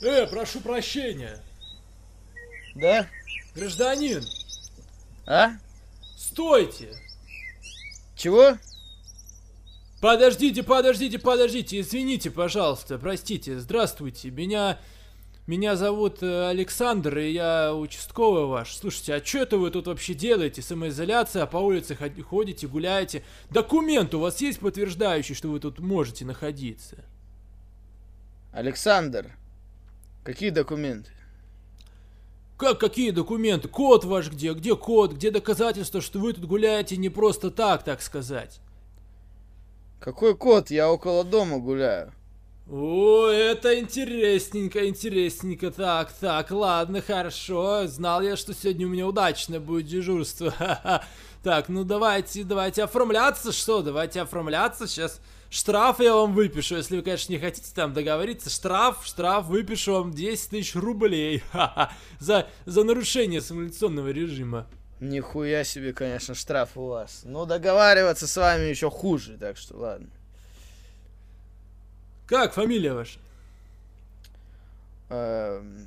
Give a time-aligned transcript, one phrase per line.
[0.00, 1.40] Э, прошу прощения.
[2.74, 3.06] Да?
[3.54, 4.22] Гражданин,
[5.26, 5.52] А?
[6.16, 6.90] стойте.
[8.16, 8.56] Чего?
[10.00, 11.80] Подождите, подождите, подождите.
[11.80, 13.58] Извините, пожалуйста, простите.
[13.58, 14.30] Здравствуйте.
[14.30, 14.78] Меня...
[15.48, 18.76] Меня зовут э, Александр, и я участковый ваш.
[18.76, 20.60] Слушайте, а что это вы тут вообще делаете?
[20.60, 23.24] Самоизоляция, по улице ход- ходите, гуляете?
[23.48, 27.02] Документ у вас есть подтверждающий, что вы тут можете находиться?
[28.52, 29.30] Александр,
[30.28, 31.10] какие документы?
[32.58, 33.66] Как какие документы?
[33.66, 34.52] Код ваш где?
[34.52, 35.14] Где код?
[35.14, 38.60] Где доказательства, что вы тут гуляете не просто так, так сказать?
[39.98, 40.70] Какой код?
[40.70, 42.12] Я около дома гуляю.
[42.70, 45.70] О, это интересненько, интересненько.
[45.70, 47.86] Так, так, ладно, хорошо.
[47.86, 50.52] Знал я, что сегодня у меня удачное будет дежурство.
[51.44, 53.80] Так, ну давайте, давайте оформляться, что?
[53.80, 54.88] Давайте оформляться.
[54.88, 58.50] Сейчас штраф я вам выпишу, если вы, конечно, не хотите там договориться.
[58.50, 61.42] Штраф, штраф, выпишу вам 10 тысяч рублей.
[62.18, 64.66] За, за нарушение самоизоляционного режима.
[65.00, 67.22] Нихуя себе, конечно, штраф у вас.
[67.24, 70.08] Но договариваться с вами еще хуже, так что ладно.
[72.26, 73.18] Как фамилия ваша?
[75.08, 75.86] Эм,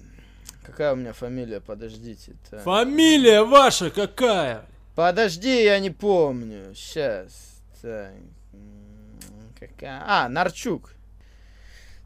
[0.64, 1.60] какая у меня фамилия?
[1.60, 2.34] Подождите.
[2.64, 4.66] Фамилия ваша какая?
[4.96, 6.74] Подожди, я не помню.
[6.74, 7.62] Сейчас.
[7.82, 8.14] Так.
[9.62, 10.04] Какая?
[10.08, 10.96] А, Нарчук.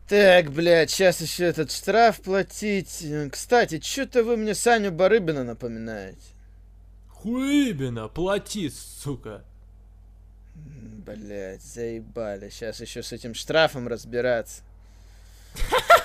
[0.10, 3.04] Так, блядь, сейчас еще этот штраф платить.
[3.32, 6.20] Кстати, что-то вы мне Саню Барыбина напоминаете.
[7.10, 9.44] Хуибина, плати, сука.
[10.54, 12.50] Блять, заебали.
[12.50, 14.62] Сейчас еще с этим штрафом разбираться.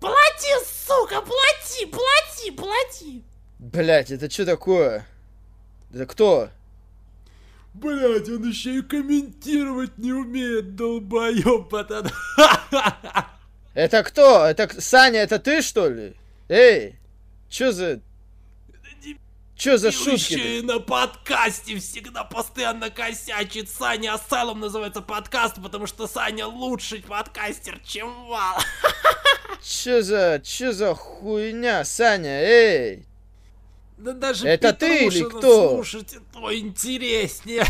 [0.00, 0.52] Плати,
[0.86, 3.24] сука, плати, плати, плати.
[3.58, 5.04] Блять, это что такое?
[5.92, 6.50] Это кто?
[7.74, 12.08] Блять, он еще и комментировать не умеет, долбоёб пацан.
[13.74, 14.44] Это кто?
[14.44, 16.16] Это Саня, это ты что ли?
[16.48, 16.98] Эй,
[17.48, 18.00] что за...
[19.56, 20.34] Что за шутки?
[20.34, 23.68] Еще и на подкасте всегда постоянно косячит.
[23.68, 28.58] Саня Асайлом называется подкаст, потому что Саня лучший подкастер, чем Вал.
[29.62, 30.40] Что за...
[30.44, 32.40] Что за хуйня, Саня?
[32.40, 33.07] Эй!
[33.98, 35.70] Да даже Это ты или кто?
[35.70, 37.64] слушать, то интереснее.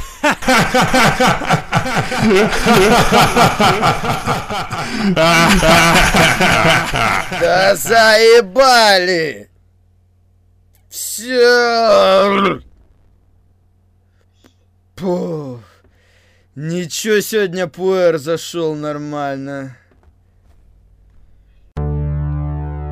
[7.41, 9.49] Да заебали!
[10.91, 12.61] Все.
[14.97, 15.61] Пух.
[16.55, 19.77] Ничего сегодня пуэр зашел нормально.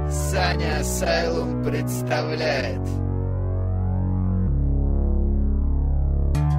[0.09, 2.81] Саня Асайлум представляет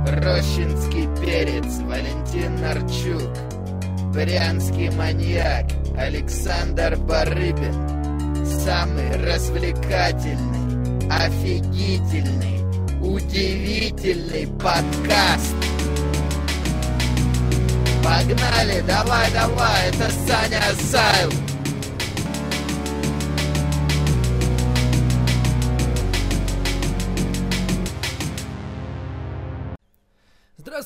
[0.08, 3.30] Рощинский перец Валентин Нарчук.
[4.14, 5.66] Брянский маньяк
[5.98, 7.76] Александр Барыбин.
[8.46, 12.62] Самый развлекательный, офигительный,
[13.02, 15.56] удивительный подкаст.
[18.02, 21.32] Погнали, давай, давай, это Саня Асайл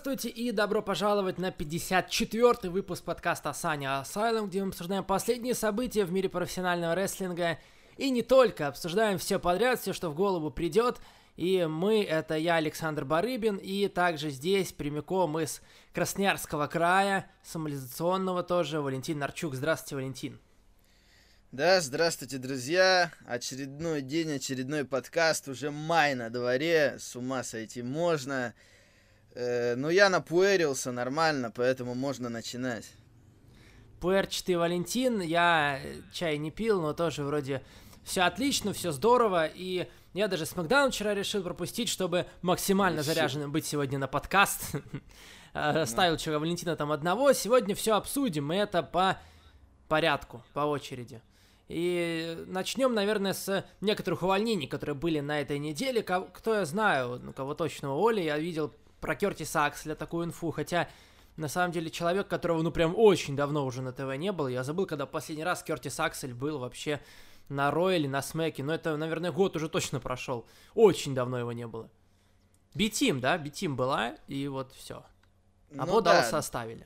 [0.03, 6.05] Здравствуйте и добро пожаловать на 54-й выпуск подкаста Саня Асайлум, где мы обсуждаем последние события
[6.05, 7.59] в мире профессионального рестлинга.
[7.97, 10.99] И не только, обсуждаем все подряд, все, что в голову придет.
[11.37, 15.61] И мы, это я, Александр Барыбин, и также здесь, прямиком из
[15.93, 19.53] Красноярского края, самолизационного тоже, Валентин Нарчук.
[19.53, 20.39] Здравствуйте, Валентин.
[21.51, 23.11] Да, здравствуйте, друзья.
[23.27, 25.47] Очередной день, очередной подкаст.
[25.47, 26.95] Уже май на дворе.
[26.97, 28.55] С ума сойти можно.
[29.33, 32.91] Э, но я напуэрился нормально, поэтому можно начинать.
[33.99, 37.61] Пуэрчатый Валентин, я э, чай не пил, но тоже вроде
[38.03, 43.13] все отлично, все здорово, и я даже Смакдаун вчера решил пропустить, чтобы максимально Решил.
[43.13, 44.75] заряженным быть сегодня на подкаст.
[45.53, 49.17] Э, Ставил вчера Валентина там одного, сегодня все обсудим, и это по
[49.89, 51.21] порядку, по очереди.
[51.67, 56.03] И начнем, наверное, с некоторых увольнений, которые были на этой неделе.
[56.03, 60.87] Кто я знаю, ну, кого точно уволили, я видел про Кертиса Акселя такую инфу, хотя
[61.35, 64.47] на самом деле человек, которого, ну, прям очень давно уже на ТВ не было.
[64.47, 67.01] Я забыл, когда последний раз Кертис Аксель был вообще
[67.49, 68.63] на Ро или на Смеке.
[68.63, 70.45] Но это, наверное, год уже точно прошел.
[70.75, 71.89] Очень давно его не было.
[72.75, 73.37] Битим, да?
[73.37, 75.03] Битим была, и вот все.
[75.77, 76.85] А Ну да, составили.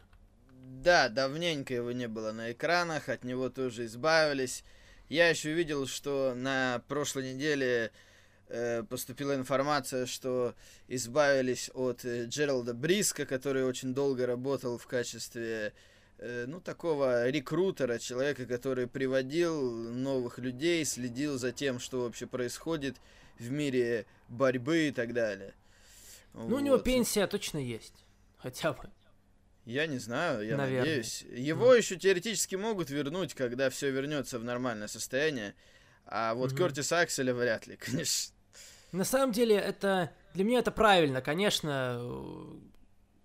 [0.51, 4.63] да, давненько его не было на экранах, от него тоже избавились.
[5.09, 7.91] Я еще видел, что на прошлой неделе
[8.89, 10.53] поступила информация, что
[10.87, 15.73] избавились от э, Джералда Бриска, который очень долго работал в качестве
[16.19, 22.97] э, ну, такого рекрутера, человека, который приводил новых людей, следил за тем, что вообще происходит
[23.39, 25.53] в мире борьбы и так далее.
[26.33, 28.05] Ну, у него пенсия точно есть.
[28.37, 28.89] Хотя бы.
[29.65, 30.81] Я не знаю, я Наверное.
[30.81, 31.23] надеюсь.
[31.31, 35.55] Его еще теоретически могут вернуть, когда все вернется в нормальное состояние.
[36.05, 36.57] А вот Мгм.
[36.59, 38.34] Кертис Акселя вряд ли, конечно.
[38.95, 42.01] На самом деле, это для меня это правильно, конечно.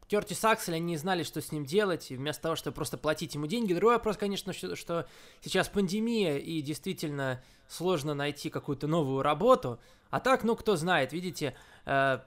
[0.09, 3.37] Кертис Аксель, они не знали, что с ним делать, и вместо того, чтобы просто платить
[3.37, 3.73] ему деньги.
[3.73, 5.07] Другой вопрос, конечно, что, что
[5.41, 9.79] сейчас пандемия, и действительно сложно найти какую-то новую работу.
[10.11, 11.55] А так, ну, кто знает, видите,
[11.87, 12.19] э,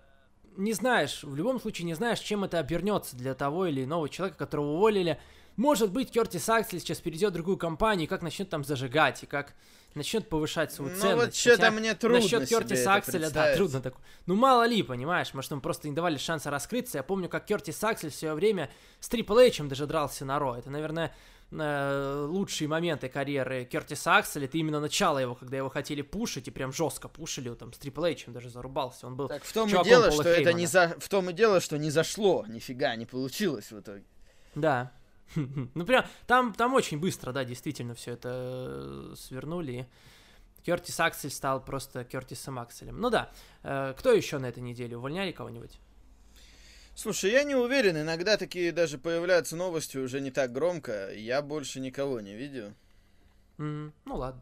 [0.56, 4.38] не знаешь, в любом случае не знаешь, чем это обернется для того или иного человека,
[4.38, 5.20] которого уволили.
[5.58, 9.26] Может быть, Кертис Аксель сейчас перейдет в другую компанию, и как начнет там зажигать, и
[9.26, 9.54] как
[9.96, 11.26] начнет повышать свою Ну ценность.
[11.26, 13.96] вот что-то мне трудно Насчет Кертиса это Акселя, да, трудно так.
[14.26, 16.98] Ну, мало ли, понимаешь, может, ему просто не давали шанса раскрыться.
[16.98, 18.70] Я помню, как Кертис Аксель в свое время
[19.00, 20.56] с Triple H даже дрался на Ро.
[20.56, 21.14] Это, наверное,
[21.52, 24.46] э, лучшие моменты карьеры Кертиса Акселя.
[24.46, 28.12] Это именно начало его, когда его хотели пушить, и прям жестко пушили, там, с Triple
[28.14, 29.08] H даже зарубался.
[29.08, 29.28] Он был...
[29.28, 30.58] Так в том и дело, Пола что это Хеймана.
[30.58, 30.96] не за...
[31.00, 34.06] в том и дело, что не зашло, нифига не получилось в итоге.
[34.56, 34.92] Да.
[35.74, 39.88] Ну, прям, там, там очень быстро, да, действительно, все это э, свернули.
[40.64, 43.00] Кертис Аксель стал просто Кертисом Акселем.
[43.00, 43.32] Ну да.
[43.64, 44.98] Э, кто еще на этой неделе?
[44.98, 45.80] Увольняли кого-нибудь?
[46.96, 51.12] Слушай, я не уверен, иногда такие даже появляются новости уже не так громко.
[51.14, 52.74] Я больше никого не видел.
[53.58, 54.42] М, ну ладно.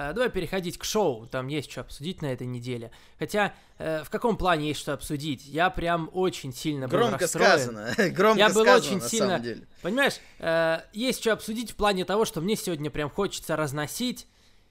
[0.00, 2.92] Э, давай переходить к шоу, там есть что обсудить на этой неделе.
[3.18, 5.44] Хотя, э, в каком плане есть что обсудить?
[5.44, 7.48] Я прям очень сильно был Громко расстроен.
[7.48, 7.94] сказано.
[8.12, 9.66] Громко Я был сказано, очень на сильно- самом деле.
[9.82, 14.28] Понимаешь, э, есть что обсудить в плане того, что мне сегодня прям хочется разносить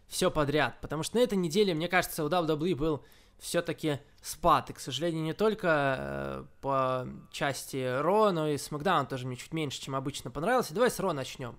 [0.08, 0.80] все подряд.
[0.80, 3.04] Потому что на этой неделе, мне кажется, у WWE был
[3.38, 4.70] все-таки спад.
[4.70, 9.54] И, к сожалению, не только э, по части Ро, но и Смакдаун тоже мне чуть
[9.54, 10.74] меньше, чем обычно понравился.
[10.74, 11.58] Давай с Ро начнем.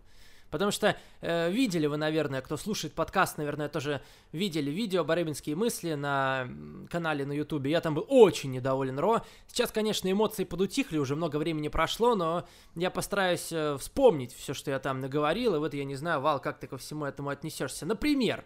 [0.50, 4.00] Потому что э, видели вы, наверное, кто слушает подкаст, наверное, тоже
[4.32, 6.48] видели видео «Барыбинские мысли» на
[6.90, 7.70] канале на Ютубе.
[7.70, 9.22] Я там был очень недоволен Ро.
[9.46, 14.70] Сейчас, конечно, эмоции подутихли, уже много времени прошло, но я постараюсь э, вспомнить все, что
[14.70, 15.54] я там наговорил.
[15.54, 17.84] И вот я не знаю, Вал, как ты ко всему этому отнесешься.
[17.84, 18.44] Например,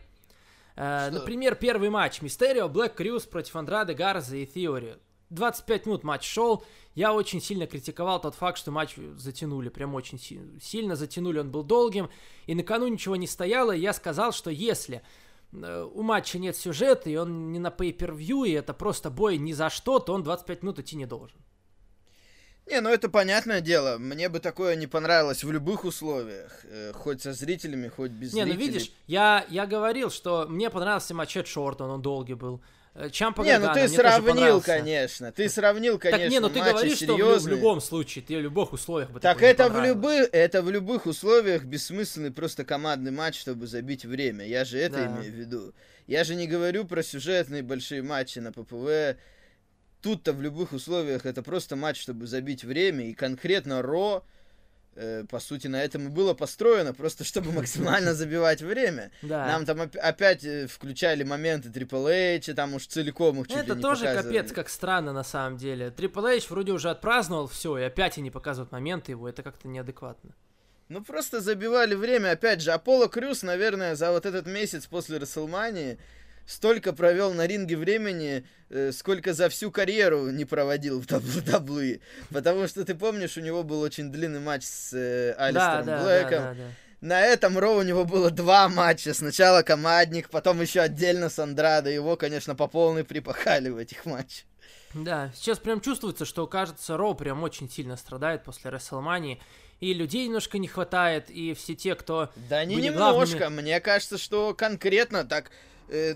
[0.77, 4.99] э, например, первый матч Мистерио, Блэк Крюс против Андрады, Гарза и Theory.
[5.33, 6.65] 25 минут матч шел.
[6.95, 11.51] Я очень сильно критиковал тот факт, что матч затянули, прям очень си- сильно затянули, он
[11.51, 12.11] был долгим,
[12.47, 15.03] и на кону ничего не стояло, и я сказал, что если
[15.53, 19.53] э, у матча нет сюжета, и он не на pay-per-view, и это просто бой ни
[19.53, 21.39] за что, то он 25 минут идти не должен.
[22.67, 23.99] Не, ну это понятное дело.
[23.99, 26.61] Мне бы такое не понравилось в любых условиях.
[26.65, 28.67] э, хоть со зрителями, хоть без Не, ну зрителей.
[28.73, 32.63] видишь, я, я говорил, что мне понравился матч Эд Шортон, он долгий был.
[32.95, 35.33] Э, Чампа Не, ну ты сравнил, конечно.
[35.33, 37.57] Ты сравнил, конечно, Так не, ну ты говоришь, что в, лю- в серьезные.
[37.57, 41.65] любом случае, ты в любых условиях бы Так это в, любых, это в любых условиях
[41.65, 44.47] бессмысленный просто командный матч, чтобы забить время.
[44.47, 45.07] Я же это Да.
[45.07, 45.75] имею в виду.
[46.07, 49.17] Я же не говорю про сюжетные большие матчи на ППВ.
[50.03, 53.09] Тут-то в любых условиях это просто матч, чтобы забить время.
[53.09, 54.23] И конкретно Ро, э,
[55.31, 59.11] по сути, на этом и было построено, просто чтобы максимально забивать время.
[59.23, 59.47] Да.
[59.47, 63.63] Нам там оп- опять э, включали моменты Triple H, там уж целиком их чуть ли
[63.63, 64.37] Это не тоже показывали.
[64.39, 65.89] капец как странно на самом деле.
[65.97, 70.35] Triple H вроде уже отпраздновал все, и опять они показывают моменты его, это как-то неадекватно.
[70.89, 75.99] Ну просто забивали время, опять же, Аполло Крюс, наверное, за вот этот месяц после Расселмании
[76.47, 82.01] столько провел на ринге времени, э, сколько за всю карьеру не проводил в WWE.
[82.31, 86.03] Потому что ты помнишь, у него был очень длинный матч с э, Да, Алистером да,
[86.03, 86.31] Блэком.
[86.31, 86.71] да, да, да.
[87.01, 89.13] На этом Роу у него было два матча.
[89.13, 91.91] Сначала командник, потом еще отдельно с Андрадо.
[91.91, 94.47] Его, конечно, по полной припахали в этих матчах.
[94.95, 99.41] Да, сейчас прям чувствуется, что, кажется, Роу прям очень сильно страдает после Расселмании.
[99.81, 102.31] И людей немножко не хватает, и все те, кто...
[102.49, 103.37] Да не немножко.
[103.39, 103.63] главными.
[103.63, 105.51] Мне кажется, что конкретно так
[105.93, 106.15] э,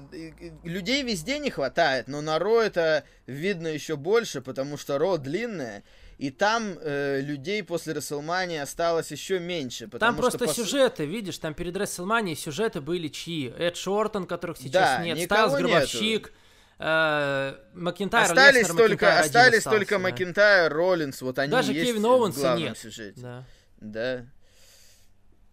[0.65, 5.83] людей везде не хватает, но на Ро это видно еще больше, потому что Ро длинная,
[6.19, 9.87] и там э, людей после Расселмании осталось еще меньше.
[9.87, 13.53] Потому Там просто что, по су- сюжеты, видишь, там перед Расселманией сюжеты были чьи?
[13.59, 16.33] Эд Шортон, которых сейчас Да, нет, Стайлз Гробовщик,
[16.79, 19.99] э, Макинтайр, Остались Леснер, только, Макинтайр один остались остался, только да.
[19.99, 22.79] Макинтайр, Роллинс, вот они Даже есть Кевин Оуэнса нет.
[22.79, 23.21] сюжете.
[23.21, 23.45] Да.
[23.81, 24.27] Да.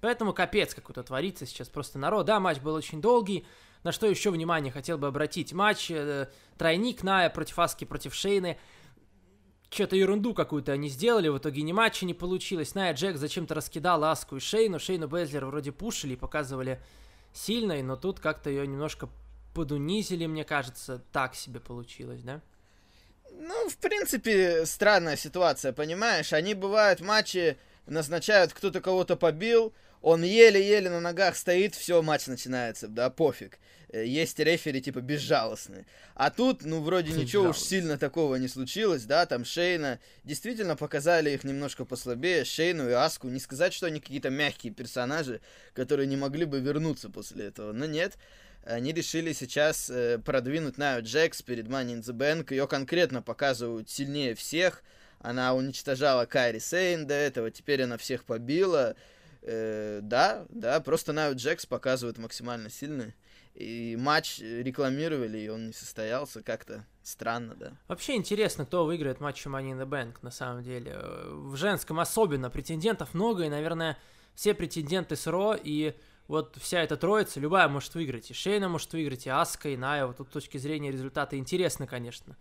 [0.03, 2.25] Поэтому капец какой-то творится сейчас просто народ.
[2.25, 3.45] Да, матч был очень долгий.
[3.83, 5.53] На что еще внимание хотел бы обратить?
[5.53, 8.57] Матч э, тройник Ная против Аски против Шейны.
[9.69, 12.75] Что-то ерунду какую-то они сделали, в итоге ни матча не получилось.
[12.75, 14.79] Ная Джек зачем-то раскидал Аску и Шейну.
[14.79, 16.81] Шейну Безлер вроде пушили и показывали
[17.33, 19.09] сильной, но тут как-то ее немножко
[19.53, 21.03] подунизили, мне кажется.
[21.11, 22.41] Так себе получилось, да?
[23.31, 26.33] Ну, в принципе, странная ситуация, понимаешь?
[26.33, 32.89] Они бывают матчи назначают, кто-то кого-то побил, он еле-еле на ногах стоит, все, матч начинается,
[32.89, 33.57] да, пофиг.
[33.87, 35.85] Э, есть рефери, типа, безжалостные.
[36.13, 41.31] А тут, ну, вроде ничего уж сильно такого не случилось, да, там Шейна действительно показали
[41.31, 43.29] их немножко послабее, Шейну и Аску.
[43.29, 45.39] Не сказать, что они какие-то мягкие персонажи,
[45.73, 48.17] которые не могли бы вернуться после этого, но нет.
[48.65, 52.53] Они решили сейчас э, продвинуть Наю Джекс перед Money in the Bank.
[52.53, 54.83] Ее конкретно показывают сильнее всех.
[55.19, 58.97] Она уничтожала Кайри Сейн до этого, теперь она всех побила.
[59.45, 63.13] Э, да, да, просто Наю Джекс показывают максимально сильный.
[63.53, 66.41] И матч рекламировали, и он не состоялся.
[66.41, 67.73] Как-то странно, да.
[67.87, 70.97] Вообще интересно, кто выиграет матч Money in the Bank, на самом деле.
[71.29, 73.97] В женском особенно претендентов много, и, наверное,
[74.33, 75.93] все претенденты с Ро, и
[76.27, 78.31] вот вся эта троица, любая может выиграть.
[78.31, 80.07] И Шейна может выиграть, и Аска, и Ная.
[80.07, 82.37] Вот тут с точки зрения результата интересно, конечно.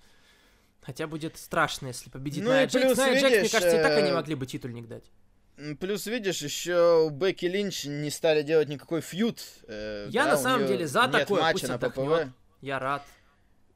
[0.81, 2.97] Хотя будет страшно, если победит Ну Ная и Джекс.
[2.97, 5.05] Ная Джекс, мне кажется, и так они э, могли бы титульник дать.
[5.81, 9.41] Плюс, видишь, еще у Бекки Линч не стали делать никакой фьюд.
[9.69, 12.27] э, Я да, на самом деле за нет такое, матча пусть на отдохнет.
[12.29, 12.33] ППВ.
[12.63, 13.03] Я рад.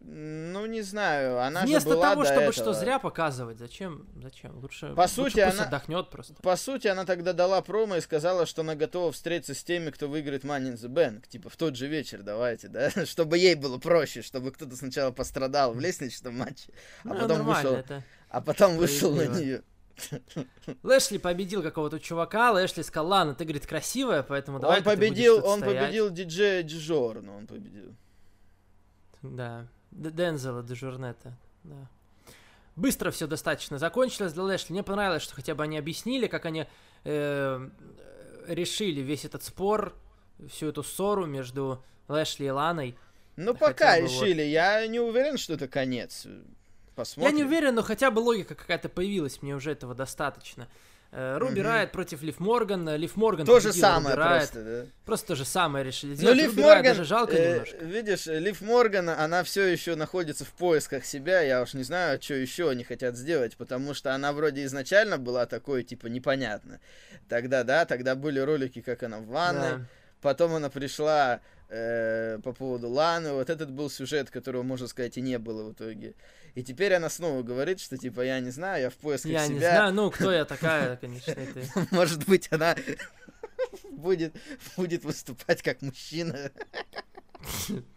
[0.00, 2.52] Ну, не знаю, она Вместо же была того, до чтобы этого.
[2.52, 4.06] что зря показывать, зачем?
[4.22, 4.56] Зачем?
[4.58, 6.34] Лучше, По лучше сути, пусть она- отдохнет просто.
[6.34, 10.06] По сути, она тогда дала промо и сказала, что она готова встретиться с теми, кто
[10.08, 11.26] выиграет Money in the Bank.
[11.28, 12.90] Типа, в тот же вечер давайте, да?
[13.06, 16.70] Чтобы ей было проще, чтобы кто-то сначала пострадал в лестничном матче,
[17.04, 18.04] а Ну, потом вышел, это...
[18.28, 19.62] а потом вышел на нее.
[20.82, 25.60] Лэшли победил какого-то чувака, Лэшли сказал, ладно, ты, говорит, красивая, поэтому давай Он победил, он
[25.60, 27.94] победил диджея Джорно, он победил.
[29.22, 31.88] Да, Дензела Дежурнета, да.
[32.76, 34.74] Быстро все достаточно закончилось для Лэшли.
[34.74, 36.66] Мне понравилось, что хотя бы они объяснили, как они
[37.04, 37.70] э,
[38.46, 39.94] решили весь этот спор,
[40.50, 42.96] всю эту ссору между Лэшли и Ланой.
[43.36, 44.10] Ну, Хотя пока бы вот.
[44.10, 44.42] решили.
[44.42, 46.26] Я не уверен, что это конец.
[46.96, 47.36] Посмотрим.
[47.36, 50.66] Я не уверен, но хотя бы логика какая-то появилась, мне уже этого достаточно.
[51.12, 51.70] Э, Руби Мгм.
[51.70, 52.88] Райт против Лив Морган.
[52.96, 54.50] Лив Морган То же самое Руби Райт.
[54.50, 54.90] просто, да.
[55.04, 56.36] Просто то же самое решили Но сделать.
[56.38, 57.76] Лив Руби Райт Морган, даже жалко э, немножко.
[57.84, 61.42] видишь, Лив Морган, она все еще находится в поисках себя.
[61.42, 65.46] Я уж не знаю, что еще они хотят сделать, потому что она вроде изначально была
[65.46, 66.80] такой, типа, непонятно.
[67.28, 69.78] Тогда, да, тогда были ролики, как она в ванной.
[69.78, 69.80] Да.
[70.22, 73.32] Потом она пришла э, по поводу Ланы.
[73.32, 76.14] Вот этот был сюжет, которого, можно сказать, и не было в итоге.
[76.54, 79.54] И теперь она снова говорит, что, типа, я не знаю, я в поисках Я себя.
[79.54, 81.34] не знаю, ну кто я такая, конечно.
[81.90, 82.76] Может быть, она
[83.90, 84.34] будет,
[84.76, 86.50] будет выступать как мужчина.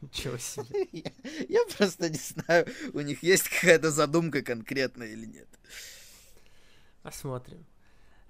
[0.02, 0.88] Ничего себе.
[0.92, 1.12] Я,
[1.48, 5.48] я просто не знаю, у них есть какая-то задумка конкретная или нет.
[7.02, 7.66] Посмотрим.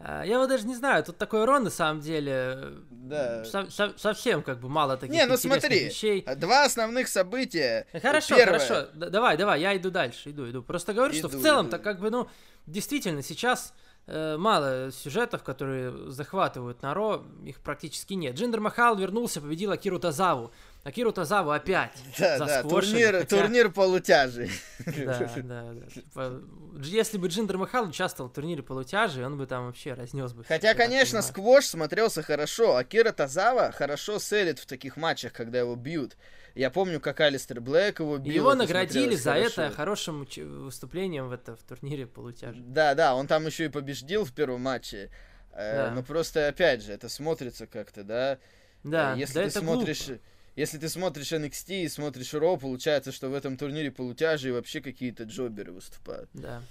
[0.01, 3.43] А, Я вот даже не знаю, тут такой Рон на самом деле Да.
[3.43, 6.25] со- со- совсем как бы мало таких Не, ну смотри, вещей.
[6.37, 7.85] Два основных события.
[7.91, 8.59] Э, Хорошо, Первое.
[8.59, 10.63] хорошо, давай, давай, я иду дальше, иду, иду.
[10.63, 11.71] Просто говорю, что в Иду, целом, иду.
[11.71, 12.29] так как бы, ну,
[12.65, 13.88] действительно, сейчас э,
[14.37, 18.35] мало сюжетов, которые захватывают на Raw, их практически нет.
[18.35, 20.51] Джиндер Махал вернулся, победил Акиру Тазаву.
[20.83, 24.49] Акиру Тазаву опять Да, да, турнир, хотя- турнир полутяжей.
[24.85, 25.85] Да, да, да.
[25.93, 26.41] Типа,
[26.81, 30.43] если бы Джиндер Махал участвовал в турнире полутяжей, он бы там вообще разнес бы.
[30.43, 32.77] Хотя, конечно, сквош смотрелся хорошо.
[32.77, 36.15] Акира Тазава хорошо sell ит в таких матчах, когда его бьют.
[36.55, 38.33] Я помню, как Алистер Блэк его бил.
[38.33, 39.61] Его наградили за хорошо.
[39.63, 42.61] это хорошим выступлением в, это, в турнире полутяжей.
[42.65, 45.09] Да, да, он там еще и побеждил в первом матче.
[45.51, 45.91] Э, Да.
[45.95, 48.37] Но просто, опять же, это смотрится как-то, да.
[48.83, 50.07] Да, Э, Если да ты это смотришь...
[50.07, 50.21] глупо.
[50.55, 55.23] Если ты смотришь NXT и смотришь Ро, получается, что в этом турнире полутяжей вообще какие-то
[55.23, 56.29] джоберы выступают.
[56.33, 56.61] Да.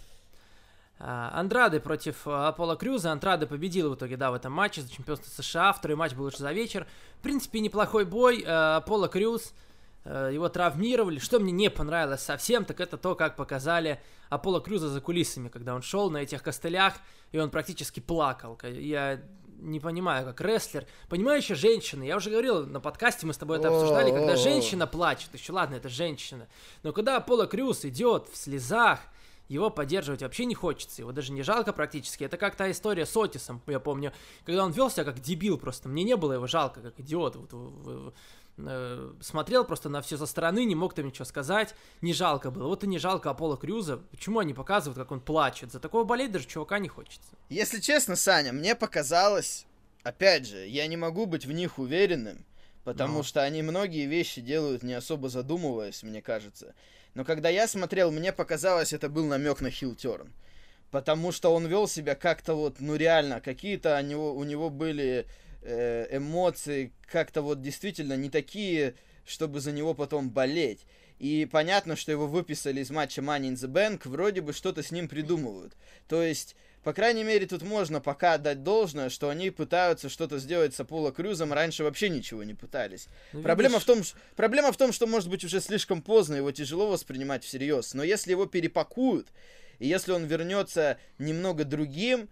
[0.98, 3.12] А, Андрады против а, Аполло Крюза.
[3.12, 5.72] Андрады победил в итоге, да, в этом матче за чемпионство США.
[5.72, 6.86] Второй матч был уже за вечер.
[7.18, 8.44] В принципе, неплохой бой.
[8.46, 9.52] Аполло Крюз, э,
[10.04, 11.18] его травмировали.
[11.18, 15.74] Что мне не понравилось совсем, так это то, как показали Аполло Крюза за кулисами, когда
[15.74, 16.94] он шел на этих костылях,
[17.32, 18.58] и он практически плакал.
[18.62, 19.20] Я
[19.58, 20.86] не понимаю, как рестлер.
[21.08, 25.34] Понимающая женщина, я уже говорил на подкасте, мы с тобой это обсуждали, когда женщина плачет,
[25.34, 26.46] еще ладно, это женщина.
[26.82, 29.00] Но когда Аполло Крюз идет в слезах,
[29.48, 32.22] его поддерживать вообще не хочется, его даже не жалко практически.
[32.22, 34.12] Это как та история с Отисом, я помню,
[34.44, 37.36] когда он вел себя как дебил просто, мне не было его жалко, как идиот.
[37.36, 38.14] Вот,
[38.58, 42.68] э, смотрел просто на все со стороны, не мог там ничего сказать, не жалко было.
[42.68, 45.72] Вот и не жалко Аполло Крюза, почему они показывают, как он плачет?
[45.72, 47.30] За такого болеть даже чувака не хочется.
[47.48, 49.66] Если честно, Саня, мне показалось,
[50.02, 52.44] опять же, я не могу быть в них уверенным,
[52.84, 53.22] потому Ну.
[53.22, 56.74] что они многие вещи делают не особо задумываясь, мне кажется.
[57.14, 60.32] Но когда я смотрел, мне показалось, это был намек на хилтерн.
[60.90, 65.26] Потому что он вел себя как-то вот, ну реально, какие-то у него, у него были
[65.62, 68.94] эмоции, как-то вот действительно не такие,
[69.26, 70.86] чтобы за него потом болеть.
[71.18, 74.92] И понятно, что его выписали из матча Money in the Bank, вроде бы что-то с
[74.92, 75.76] ним придумывают.
[76.06, 80.74] То есть, по крайней мере, тут можно пока отдать должное, что они пытаются что-то сделать
[80.74, 83.08] с Аполло Крюзом, раньше вообще ничего не пытались.
[83.32, 84.02] Ну, Проблема видишь, в, том,
[84.36, 87.94] проблема в том, что, может быть, уже слишком поздно, его тяжело воспринимать всерьез.
[87.94, 89.26] Но если его перепакуют,
[89.80, 92.26] и если он вернется немного другим, э,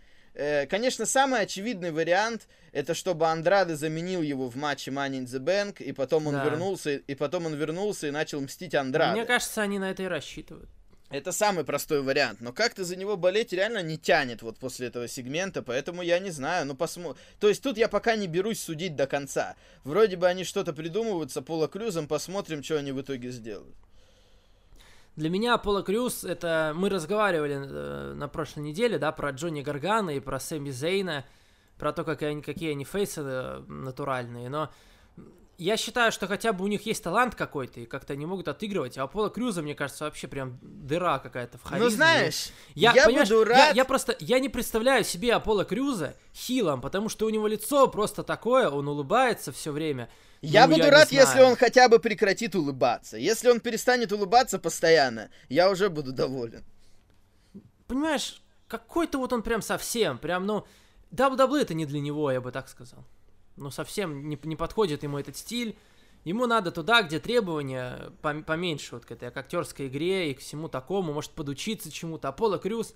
[0.69, 5.83] конечно, самый очевидный вариант, это чтобы Андраде заменил его в матче Money in the Bank,
[5.83, 6.45] и потом он Да.
[6.45, 9.12] вернулся, и потом он вернулся и начал мстить Андраде.
[9.12, 10.69] Мне кажется, они на это и рассчитывают.
[11.09, 12.40] Это самый простой вариант.
[12.40, 16.31] Но как-то за него болеть реально не тянет вот после этого сегмента, поэтому я не
[16.31, 16.66] знаю.
[16.66, 17.23] Ну, посмотрим.
[17.38, 19.55] То есть тут я пока не берусь судить до конца.
[19.85, 23.76] Вроде бы они что-то придумывают с Аполло Крюзом, посмотрим, что они в итоге сделают.
[25.16, 30.11] Для меня Аполло Крюс, это мы разговаривали э, на прошлой неделе, да, про Джонни Гаргано
[30.11, 31.25] и про Сэмми Зейна,
[31.78, 34.70] про то, как они, какие они face ы э, натуральные, но
[35.58, 38.99] я считаю, что хотя бы у них есть талант какой-то, и как-то они могут отыгрывать,
[38.99, 41.88] а Аполло Крюза, мне кажется, вообще прям дыра какая-то в харизме.
[41.88, 46.14] Ну, знаешь, Я, я буду я- рад- Я, просто, я не представляю себе Аполло Крюза
[46.35, 50.11] heel ом, потому что у него лицо просто такое, он улыбается все время.
[50.43, 53.16] Я Ну, буду не рад, если он хотя бы прекратит улыбаться.
[53.16, 56.64] Если он перестанет улыбаться постоянно, я уже буду доволен.
[57.87, 60.66] Понимаешь, какой-то вот он прям совсем, прям, ну,
[61.12, 63.05] WWE это не для него, я бы так сказал.
[63.57, 65.76] Ну, совсем не, не подходит ему этот стиль.
[66.25, 70.40] Ему надо туда, где требования пом- поменьше вот к этой к актерской игре и к
[70.40, 72.28] всему такому, может подучиться чему-то.
[72.28, 72.95] Аполло Крюс,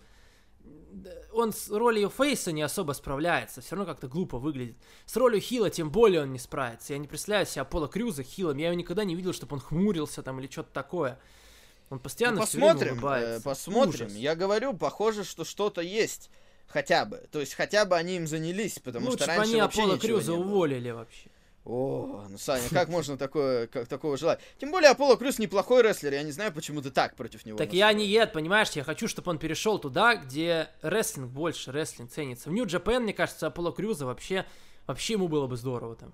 [1.32, 4.76] он с ролью Фейса не особо справляется, все равно как-то глупо выглядит.
[5.06, 6.92] С ролью heel а тем более он не справится.
[6.92, 9.60] Я не представляю себе Аполло Крюза heel ом, я его никогда не видел, чтобы он
[9.60, 11.18] хмурился там или что-то такое.
[11.88, 13.42] Он постоянно Ну, посмотрим, э, улыбается.
[13.44, 14.06] посмотрим.
[14.06, 14.16] Ужас.
[14.16, 16.30] Я говорю, похоже, что что-то есть.
[16.68, 17.26] Хотя бы.
[17.32, 19.98] То есть хотя бы они им занялись, потому Лучше что бы раньше они вообще Аполло
[19.98, 20.44] Крюза не было.
[20.46, 21.29] уволили вообще.
[21.64, 24.40] О, ну Саня, как можно такое, как такого желать?
[24.58, 27.58] Тем более Аполло Крюс неплохой рестлер, я не знаю, почему ты так против него.
[27.58, 28.08] Так я настроен.
[28.08, 32.48] не hate, понимаешь, я хочу, чтобы он перешел туда, где рестлинг больше, рестлинг ценится.
[32.48, 34.46] В New Japan, мне кажется, Аполло Крюза вообще,
[34.86, 36.12] вообще ему было бы здорово там.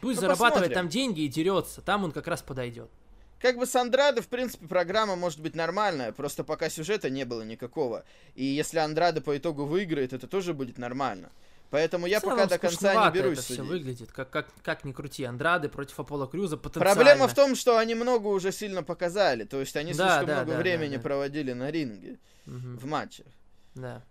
[0.00, 0.74] Пусть Ну, зарабатывает посмотрим.
[0.74, 2.90] там деньги и дерется, там он как раз подойдет.
[3.40, 7.42] Как бы с Андрадо, в принципе, программа может быть нормальная, просто пока сюжета не было
[7.42, 8.04] никакого.
[8.34, 11.30] И если Андрадо по итогу выиграет, это тоже будет нормально.
[11.70, 13.70] Поэтому я пока до конца не берусь это все судить.
[13.70, 15.22] выглядит, как, как, как ни крути.
[15.24, 16.94] Андрады против Аполло Крюза потенциально.
[16.94, 19.44] Проблема в том, что они много уже сильно показали.
[19.44, 21.02] То есть они Да, слишком да, много да, времени да, да.
[21.02, 23.26] проводили на ринге Мгм, в матчах.
[23.74, 24.02] да.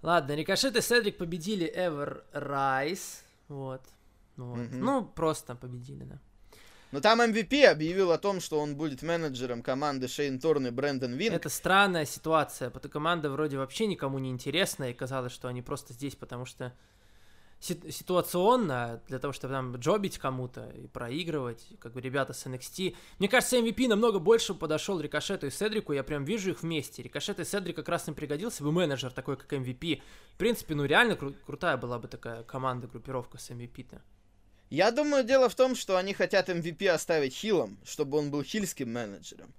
[0.00, 3.24] Ладно, Рикошет и Седрик победили Эвер Райс.
[3.48, 3.82] Вот.
[4.36, 4.58] Вот.
[4.58, 4.78] Мгм.
[4.80, 6.20] Ну, просто победили, да.
[6.90, 11.14] Но там MVP объявил о том, что он будет менеджером команды Шейн Торн и Брэндон
[11.14, 11.34] Винг.
[11.34, 15.92] Это странная ситуация, потому команда вроде вообще никому не интересна, и казалось, что они просто
[15.92, 16.72] здесь, потому что
[17.60, 22.96] си- ситуационно, для того, чтобы там джобить кому-то и проигрывать, как бы ребята с NXT.
[23.18, 27.02] Мне кажется, MVP намного больше подошел Рикошету и Седрику, я прям вижу их вместе.
[27.02, 30.00] Рикошет и Седрик как раз им пригодился бы менеджер такой, как MVP.
[30.34, 34.00] В принципе, ну реально кру- крутая была бы такая команда, группировка с MVP-то.
[34.70, 38.92] Я думаю, дело в том, что они хотят MVP оставить хилом, чтобы он был хильским
[38.92, 39.54] менеджером.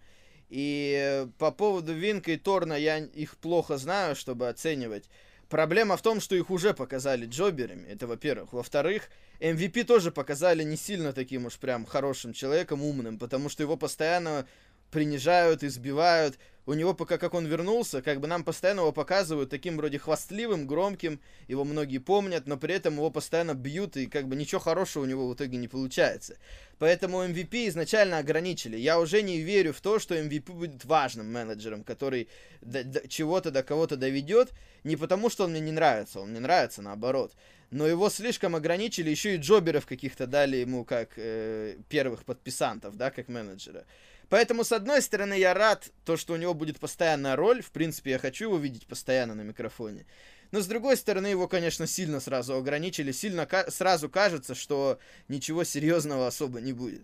[0.49, 5.09] И э, по поводу Винка и Торна я их плохо знаю, чтобы оценивать.
[5.47, 8.53] Проблема в том, что их уже показали джоберами, это во-первых.
[8.53, 13.75] Во-вторых, MVP тоже показали не сильно таким уж прям хорошим человеком, умным, потому что его
[13.77, 14.47] постоянно
[14.91, 16.37] принижают, избивают.
[16.65, 20.67] У него пока как он вернулся, как бы нам постоянно его показывают таким вроде хвастливым,
[20.67, 25.01] громким, его многие помнят, но при этом его постоянно бьют, и как бы ничего хорошего
[25.01, 26.37] у него в итоге не получается.
[26.77, 28.77] Поэтому MVP изначально ограничили.
[28.77, 32.29] Я уже не верю в то, что MVP будет важным менеджером, который
[32.61, 34.51] до- до- чего-то до кого-то доведет,
[34.83, 37.33] не потому что он мне не нравится, он мне нравится наоборот.
[37.71, 43.09] Но его слишком ограничили, еще и джоберов каких-то дали ему как э, первых подписантов, да,
[43.09, 43.85] как менеджера.
[44.29, 47.61] Поэтому, с одной стороны, я рад, то, что у него будет постоянная роль.
[47.61, 50.05] В принципе, я хочу его видеть постоянно на микрофоне.
[50.51, 53.11] Но, с другой стороны, его, конечно, сильно сразу ограничили.
[53.11, 57.03] Сильно ка- сразу кажется, что ничего серьезного особо не будет.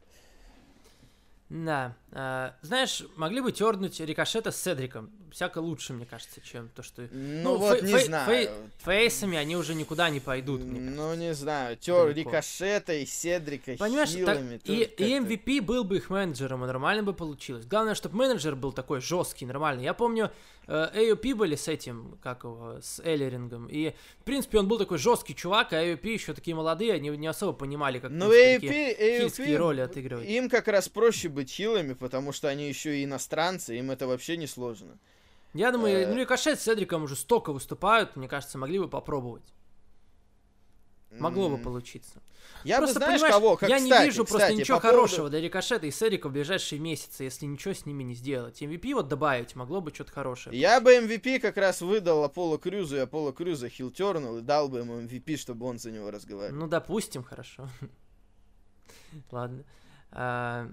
[1.50, 1.96] Да.
[2.18, 5.12] А, знаешь, могли бы тернуть Рикошета с Седриком.
[5.32, 7.10] Всяко лучше, мне кажется, чем то, что...
[7.12, 8.32] Ну, вот, фей- не знаю.
[8.32, 8.50] фей-
[8.86, 10.96] фейсами они уже никуда не пойдут, мне кажется.
[11.02, 11.76] Ну, не знаю.
[11.76, 12.30] Тер Далеко.
[12.30, 17.14] Рикошета и Седрика Понимаешь, так- и, и MVP был бы их менеджером, и нормально бы
[17.14, 17.66] получилось.
[17.66, 19.84] Главное, чтобы менеджер был такой жесткий, нормальный.
[19.84, 20.32] Я помню,
[20.68, 25.00] э, AOP были с этим, как его, с Эллерингом, и, в принципе, он был такой
[25.00, 28.60] жесткий чувак, а AOP еще такие молодые, они не особо понимали, как Ну, AOP,
[29.20, 30.30] хильские роли отыгрывать.
[30.30, 34.38] им как раз проще быть хилами, потому что они еще и иностранцы, им это вообще
[34.38, 35.00] не сложно.
[35.56, 39.56] Я думаю, э, ну, Рикошет с Седриком уже столько выступают, мне кажется, могли бы попробовать.
[41.10, 42.22] Могло бы получиться.
[42.64, 43.58] Я просто, бы, знаешь, кого?
[43.58, 46.30] Как, я не кстати, вижу просто кстати, ничего по поводу- хорошего для Рикошета и Серика
[46.30, 48.62] в ближайшие месяцы, если ничего с ними не сделать.
[48.62, 50.60] MVP вот добавить могло бы что-то хорошее.
[50.60, 54.80] Я бы MVP как раз выдал Аполло Крюзу, и Аполло Крюза хилтернул и дал бы
[54.80, 56.60] ему MVP, чтобы он за него разговаривал.
[56.60, 57.68] Ну, допустим, хорошо.
[59.32, 59.64] Ладно.
[60.16, 60.68] А,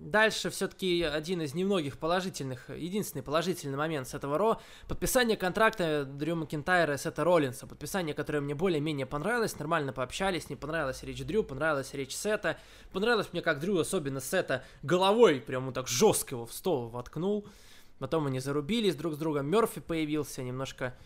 [0.00, 6.36] Дальше все-таки один из немногих положительных, единственный положительный момент с этого Ро подписание контракта Дрю
[6.36, 7.66] Макинтайра и Сета Роллинса.
[7.66, 12.56] Подписание, которое мне более-менее понравилось, нормально пообщались, не понравилась речь Дрю, понравилась речь Сета.
[12.92, 17.46] Понравилось мне, как Дрю, особенно Сета, головой прям вот так жестко его в стол воткнул.
[17.98, 19.50] Потом они зарубились друг с другом.
[19.50, 20.96] Мерфи появился, немножко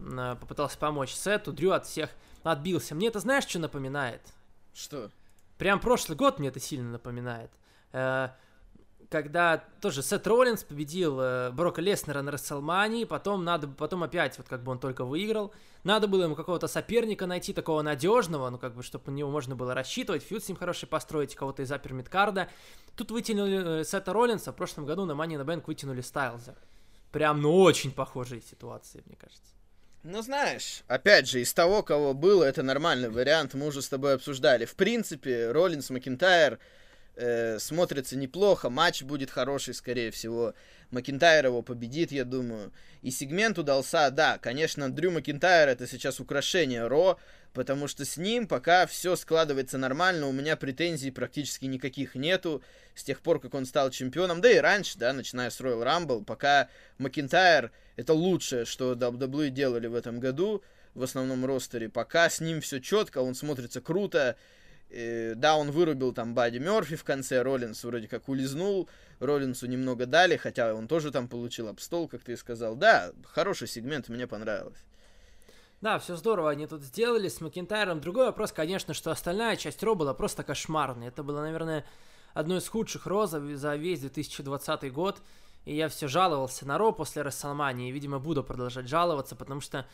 [0.00, 1.52] а, попытался помочь Сету.
[1.52, 2.10] Дрю от всех
[2.44, 2.94] отбился.
[2.94, 4.20] Мне это знаешь, что напоминает?
[4.72, 5.10] Что?
[5.58, 7.50] Прям прошлый год мне это сильно напоминает.
[7.92, 8.30] Э,
[9.10, 14.48] Когда тоже Сет Роллинс победил э, Брока Леснера на Расселмании, потом надо, потом опять, вот
[14.48, 15.52] как бы он только выиграл,
[15.84, 19.54] надо было ему какого-то соперника найти, такого надежного, ну как бы, чтобы на него можно
[19.54, 22.48] было рассчитывать, фьюд с ним хороший построить, кого-то из Апер Мидкарда.
[22.96, 26.56] Тут вытянули э, Сета Роллинса, в прошлом году на Money на Bank вытянули Стайлза.
[27.12, 29.52] Прям, ну, очень похожие ситуации, мне кажется.
[30.04, 34.12] Ну, знаешь, опять же, из того, кого было, это нормальный вариант, мы уже с тобой
[34.12, 34.66] обсуждали.
[34.66, 36.58] В принципе, Роллинс Макинтайр
[37.16, 40.52] э, смотрится неплохо, матч будет хороший, скорее всего.
[40.90, 42.70] Макинтайр его победит, я думаю.
[43.00, 47.18] И сегмент удался, да, конечно, Дрю Макинтайр это сейчас украшение Ро,
[47.54, 52.62] потому что с ним пока все складывается нормально, у меня претензий практически никаких нету
[52.94, 56.26] с тех пор, как он стал чемпионом, да и раньше, да, начиная с Royal Rumble,
[56.26, 60.62] пока Макинтайр это лучшее, что WWE делали в этом году
[60.94, 64.36] в основном ростере, пока с ним все четко, он смотрится круто,
[64.96, 70.06] Э, да, он вырубил там Бади Мерфи в конце, Роллинс вроде как улизнул, Роллинсу немного
[70.06, 72.76] дали, хотя он тоже там получил обстол, как ты сказал.
[72.76, 74.78] Да, хороший сегмент, мне понравилось.
[75.80, 78.00] Да, все здорово они тут сделали с Макинтайром.
[78.00, 81.08] Другой вопрос, конечно, что остальная часть Ро была просто кошмарной.
[81.08, 81.84] Это было, наверное,
[82.32, 83.40] одно из худших Ро за
[83.76, 85.20] весь 2020 год.
[85.64, 87.88] И я все жаловался на Ро после Расселмании.
[87.88, 89.86] И, видимо, буду продолжать жаловаться, потому что,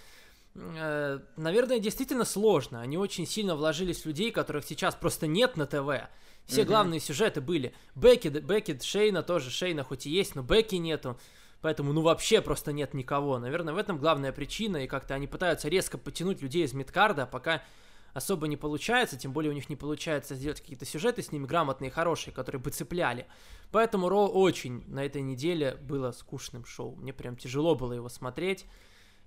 [0.54, 2.80] э, наверное, действительно сложно.
[2.80, 6.08] Они очень сильно вложились в людей, которых сейчас просто нет на ТВ.
[6.46, 6.68] Все Мгм.
[6.68, 7.72] главные сюжеты были.
[7.94, 9.50] Бекки, Бекки, Шейна тоже.
[9.50, 11.18] Шейна хоть и есть, но Бекки нету.
[11.60, 13.38] Поэтому, ну, вообще просто нет никого.
[13.38, 17.62] Наверное, в этом главная причина, и как-то они пытаются резко потянуть людей из мидкарда, пока
[18.12, 21.90] особо не получается, тем более у них не получается сделать какие-то сюжеты с ними грамотные,
[21.90, 23.26] хорошие, которые бы цепляли.
[23.70, 26.96] Поэтому Ро очень на этой неделе было скучным шоу.
[26.96, 28.66] Мне прям тяжело было его смотреть,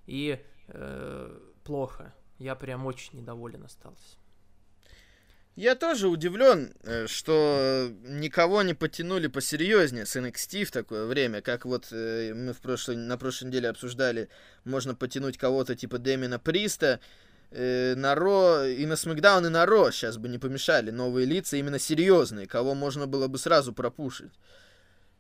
[0.05, 2.13] и э, плохо.
[2.39, 4.17] Я прям очень недоволен остался.
[5.55, 11.65] Я тоже удивлен, э, что никого не потянули посерьезнее с NXT в такое время, как
[11.65, 14.29] вот э, мы в прошлой, на прошлой неделе обсуждали,
[14.65, 16.99] можно потянуть кого-то типа Дэмина Приста,
[17.53, 21.57] э, на Ро, и на Смакдаун, и на Ро сейчас бы не помешали новые лица,
[21.57, 24.31] именно серьезные, кого можно было бы сразу пропушить.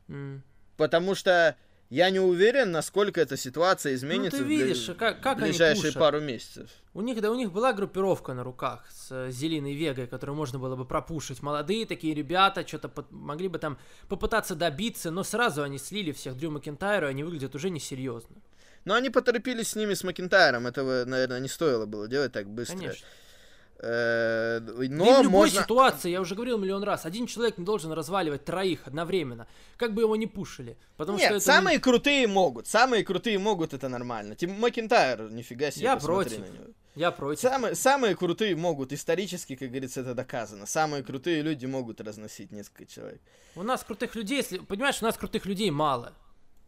[0.09, 0.43] М.
[0.77, 1.55] Потому что
[1.89, 5.41] я не уверен, насколько эта ситуация Ну изменится ты в бли- видишь, как, как в
[5.43, 5.99] они ближайшие пушат.
[5.99, 6.69] пару месяцев.
[6.95, 10.57] У них, да, у них была группировка на руках с э, Зеленой Вегой, которую можно
[10.57, 11.43] было бы пропушить.
[11.43, 13.77] Молодые такие ребята, что-то под- могли бы там
[14.09, 18.35] попытаться добиться, но сразу они слили всех Дрю Макентайру, они выглядят уже несерьезно.
[18.85, 22.77] Но они поторопились с ними с Макинтайром, этого, наверное, не стоило было делать так быстро.
[22.77, 23.05] Конечно.
[23.79, 25.61] Э, Да и Но в любой можно...
[25.61, 29.45] ситуации, я уже говорил миллион раз, один человек не должен разваливать троих одновременно,
[29.77, 30.77] как бы его ни пушили.
[30.95, 32.67] Потому Нет, что это самые крутые могут.
[32.67, 34.35] Самые крутые могут, это нормально.
[34.35, 36.39] Тим Макинтайр, нифига себе, Я против.
[36.39, 36.65] на него.
[36.95, 37.41] Я против.
[37.41, 40.65] Самые, самые крутые могут, исторически, как говорится, это доказано.
[40.65, 43.21] Самые крутые люди могут разносить несколько человек.
[43.55, 46.13] У нас крутых людей, если, понимаешь, у нас крутых людей мало.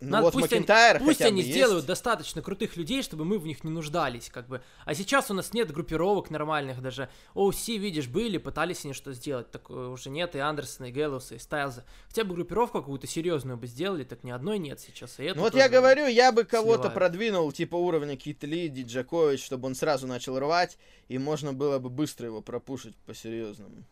[0.01, 1.87] Ну Надо- вот пусть они- Макинтайр Пусть они бы сделают есть.
[1.87, 4.61] достаточно крутых людей, чтобы мы в них не нуждались, как бы.
[4.83, 7.09] А сейчас у нас нет группировок нормальных даже.
[7.33, 11.39] OC, видишь, были, пытались они что сделать, такое уже нет, и Андерсона, и Гэллуса, и
[11.39, 11.85] Стайлза.
[12.09, 15.17] Хотя бы группировку какую-то серьезную бы сделали, так ни одной нет сейчас.
[15.19, 19.67] И Ну вот я говорю, я бы кого-то продвинул, типа уровня Кит Ли, Диджакович, чтобы
[19.67, 20.77] он сразу начал рвать,
[21.07, 23.85] и можно было бы быстро его пропушить по-серьезному.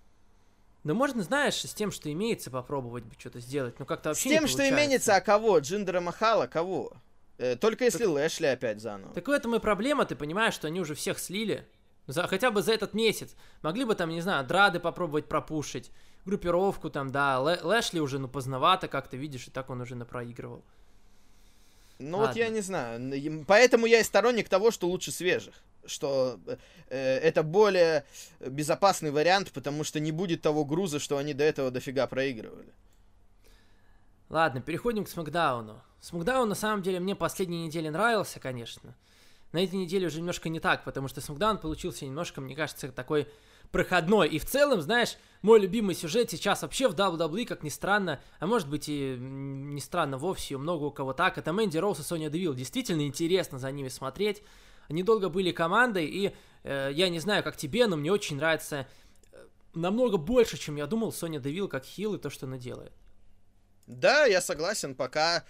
[0.84, 4.30] Да можно, знаешь, с тем, что имеется, попробовать бы что-то сделать, но как-то С вообще
[4.30, 4.86] не тем, что получается.
[4.86, 5.60] именится, а кого?
[5.60, 6.94] Джиндера Махала, кого?
[7.38, 9.14] Э, только если Лэшли опять заново.
[9.14, 11.66] Так в этом и проблема, ты понимаешь, что они уже всех слили.
[12.06, 13.34] За, хотя бы за этот месяц.
[13.62, 15.90] Могли бы там, не знаю, драды попробовать пропушить.
[16.26, 17.38] Группировку там, да.
[17.38, 20.64] Лэ- Лэшли уже, ну, поздновато, как ты видишь, и так он уже напроигрывал.
[22.00, 22.40] Ну вот Ладно.
[22.40, 23.46] я не знаю.
[23.48, 25.56] Поэтому я и сторонник того, что лучше свежих.
[25.86, 26.40] Что
[26.88, 28.06] э, это более
[28.40, 32.74] безопасный вариант, потому что не будет того груза, что они до этого дофига проигрывали.
[34.30, 35.82] Ладно, переходим к Смакдауну.
[36.00, 38.96] Смакдаун, на самом деле, мне последние недели нравился, конечно.
[39.52, 43.28] На этой неделе уже немножко не так, потому что Смакдаун получился немножко, мне кажется, такой
[43.72, 44.28] проходной.
[44.30, 48.48] И в целом, знаешь, мой любимый сюжет сейчас вообще в WWE, как ни странно, а
[48.48, 52.30] может быть и не странно вовсе, много у кого так, это Мэнди Роуз и Соня
[52.30, 52.54] Девилл.
[52.54, 54.44] Действительно интересно за ними смотреть.
[54.90, 58.88] Они долго были командой, и э, я не знаю, как тебе, но мне очень нравится
[59.32, 62.94] э, намного больше, чем я думал, Соня Девилл как хил и то, что она делает.
[63.88, 65.44] Да, я согласен, пока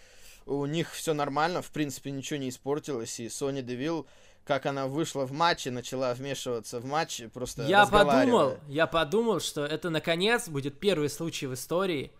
[0.45, 4.07] у них все нормально, в принципе, ничего не испортилось, и Соня Девилл
[4.45, 9.39] как она вышла в матч и начала вмешиваться в матч, просто Я подумал, я подумал,
[9.39, 12.11] что это наконец будет первый случай в истории,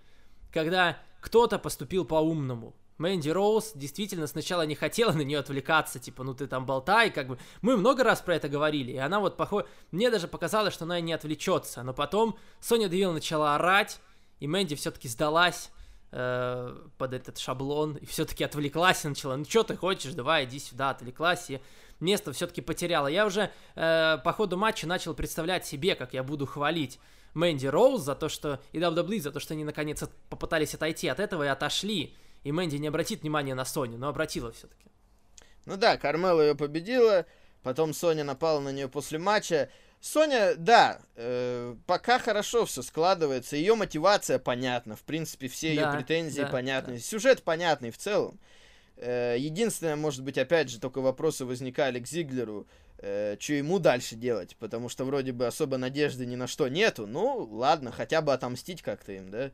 [0.52, 2.74] когда кто-то поступил по-умному.
[3.04, 7.28] Мэнди Роуз действительно сначала не хотела на нее отвлекаться, типа, ну ты там болтай, как
[7.28, 7.38] бы.
[7.62, 11.02] Мы много раз про это говорили, и она вот, похоже, мне даже показалось, что она
[11.02, 14.00] не отвлечется, но потом Соня Девилл начала орать,
[14.40, 15.70] и Мэнди все-таки сдалась
[16.12, 20.60] э, под этот шаблон, и все-таки отвлеклась и начала, ну что ты хочешь, давай, иди
[20.60, 21.60] сюда, отвлеклась, и
[22.00, 23.08] место все-таки потеряла.
[23.08, 27.02] Я уже э, по ходу матча начал представлять себе, как я буду хвалить
[27.34, 31.20] Мэнди Роуз за то, что и WWE за то, что они наконец попытались отойти от
[31.20, 32.16] этого и отошли.
[32.44, 34.90] И Мэнди не обратит внимания на Соню, но обратила все-таки.
[35.66, 37.26] Ну да, Кармела ее победила,
[37.62, 39.70] потом Соня напала на нее после матча.
[40.02, 45.96] Соня, да, э, пока хорошо все складывается, ее мотивация понятна, в принципе, все ее да,
[45.96, 47.00] претензии да, понятны, да.
[47.00, 48.38] сюжет понятный в целом.
[48.98, 54.16] Э, единственное, может быть, опять же, только вопросы возникали к Зиглеру, э, что ему дальше
[54.16, 57.08] делать, потому что вроде бы особо надежды ни на что нету.
[57.08, 59.52] Ну, ладно, хотя бы отомстить как-то им, да?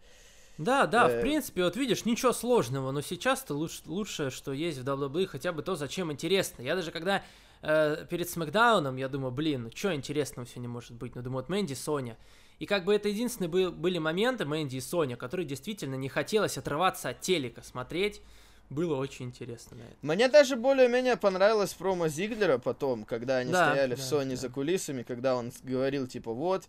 [0.59, 1.17] Да, да, э...
[1.17, 5.53] в принципе, вот видишь, ничего сложного, но сейчас-то лучше, лучшее, что есть в WWE, хотя
[5.53, 6.61] бы то, зачем интересно.
[6.61, 7.23] Я даже когда
[7.61, 11.43] э, перед Смакдауном, я думаю, блин, ну что интересного все не может быть, ну думаю,
[11.43, 12.17] вот Мэнди, Соня.
[12.59, 16.57] И как бы это единственные был, были моменты Мэнди и Соня, которые действительно не хотелось
[16.57, 18.21] отрываться от телека, смотреть,
[18.69, 19.95] было очень интересно на это.
[20.01, 24.35] Мне даже более-менее понравилось промо Зиглера потом, когда они да, стояли да, в Sony да.
[24.35, 26.65] за кулисами, когда он говорил, типа, вот,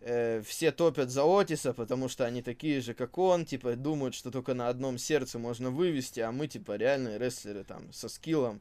[0.00, 4.30] э, все топят за Отиса, потому что они такие же, как он, типа, думают, что
[4.30, 8.60] только на одном сердце можно вывести, а мы, типа, реальные рестлеры, там, со скиллом,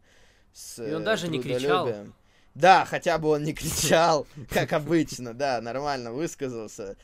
[0.54, 1.90] с И он даже не кричал.
[2.56, 6.98] Да, хотя бы он не кричал, как обычно, да, нормально высказался.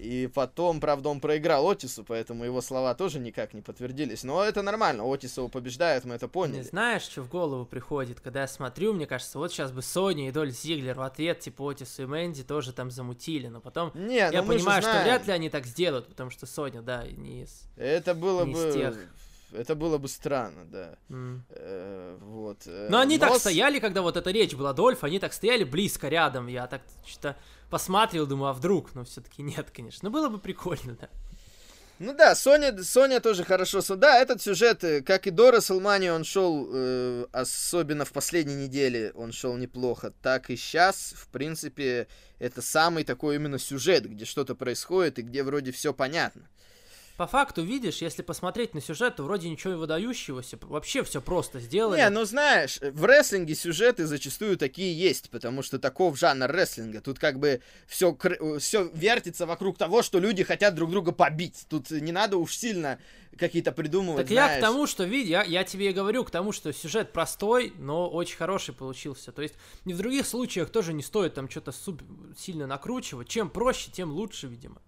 [0.00, 4.24] И потом, правда, он проиграл Отису, поэтому его слова тоже никак не подтвердились.
[4.24, 6.56] Но это нормально, Отис его побеждает, мы это поняли.
[6.56, 10.28] Не знаешь, что в голову приходит, когда я смотрю, мне кажется, вот сейчас бы Соня
[10.28, 14.16] и Доль Зиглер в ответ, типа Отису и Мэнди тоже там замутили, но потом не,
[14.16, 17.64] я ну понимаю, что вряд ли они так сделают, потому что Соня, да, не из
[17.76, 18.68] Это было не бы...
[18.68, 18.96] Из тех.
[19.52, 20.96] Это было бы странно, да.
[21.08, 21.40] Mm.
[21.50, 22.62] Э, вот.
[22.66, 23.26] Э, но они но...
[23.26, 26.46] так стояли, когда вот эта речь была Дольф, они так стояли близко рядом.
[26.46, 27.36] Я так что-то
[27.68, 28.94] посматривал, думаю, а вдруг?
[28.94, 30.08] Но все-таки нет, конечно.
[30.08, 31.08] Но было бы прикольно, да.
[31.98, 33.80] Ну да, Соня, Соня тоже хорошо.
[33.96, 39.12] Да, этот сюжет, э, как и до Расселмани, он шел, э, особенно в последней неделе,
[39.14, 40.12] он шел неплохо.
[40.22, 42.08] Так и сейчас, в принципе,
[42.38, 46.48] это самый такой именно сюжет, где что-то происходит и где вроде все понятно
[47.20, 51.96] по факту, видишь, если посмотреть на сюжет, то вроде ничего выдающегося, вообще все просто сделано.
[51.96, 57.02] Не, ну знаешь, в рестлинге сюжеты зачастую такие есть, потому что таков жанр рестлинга.
[57.02, 58.16] Тут как бы все,
[58.58, 61.66] все вертится вокруг того, что люди хотят друг друга побить.
[61.68, 62.98] Тут не надо уж сильно
[63.36, 64.52] какие-то придумывать, Так знаешь.
[64.52, 67.74] я к тому, что, види, я, я тебе и говорю, к тому, что сюжет простой,
[67.76, 69.30] но очень хороший получился.
[69.30, 71.74] То есть, не в других случаях тоже не стоит там что-то
[72.38, 73.28] сильно накручивать.
[73.28, 74.80] Чем проще, тем лучше, видимо.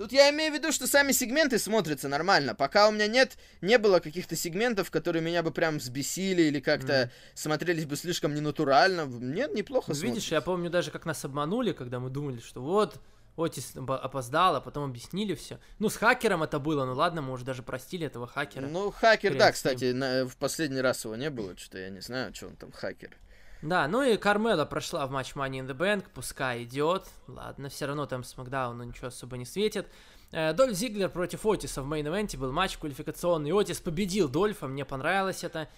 [0.00, 2.54] Тут я имею в виду, что сами сегменты смотрятся нормально.
[2.54, 6.92] Пока у меня нет, не было каких-то сегментов, которые меня бы прям взбесили или как-то
[6.92, 7.10] mm.
[7.34, 9.04] смотрелись бы слишком ненатурально.
[9.04, 10.34] Нет, неплохо ну, Видишь, смотрится.
[10.36, 12.98] я помню даже, как нас обманули, когда мы думали, что вот,
[13.36, 15.58] Отис опоздал, а потом объяснили все.
[15.78, 18.68] Ну, с хакером это было, ну ладно, мы уже даже простили этого хакера.
[18.68, 22.34] Ну, хакер, да, кстати, на, в последний раз его не было, что-то я не знаю,
[22.34, 23.18] что он там хакер.
[23.62, 27.06] Да, ну и Кармела прошла в матч Money in the Bank, пускай идет.
[27.26, 29.86] Ладно, все равно там Смакдауна ничего особо не светит.
[30.32, 33.52] Э, Дольф Зиглер против Отиса в main event е был матч квалификационный.
[33.52, 35.68] Отис победил Дольфа, мне понравилось это.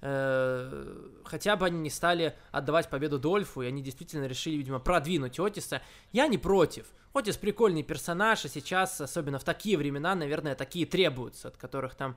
[0.00, 5.40] Э, хотя бы они не стали отдавать победу Дольфу, и они действительно решили, видимо, продвинуть
[5.40, 5.82] Отиса.
[6.12, 6.86] Я не против.
[7.14, 12.16] Отис прикольный персонаж, и сейчас, особенно в такие времена, наверное, такие требуются, от которых там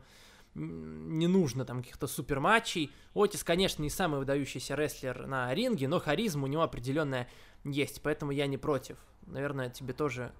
[0.57, 2.91] не нужно там каких-то супер матчей.
[3.13, 7.27] Отис, конечно, не самый выдающийся рестлер на ринге, но харизма у него определенная
[7.63, 8.97] есть, поэтому я не против.
[9.25, 10.31] Наверное, тебе тоже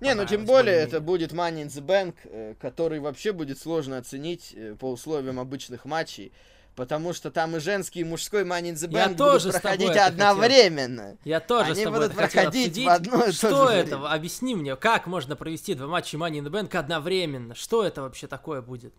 [0.00, 3.98] не, ну тем более это будет Money in the Bank, э, который вообще будет сложно
[3.98, 6.32] оценить э, по условиям обычных матчей.
[6.76, 9.96] Потому что там и женский, и мужской Money in the Bank я будут тоже проходить
[9.96, 11.02] одновременно.
[11.02, 11.18] Хотел.
[11.24, 13.98] Я тоже Они с тобой будут проходить в одно и Что то же это?
[13.98, 14.12] Время.
[14.12, 17.56] Объясни мне, как можно провести два матча Money in the Bank одновременно?
[17.56, 18.94] Что это вообще такое будет?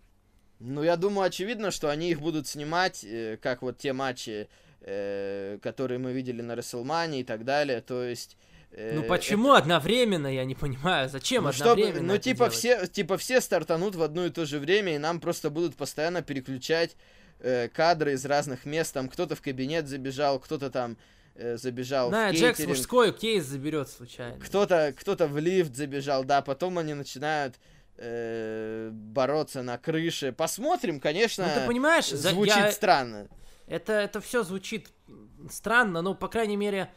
[0.59, 4.47] Ну, я думаю, очевидно, что они их будут снимать, э, как вот те матчи
[4.81, 7.81] э, которые мы видели на Расселмане и так далее.
[7.81, 8.37] То есть...
[8.71, 11.09] э, Ну почему одновременно, я не понимаю.
[11.09, 12.53] Зачем ну, чтобы, одновременно ну это типа делать?
[12.53, 16.21] все, типа все стартанут в одно и то же время, и нам просто будут постоянно
[16.21, 16.95] переключать
[17.39, 18.93] э, кадры из разных мест.
[18.93, 20.97] Там кто-то в кабинет забежал, кто-то там
[21.35, 24.39] э, забежал Да, в Джекс кейтеринг, мужской кейс заберет случайно.
[24.39, 27.55] кто-то кто-то в лифт забежал, да, потом они начинают
[27.99, 30.31] э, бороться на крыше.
[30.31, 31.45] Посмотрим, конечно.
[31.47, 33.27] Ну ты понимаешь, звучит я- странно.
[33.67, 34.89] это, это все звучит
[35.49, 36.89] странно, но, по крайней мере,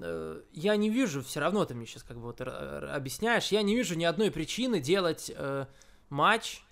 [0.00, 3.74] э, я не вижу, все равно ты мне сейчас как бы вот объясняешь, я не
[3.76, 5.66] вижу ни одной причины делать э,
[6.08, 6.62] матч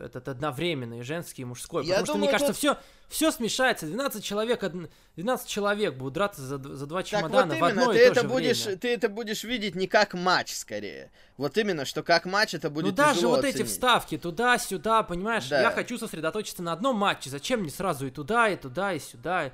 [0.00, 1.84] этот одновременный, женский и мужской.
[1.84, 2.76] Я потому что, мне думаю, кажется, все,
[3.08, 3.86] все смешается.
[3.86, 7.82] 12 человек, одн- 12 человек будут драться за, за два Так чемодана вот в одно
[7.82, 8.78] именно, ты и то это же будешь, время.
[8.78, 11.10] ты это будешь видеть не как матч скорее.
[11.36, 13.70] Вот именно, что как матч это будет Ну даже вот эти оценить.
[13.70, 15.60] вставки туда-сюда, понимаешь, Да.
[15.60, 17.30] я хочу сосредоточиться на одном матче.
[17.30, 19.52] Зачем мне сразу и туда, и туда, и сюда?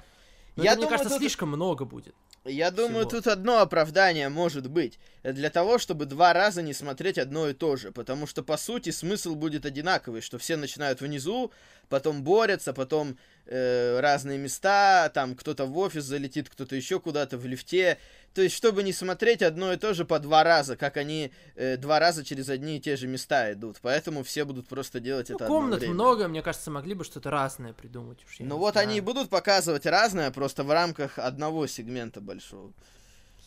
[0.57, 2.15] Ну, Я это, мне думаю, кажется, тут- слишком много будет.
[2.45, 3.23] Я думаю, всего.
[3.23, 4.99] тут одно оправдание может быть.
[5.23, 7.91] Для того, чтобы два раза не смотреть одно и то же.
[7.91, 10.21] Потому что, по сути, смысл будет одинаковый.
[10.21, 11.53] Что все начинают внизу,
[11.89, 17.47] потом борются, потом э, разные места, там кто-то в офис залетит, кто-то еще куда-то в
[17.47, 17.99] лифте.
[18.35, 21.77] То есть, чтобы не смотреть одно и то же по два раза, как они э,
[21.77, 23.79] два раза через одни и те же места идут.
[23.81, 25.95] Поэтому все будут просто делать Ну, это комнат одновременно.
[25.95, 28.19] много, мне кажется, могли бы что-то разное придумать.
[28.27, 28.89] Уж Ну вот знаю.
[28.89, 32.73] они и будут показывать разное, просто в рамках одного сегмента большого.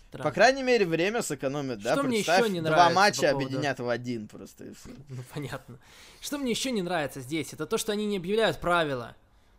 [0.08, 0.24] Странно.
[0.24, 1.92] По крайней мере, время сэкономят, да?
[1.94, 4.70] Что мне Представь, ещё не два нравится матча по поводу- объединят в один просто и.
[5.10, 5.80] Ну, понятно.
[6.22, 9.18] Что мне еще не нравится здесь, это то, что они не объявляют правила.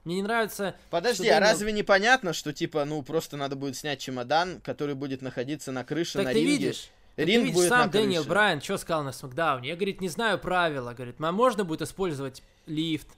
[0.08, 0.74] Мне не нравится...
[0.88, 5.20] Подожди, а разве не понятно, что типа, ну, просто надо будет снять чемодан, который будет
[5.20, 6.50] находиться на крыше, Так на ты ринге?
[6.50, 6.88] видишь?
[7.18, 7.90] Ринг ты видишь, будет сам.
[7.90, 9.68] Дэниел Брайан что сказал на Смакдауне?
[9.68, 10.94] Я, говорит, не знаю правила.
[10.94, 13.08] Говорит, а можно будет использовать лифт?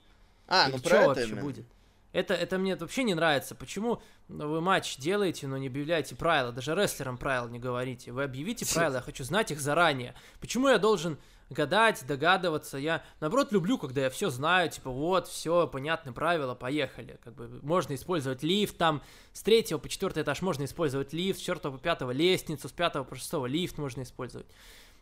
[0.49, 1.41] А, Или ну про это вообще именно.
[1.41, 1.65] будет?
[2.11, 3.55] Это, это мне вообще не нравится.
[3.55, 6.51] Почему вы матч делаете, но не объявляете правила?
[6.51, 8.11] Даже рестлерам правил не говорите.
[8.11, 10.13] Вы объявите правила, я хочу знать их заранее.
[10.41, 11.17] Почему я должен
[11.51, 12.77] гадать, догадываться?
[12.77, 17.19] Я, наоборот, люблю, когда я все знаю, типа, вот, все, понятны правила, поехали.
[17.23, 21.41] Как бы можно использовать лифт, там, с третьего по четвертый этаж можно использовать лифт, с
[21.41, 24.47] четвертого по пятого лестницу, с пятого по шестого лифт можно использовать.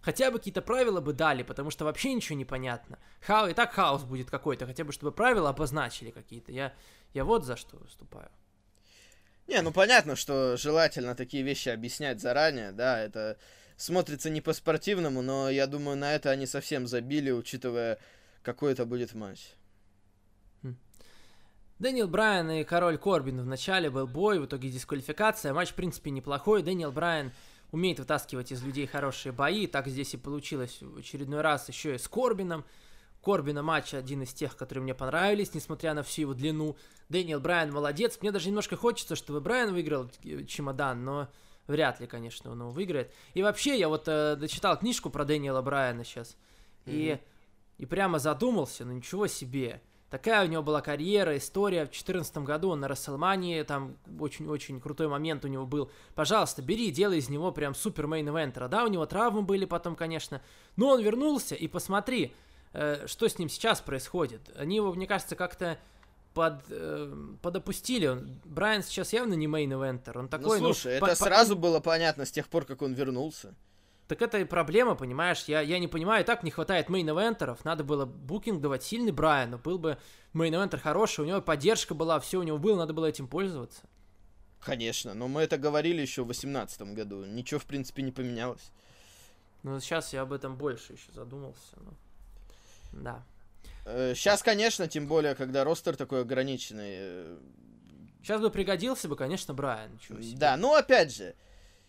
[0.02, 3.00] Хотя бы какие-то правила бы дали, потому что вообще ничего не понятно.
[3.22, 6.52] Хау, и так хаос будет какой-то, хотя бы чтобы правила обозначили какие-то.
[6.52, 6.74] Я,
[7.14, 8.30] я вот за что выступаю.
[9.48, 13.38] Не, ну понятно, что желательно такие вещи объяснять заранее, да, это
[13.80, 17.98] смотрится не по-спортивному, но я думаю, на это они совсем забили, учитывая,
[18.44, 19.54] какой это будет матч.
[21.80, 25.54] Дэниел Брайан и Король Корбин в начале был бой, в итоге дисквалификация.
[25.54, 26.62] Матч, в принципе, неплохой.
[26.62, 27.32] Дэниел Брайан
[27.72, 29.66] умеет вытаскивать из людей хорошие бои.
[29.66, 32.66] Так здесь и получилось в очередной раз еще и с Корбином.
[33.24, 36.76] Корбина матч один из тех, которые мне понравились, несмотря на всю его длину.
[37.08, 38.18] Дэниел Брайан молодец.
[38.20, 41.30] Мне даже немножко хочется, чтобы Брайан выиграл э, чемодан, но
[41.70, 43.14] вряд ли, конечно, он его выиграет.
[43.34, 46.36] И вообще, я вот э, дочитал книжку про Дэниела Брайана сейчас.
[46.86, 47.20] И,
[47.78, 49.82] и прямо задумался, ну ничего себе.
[50.10, 51.82] Такая у него была карьера, история.
[51.82, 55.92] В 2014 году он на Рестлмании, там очень-очень крутой момент у него был.
[56.16, 58.68] Пожалуйста, бери, делай из него прям супер main eventer а.
[58.68, 60.42] Да, у него травмы были потом, конечно.
[60.76, 62.34] Но он вернулся, и посмотри,
[62.74, 64.42] э, что с ним сейчас происходит.
[64.58, 65.78] Они его, мне кажется, как-то
[66.34, 68.08] под, э, подопустили.
[68.08, 70.18] Он- Брайан сейчас явно не main eventer.
[70.18, 72.94] Он такой, ну слушай, по- это по- сразу было понятно с тех пор, как он
[72.94, 73.54] вернулся.
[74.08, 75.44] Так это и проблема, понимаешь?
[75.46, 77.60] Я, я не понимаю, и так не хватает main eventer ов.
[77.64, 79.60] Надо было booking давать сильный Брайану.
[79.60, 79.98] Был бы
[80.34, 83.82] main eventer хороший, у него поддержка была, все у него было, надо было этим пользоваться.
[84.62, 87.24] Конечно, но мы это говорили еще в 2018 году.
[87.24, 88.72] Ничего, в принципе, не поменялось.
[89.64, 91.76] Но сейчас я об этом больше еще задумался.
[91.78, 91.94] но-
[92.92, 93.24] Да.
[94.16, 96.90] Сейчас, конечно, тем более, когда roster такой ограниченный.
[96.92, 97.38] э,
[98.24, 99.92] Сейчас бы пригодился бы, конечно, Брайан.
[100.38, 101.36] Да, ну опять же,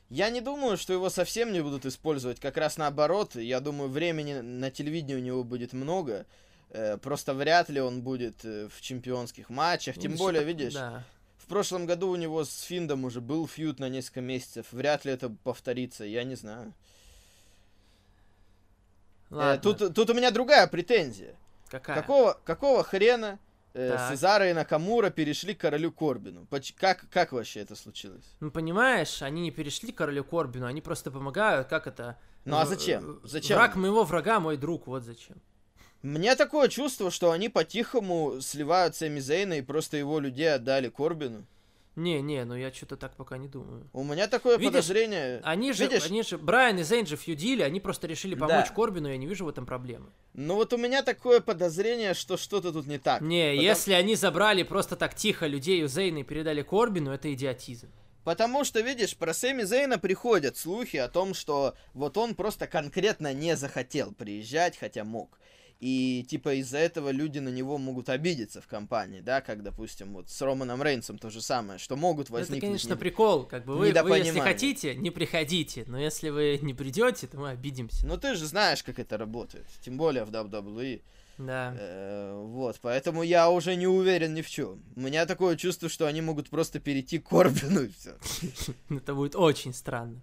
[0.09, 2.41] я не думаю, что его совсем не будут использовать.
[2.41, 6.27] Как раз наоборот, я думаю, времени на телевидении у него будет много.
[6.71, 9.99] Э, Просто вряд ли он будет э, в чемпионских матчах.
[9.99, 11.05] Тем более, видишь, Да.
[11.39, 14.67] в прошлом году у него с Финдом уже был фьюд на несколько месяцев.
[14.73, 16.73] Вряд ли это повторится, я не знаю.
[19.31, 19.59] Э, Ладно.
[19.75, 21.35] Тут, тут у меня другая претензия.
[21.71, 21.95] Какая?
[22.01, 23.39] Какого, какого хрена
[23.75, 24.11] э, Так.
[24.13, 26.47] Сезара и Накамура перешли к королю Корбину?
[26.47, 28.25] Поч- как, как вообще это случилось?
[28.41, 32.19] Ну, понимаешь, они не перешли к королю Корбину, они просто помогают, как это...
[32.45, 33.21] Ну а В- зачем?
[33.23, 33.57] э, Зачем?
[33.57, 35.37] Враг моего врага, мой друг, вот зачем.
[36.03, 41.45] Мне такое чувство, что они по-тихому сливают Сэмми Зейна и просто его людей отдали Корбину.
[41.97, 43.89] Не, не, ну я что-то так пока не думаю.
[43.93, 45.41] У меня такое Видишь, подозрение.
[45.43, 46.07] Они же, Видишь?
[46.07, 48.75] они же, Брайан и Зейн же фьюдили, они просто решили помочь Да.
[48.75, 50.07] Корбину, я не вижу в этом проблемы.
[50.33, 53.21] Ну вот у меня такое подозрение, что что-то тут не так.
[53.23, 57.33] Не, Потому- если они забрали просто так тихо людей у Зейна и передали Корбину, это
[57.35, 57.89] идиотизм.
[58.23, 63.33] Потому что, видишь, про Сэмми Зейна приходят слухи о том, что вот он просто конкретно
[63.33, 65.39] не захотел приезжать, хотя мог.
[65.81, 70.29] И, типа, из-за этого люди на него могут обидеться в компании, да, как, допустим, вот
[70.29, 72.59] с Романом Рейнсом то же самое, что могут возникнуть...
[72.59, 73.45] Это, конечно, не- прикол.
[73.45, 75.85] Как бы вы, вы, если хотите, не приходите.
[75.87, 78.07] Но если вы не придете, то мы обидимся.
[78.07, 81.01] Ну, ты же знаешь, как это работает, тем более в WWE.
[81.39, 81.75] Да.
[81.79, 84.83] Э, вот, поэтому я уже не уверен ни в чем.
[84.97, 88.17] У меня такое чувство, что они могут просто перейти к Корбину и все.
[88.91, 90.21] Это будет очень странно.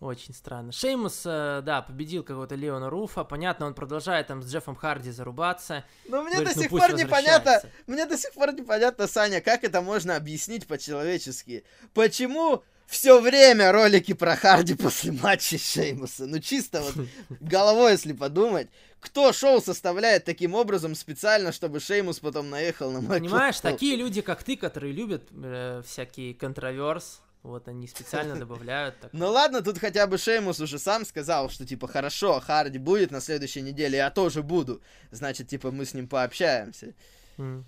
[0.00, 0.70] Очень странно.
[0.70, 3.24] Шеймус, э, да, победил какого-то Леона Руфа.
[3.24, 5.84] Понятно, он продолжает там с Джеффом Харди зарубаться.
[6.06, 9.40] Но мне Говорит, до ну сих пусть пор непонятно, мне до сих пор непонятно, Саня,
[9.40, 11.64] как это можно объяснить по-человечески.
[11.94, 16.26] Почему все время ролики про Харди после матча Шеймуса?
[16.26, 16.94] Ну чисто вот
[17.40, 18.68] головой, если подумать.
[19.00, 23.22] Кто шоу составляет таким образом специально, чтобы Шеймус потом наехал на матч?
[23.22, 28.98] Понимаешь, такие люди, как ты, которые любят э, всякие контроверс, вот они специально добавляют.
[29.00, 29.10] Так.
[29.12, 33.20] Ну ладно, тут хотя бы Шеймус уже сам сказал, что типа хорошо, Харди будет на
[33.20, 34.80] следующей неделе, я тоже буду.
[35.10, 36.94] Значит, типа мы с ним пообщаемся.
[37.38, 37.64] М.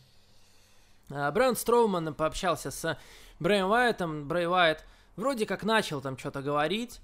[1.11, 2.99] А, Брэун Строуман пообщался с
[3.39, 4.29] Брэем Уайтом.
[4.29, 4.85] Брэй Уайт
[5.17, 7.01] вроде как начал там что-то говорить.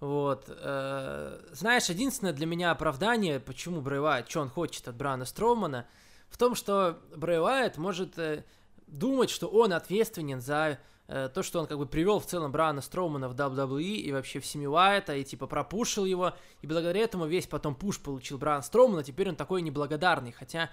[0.00, 0.44] Вот.
[0.48, 5.86] э, знаешь, единственное для меня оправдание, почему Брэй Уайт, что он хочет от Брауна Строумана,
[6.30, 8.44] в том, что Брэй Уайт может э,
[8.86, 10.76] думать, что он ответственен за э,
[11.10, 14.46] то, что он как бы привел в целом Брауна Строумана в WWE и вообще в
[14.46, 19.00] семью Уайта, и типа пропушил его, и благодаря этому весь потом пуш получил Браун Строуман,
[19.00, 20.70] а теперь он такой неблагодарный, хотя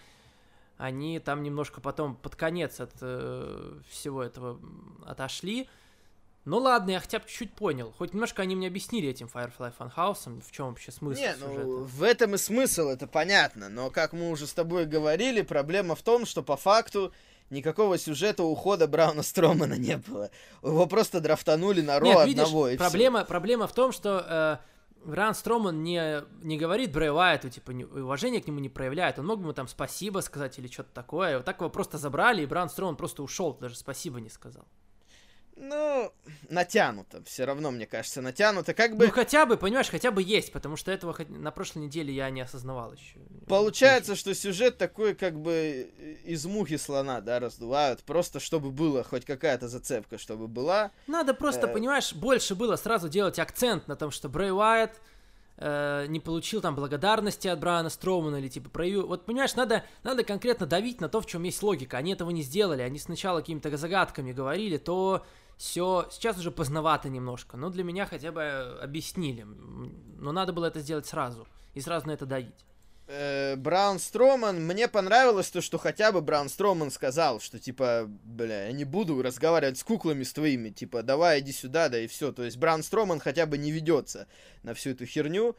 [0.78, 4.60] они там немножко потом под конец от э, всего этого
[5.06, 5.68] отошли.
[6.46, 7.94] Ну ладно, я хотя бы чуть-чуть понял.
[7.98, 11.64] Хоть немножко они мне объяснили этим Firefly Funhouse, в чем вообще смысл Не, сюжета.
[11.64, 13.68] ну в этом и смысл, это понятно.
[13.70, 17.12] Но как мы уже с тобой говорили, проблема в том, что по факту
[17.50, 20.30] никакого сюжета ухода Брауна Стромана не было.
[20.64, 22.84] Его просто драфтанули на Ро Нет, видишь, одного и всё.
[22.84, 24.58] проблема, проблема в том, что э,
[25.06, 29.20] Бран Строман не, не говорит Брэй Уайту, типа, не- уважения к нему не проявляет.
[29.20, 31.38] Он мог бы ему там спасибо сказать или что-то такое.
[31.38, 34.66] Вот так его просто забрали, и Бран Строман просто ушел, даже спасибо не сказал.
[35.60, 36.12] Ну,
[36.50, 37.24] натянуто.
[37.24, 38.74] Все равно, мне кажется, натянуто.
[38.76, 41.80] Как бы Ну, хотя бы, понимаешь, хотя бы есть, потому что этого хоть- на прошлой
[41.86, 43.16] неделе я не осознавал еще.
[43.48, 45.90] получается, что сюжет такой, как бы
[46.26, 48.04] из мухи слона, да, раздувают.
[48.04, 50.92] Просто чтобы было хоть какая-то зацепка, чтобы была.
[51.08, 51.74] Надо просто, Э.
[51.74, 54.92] понимаешь, больше было сразу делать акцент на том, что Брэй Уайт
[55.60, 59.08] э, не получил там благодарности от Брайана Строумана или типа проявил.
[59.08, 61.98] Вот понимаешь, надо, надо конкретно давить на то, в чем есть логика.
[61.98, 62.84] Они этого не сделали.
[62.84, 65.26] Они сначала какими-то загадками говорили, то
[65.58, 67.58] все сейчас уже поздновато немножко.
[67.58, 69.42] Но для меня хотя бы объяснили.
[69.42, 71.48] М, Но надо было это сделать сразу.
[71.74, 72.66] И сразу на это давить.
[73.10, 78.66] Э, Браун Строман, мне понравилось то, что хотя бы Браун Строман сказал, что типа, бля,
[78.66, 82.32] я не буду разговаривать с куклами с твоими, типа, давай иди сюда, да и все.
[82.34, 84.28] То есть Браун Строман хотя бы не ведется
[84.64, 85.56] на всю эту херню.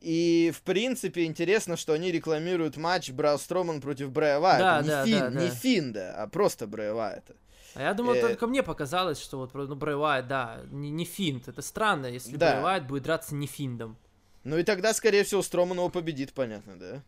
[0.00, 4.64] И, в принципе, интересно, что они рекламируют матч Браун Строман против Брэя Вайта.
[4.64, 5.54] Да, не, да, Фин, да, не да.
[5.54, 7.36] Финда, а просто Брэя Вайта.
[7.74, 8.20] А я думал, Э.
[8.20, 11.48] только мне показалось, что вот ну, Брэй Уайт, да, не, не финт.
[11.48, 12.52] Это странно, если Да.
[12.54, 13.96] Брэй Уайт будет драться не финдом.
[14.44, 17.02] Ну и тогда, скорее всего, Строман его победит, понятно, да?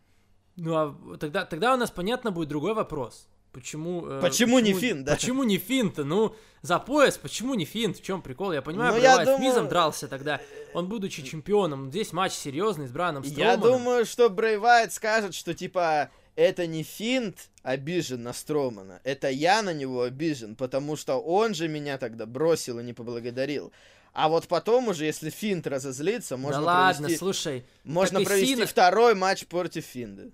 [0.57, 3.27] Ну а тогда, тогда у нас понятно будет другой вопрос.
[3.53, 5.15] Почему, э, Почему не финт, да?
[5.15, 5.99] Почему не финт?
[5.99, 7.99] Ну, за пояс, почему не финт?
[7.99, 8.53] В чем прикол?
[8.53, 10.41] Я понимаю, Ну, Брэй я Уайт с думаю- Мизом дрался тогда.
[10.75, 11.91] Он, будучи чемпионом.
[11.91, 13.61] Здесь матч серьезный с Браном Я Строуманом.
[13.61, 19.63] думаю, что Брэй Вайт скажет, что типа это не Финт обижен на Стромана, это я
[19.63, 23.73] на него обижен, потому что он же меня тогда бросил и не поблагодарил.
[24.13, 27.65] А вот потом уже, если Финт разозлится, можно да ладно, провести, слушай.
[27.83, 30.31] можно провести Сина- второй матч против Финда.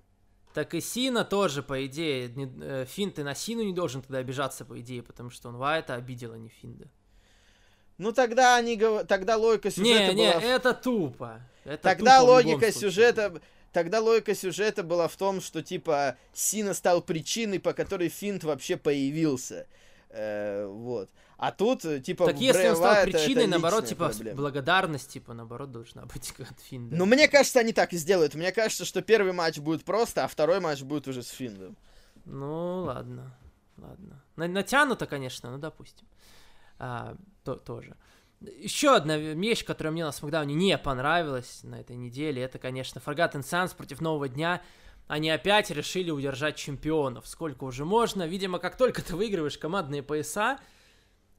[0.53, 4.17] Так и Сина тоже, по идее, не- э, Финт и на Сину не должен тогда
[4.19, 6.89] обижаться, по идее, потому что он Вайта обидел, а не Финда.
[7.97, 8.77] Ну тогда они
[9.07, 11.41] тогда логика сюжета Не, не, была в- это тупо.
[11.63, 13.41] Это Тогда тупо логика сюжета,
[13.71, 18.77] тогда логика сюжета была в том, что типа Сина стал причиной, по которой Финт вообще
[18.77, 19.67] появился.
[20.09, 21.09] Э, вот.
[21.37, 24.37] А тут, типа, Так если он стал причиной, это наоборот, личная типа, проблема.
[24.37, 26.95] благодарность, типа, наоборот, должна быть от Финда.
[26.95, 28.35] Ну, мне кажется, они так и сделают.
[28.35, 31.75] Мне кажется, что первый матч будет просто, а второй матч будет уже с Финдом.
[32.25, 33.35] Ну, ладно,
[33.77, 34.23] ладно.
[34.35, 36.05] На- натянуто, конечно, ну, допустим.
[36.77, 37.95] А, то, тоже.
[38.41, 43.41] Еще одна вещь, которая мне на Смакдауне не понравилась на этой неделе, это, конечно, Forgotten
[43.41, 44.61] Sons против Нового Дня.
[45.07, 47.27] Они опять решили удержать чемпионов.
[47.27, 48.25] Сколько уже можно?
[48.25, 50.57] Видимо, как только ты выигрываешь командные пояса,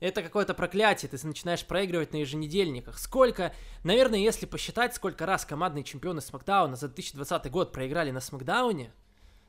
[0.03, 2.99] Это какое-то проклятие, ты начинаешь проигрывать на еженедельниках.
[2.99, 8.93] Сколько, наверное, если посчитать, сколько раз командные чемпионы Смакдауна за 2020 год проиграли на Смакдауне,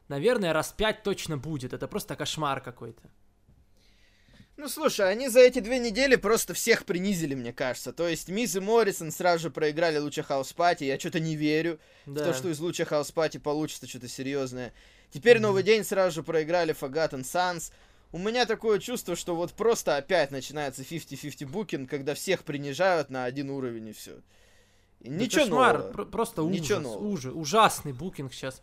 [0.09, 1.73] наверное, раз пять точно будет.
[1.73, 3.01] Это просто кошмар какой-то.
[4.55, 7.91] Ну, слушай, они за эти две недели просто всех принизили, мне кажется.
[7.91, 10.83] То есть Мисс и Моррисон сразу же проиграли Луча Хаус Пати.
[10.83, 12.21] Я что-то не верю Да.
[12.21, 14.71] в то, что из Луча Хаус Пати получится что-то серьезное.
[15.11, 17.71] Теперь новый день сразу же проиграли Forgotten Санс.
[18.11, 23.25] У меня такое чувство, что вот просто опять начинается 50-50 букинг, когда всех принижают на
[23.25, 24.19] один уровень и все.
[24.99, 25.91] Да Ничего кошмар, нового.
[25.93, 27.07] про- просто Ничего ужас, нового.
[27.07, 28.61] ужас, ужасный букинг сейчас.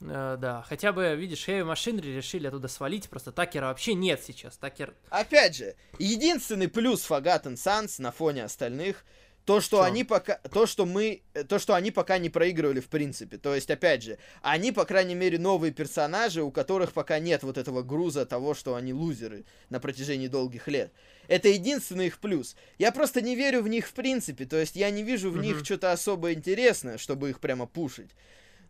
[0.00, 4.56] Э, да, хотя бы, видишь, Heavy Machinery решили оттуда свалить, просто Такера вообще нет сейчас.
[4.56, 9.04] Такер Опять же, единственный плюс Forgotten Sons на фоне остальных
[9.44, 9.82] то, что Чё?
[9.82, 13.36] они пока, то, что мы, э, то, что они пока не проигрывали в принципе.
[13.36, 17.58] То есть, опять же, они, по крайней мере, новые персонажи, у которых пока нет вот
[17.58, 20.92] этого груза того, что они лузеры на протяжении долгих лет.
[21.28, 22.56] Это единственный их плюс.
[22.78, 25.56] Я просто не верю в них в принципе, то есть я не вижу в них
[25.56, 25.64] Мгм.
[25.64, 28.10] что-то особо интересное, чтобы их прямо пушить.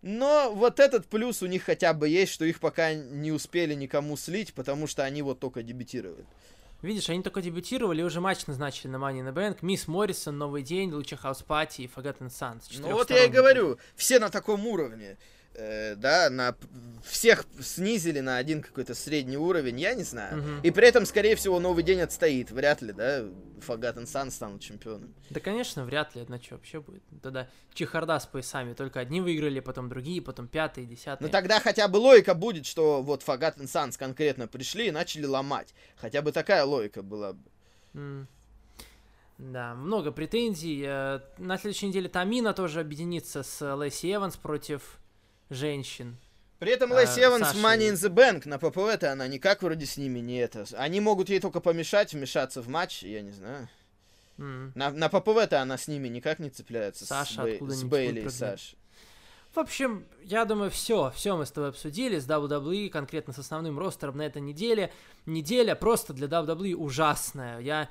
[0.07, 4.19] Но вот этот плюс у них хотя бы есть, что их пока не успели никому
[4.19, 6.27] слить, потому что они вот только дебютировали.
[6.83, 9.61] Видишь, они только дебютировали, уже матч назначили на Money in the Bank.
[9.63, 12.65] Мисс Моррисон, Новый день, Луча Хаус Пати и Forgotten Sons.
[12.81, 15.17] Ну вот я и говорю, все на таком уровне.
[15.55, 16.57] Э, да, на
[17.05, 20.39] всех снизили на один какой-то средний уровень, я не знаю.
[20.39, 20.61] Мгм.
[20.63, 22.51] И при этом, скорее всего, новый день отстоит.
[22.51, 23.21] Вряд ли, да,
[23.67, 25.15] Forgotten Sun станут чемпионом.
[25.31, 27.03] Да, конечно, вряд ли, одна что вообще будет.
[27.23, 28.75] Тогда чехарда с поясами.
[28.75, 31.27] Только одни выиграли, потом другие, потом пятые, десятые.
[31.27, 35.75] Ну тогда хотя бы логика будет, что вот Forgotten Sons конкретно пришли и начали ломать.
[35.97, 37.43] Хотя бы такая логика была бы.
[37.95, 38.29] М.
[39.39, 40.85] Да, много претензий.
[40.87, 45.01] Э, На следующей неделе Тамина тоже объединится с Лэйси Эванс против
[45.51, 46.17] женщин.
[46.59, 49.87] При этом А, Лэйси Эванс Саша Money in the Bank на ППВ-то она никак вроде
[49.87, 50.65] с ними не это.
[50.77, 53.69] Они могут ей только помешать, вмешаться в матч, я не знаю.
[54.39, 54.73] М.
[54.75, 57.07] На, на ППВ-то она с ними никак не цепляется.
[57.07, 58.29] Саша с, Бей- с Бейли и.
[58.29, 58.77] Саш.
[59.55, 63.79] В общем, я думаю, все, все мы с тобой обсудили с WWE, конкретно с основным
[63.79, 64.93] ростером на этой неделе.
[65.27, 67.61] Неделя просто для WWE ужасная.
[67.61, 67.89] Я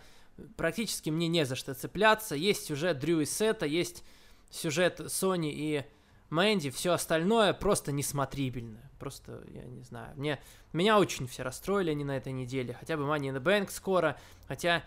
[0.57, 2.35] практически мне не за что цепляться.
[2.35, 4.03] Есть сюжет Дрю и Сета, есть
[4.49, 5.85] сюжет Сони и
[6.33, 8.79] Мэнди, все остальное просто несмотрибельно.
[8.99, 10.41] Просто, я не знаю, мне,
[10.73, 12.73] меня очень все расстроили они на этой неделе.
[12.73, 14.17] Хотя бы Money in the Bank скоро,
[14.47, 14.83] хотя,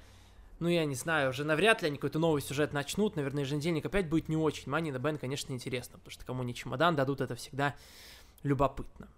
[0.58, 3.14] ну я не знаю, уже навряд ли они какой-то новый сюжет начнут.
[3.14, 4.72] Наверное, еженедельник опять будет не очень.
[4.72, 7.76] Money in the Bank, конечно, интересно, потому что кому не чемодан дадут, это всегда
[8.42, 9.08] любопытно.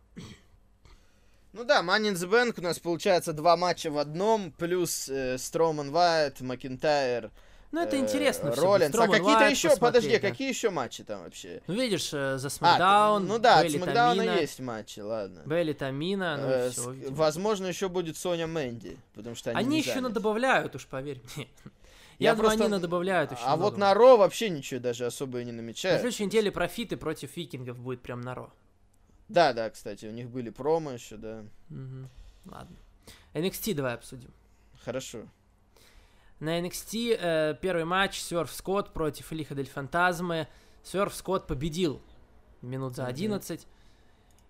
[1.55, 5.39] Ну да, Money in the Bank у нас получается два матча в одном, плюс э,
[5.39, 7.31] Строман Вайт, Макинтайр,
[7.71, 8.55] Ну, это э, интересно.
[8.55, 8.95] Роллинс.
[8.95, 11.61] А какие-то еще, подожди, какие еще матчи там вообще?
[11.67, 15.43] Ну, видишь, э, за А, Смакдаун, ну да, от Смакдауна есть матчи, ладно.
[15.45, 17.15] Бейли Тамина, ну Э, видимо.
[17.15, 21.49] возможно, еще будет Соня Мэнди, потому что они, Они еще надобавляют, уж поверь мне.
[22.19, 25.41] Я Я думаю, просто- они надобавляют еще А вот на Ро вообще ничего даже особо
[25.41, 26.01] и не На намечают.
[26.01, 28.51] следующей неделе профиты против викингов будет прям на Ро.
[29.29, 31.45] Да, да, кстати, у них были промо еще, да.
[31.69, 32.09] Мгм.
[32.47, 32.77] Ладно.
[33.35, 34.33] NXT давай обсудим.
[34.85, 35.27] Хорошо.
[36.41, 40.47] На NXT э, первый матч Сверф Скотт против Лиха Дель Фантазмы.
[40.85, 42.01] Сверф Скотт победил
[42.63, 43.11] минут за Мгм.
[43.11, 43.67] 11.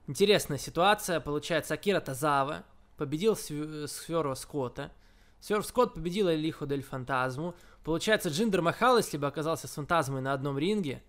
[0.07, 1.21] Интересная ситуация.
[1.21, 2.65] Получается, Акира Тазава
[2.97, 4.93] победил Сверва Скотта.
[5.41, 7.55] Сверф Скотт победил Лиху Дель Фантазму.
[7.85, 11.03] Получается, Джиндер Махал, если бы оказался с Фантазмой на одном ринге,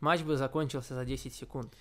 [0.00, 1.74] матч бы закончился за 10 секунд.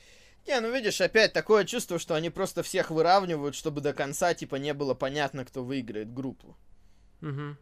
[0.48, 4.56] Не, ну видишь, опять такое чувство, что они просто всех выравнивают, чтобы до конца, типа,
[4.56, 6.58] не было понятно, кто выиграет группу.
[7.22, 7.58] Мгм.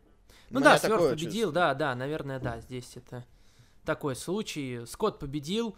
[0.50, 1.52] Ну да, такое победил, чувство.
[1.54, 3.26] да, да, наверное, да, здесь это
[3.86, 4.86] такой случай.
[4.86, 5.76] Скотт победил.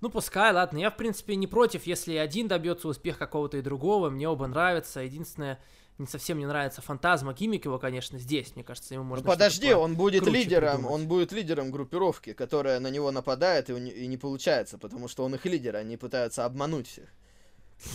[0.00, 4.08] Ну, пускай, ладно, я, в принципе, не против, если один добьется успех какого-то и другого,
[4.08, 5.00] мне оба нравятся.
[5.00, 5.60] Единственное,
[5.98, 9.66] не совсем не нравится фантазма, гиммик его, конечно, здесь, мне кажется, ему Ну можно подожди,
[9.66, 10.92] что-то он будет лидером, придумать.
[10.94, 15.34] он будет лидером группировки, которая на него нападает и, и не получается, потому что он
[15.34, 17.08] их лидер, они пытаются обмануть всех.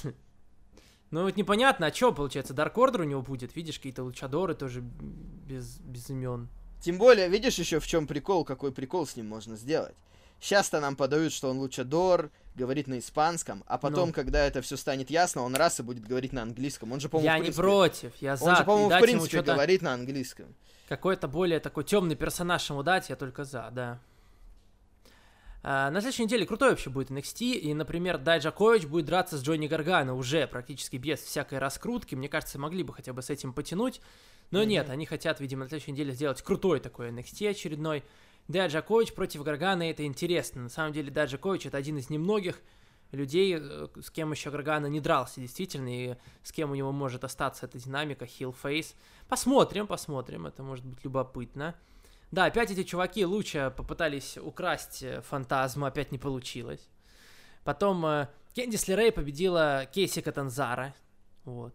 [1.12, 4.82] Ну, вот непонятно, а что, получается, Дарк Ордер у него будет, видишь, какие-то лучадоры тоже
[4.82, 6.50] без, без имен.
[6.82, 9.96] Тем более, видишь еще в чем прикол, какой прикол с ним можно сделать.
[10.40, 14.14] Сейчас-то нам подают, что он лучадор, говорит на испанском, а потом, Ну.
[14.14, 16.92] когда это все станет ясно, он раз и будет говорить на английском.
[16.92, 18.46] Он же, по-моему, Я в не принципе- против, я за.
[18.46, 20.54] Он же, по-моему, в принципе говорит на английском.
[20.90, 24.00] Какой-то более такой темный персонаж ему дать, я только за, да.
[25.68, 29.66] А, на следующей неделе крутой вообще будет NXT, и, например, Дайджакович будет драться с Джонни
[29.66, 32.14] Гаргано уже практически без всякой раскрутки.
[32.14, 34.00] Мне кажется, могли бы хотя бы с этим потянуть.
[34.52, 34.70] Но Мгм.
[34.70, 38.04] нет, они хотят, видимо, на следующей неделе сделать крутой такой NXT очередной.
[38.48, 40.62] Дайджакович против Гаргана, это интересно.
[40.62, 42.62] На самом деле, Дайджакович это один из немногих
[43.12, 47.24] людей, э, с кем еще Гаргана не дрался действительно, и с кем у него может
[47.24, 48.94] остаться эта динамика, хилл-фейс.
[49.28, 51.74] Посмотрим, посмотрим, это может быть любопытно.
[52.32, 56.82] Да, опять эти чуваки лучше попытались украсть э, фантазму, опять не получилось.
[57.64, 60.94] Потом э, Кендис Лерей победила Кейси Катанзара.
[61.46, 61.74] Вот.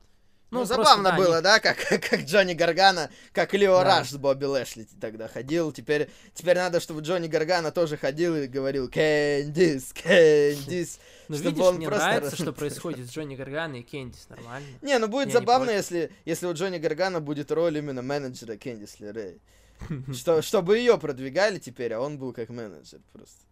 [0.51, 3.85] Ну, просто, забавно да, было, они- да, как, как Джонни Гаргана, как Лео Да.
[3.85, 5.71] Раш с Бобби Лэшли тогда ходил.
[5.71, 10.99] Теперь, теперь надо, чтобы Джонни Гаргана тоже ходил и говорил «Кэндис, Кэндис».
[11.29, 14.67] Ну, чтобы видишь, он мне просто- нравится, что происходит с Джонни Гаргано и Кендис, нормально.
[14.83, 18.99] Не, ну будет Я забавно, если, если у Джонни Гаргана будет роль именно менеджера Кэндис
[18.99, 19.41] Лерей.
[20.15, 23.45] Что, чтобы ее продвигали теперь, а он был как менеджер просто.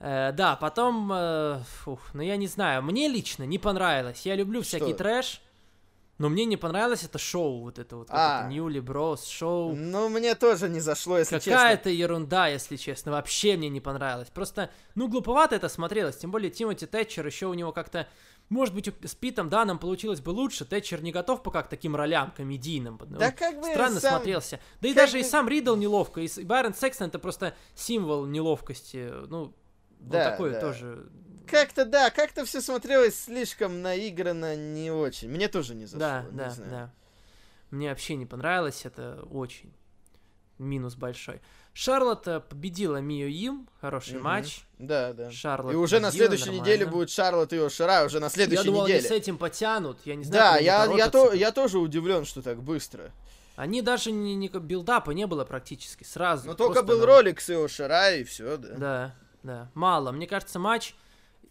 [0.00, 4.26] Э, да, потом, э, фух, ну я не знаю, мне лично не понравилось.
[4.26, 4.98] Я люблю всякий Что?
[4.98, 5.40] трэш,
[6.18, 8.46] но мне не понравилось это шоу, вот это вот, А.
[8.48, 9.74] Ньюли Брос шоу.
[9.74, 11.52] Ну, мне тоже не зашло, если честно.
[11.52, 14.28] Какая-то ерунда, если честно, вообще мне не понравилось.
[14.28, 18.06] Просто, ну, глуповато это смотрелось, тем более Тимоти Тэтчер еще у него как-то,
[18.50, 22.30] может быть, с Питом Даном получилось бы лучше, Тэтчер не готов пока к таким ролям
[22.30, 22.98] комедийным.
[23.08, 24.60] Да Он как бы Странно сам- смотрелся.
[24.80, 27.54] Да и как даже и бы- сам Ридл неловко, и, и Байрон Секстон это просто
[27.74, 29.10] символ неловкости.
[29.28, 29.54] Ну,
[29.98, 30.60] Да, он такой да.
[30.60, 31.06] тоже.
[31.46, 35.28] Как-то, да, как-то все смотрелось слишком наигранно, не очень.
[35.30, 36.70] Мне тоже не зашло, Да, не да, знаю.
[36.70, 36.92] да.
[37.70, 39.72] Мне вообще не понравилось, это очень
[40.58, 41.40] минус большой.
[41.74, 44.22] Шарлотт э, победила Мию Им, хороший Мгм.
[44.22, 44.62] матч.
[44.78, 45.30] Да, да.
[45.32, 46.62] Шарлотт И уже на следующей нормально.
[46.62, 49.08] неделе будет Шарлотт и Ошара, уже на следующей Я думал, они неделе.
[49.08, 50.42] с этим потянут, я не знаю.
[50.42, 53.10] Да, они я, я, то, я тоже удивлен, что так быстро.
[53.56, 56.46] Они даже не, не билдапа не было практически сразу.
[56.46, 58.68] Но только был на- ролик с Ио Шара и все, да.
[58.76, 59.70] Да, да.
[59.74, 60.12] Мало.
[60.12, 60.94] Мне кажется, матч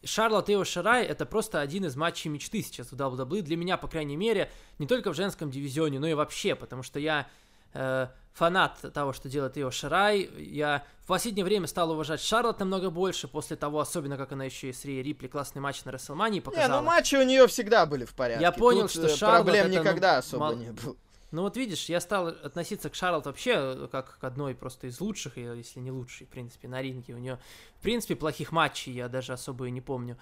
[0.05, 3.41] Шарлотт и Шарай это просто один из матчей мечты сейчас в WWE.
[3.41, 4.49] Для меня, по крайней мере,
[4.79, 7.27] не только в женском дивизионе, но и вообще, потому что я
[7.73, 10.29] э, фанат того, что делает Ио Шарай.
[10.37, 14.69] Я в последнее время стал уважать Шарлотт намного больше, после того, особенно как она еще
[14.69, 16.81] и с Рией Рипли классный матч на Расселмании Не, показала.
[16.81, 18.41] ну матчи у нее всегда были в порядке.
[18.41, 20.95] Я понял, Тут, что э, Шарлотт проблем это, ну, никогда особо мал- не было.
[21.31, 24.99] Ну вот видишь, я стал относиться к Шарлотт вообще э, как к одной просто из
[24.99, 27.13] лучших, и, если не лучшей, в принципе, на ринге.
[27.13, 27.39] У нее,
[27.79, 30.17] в принципе, плохих матчей я даже особо и не помню.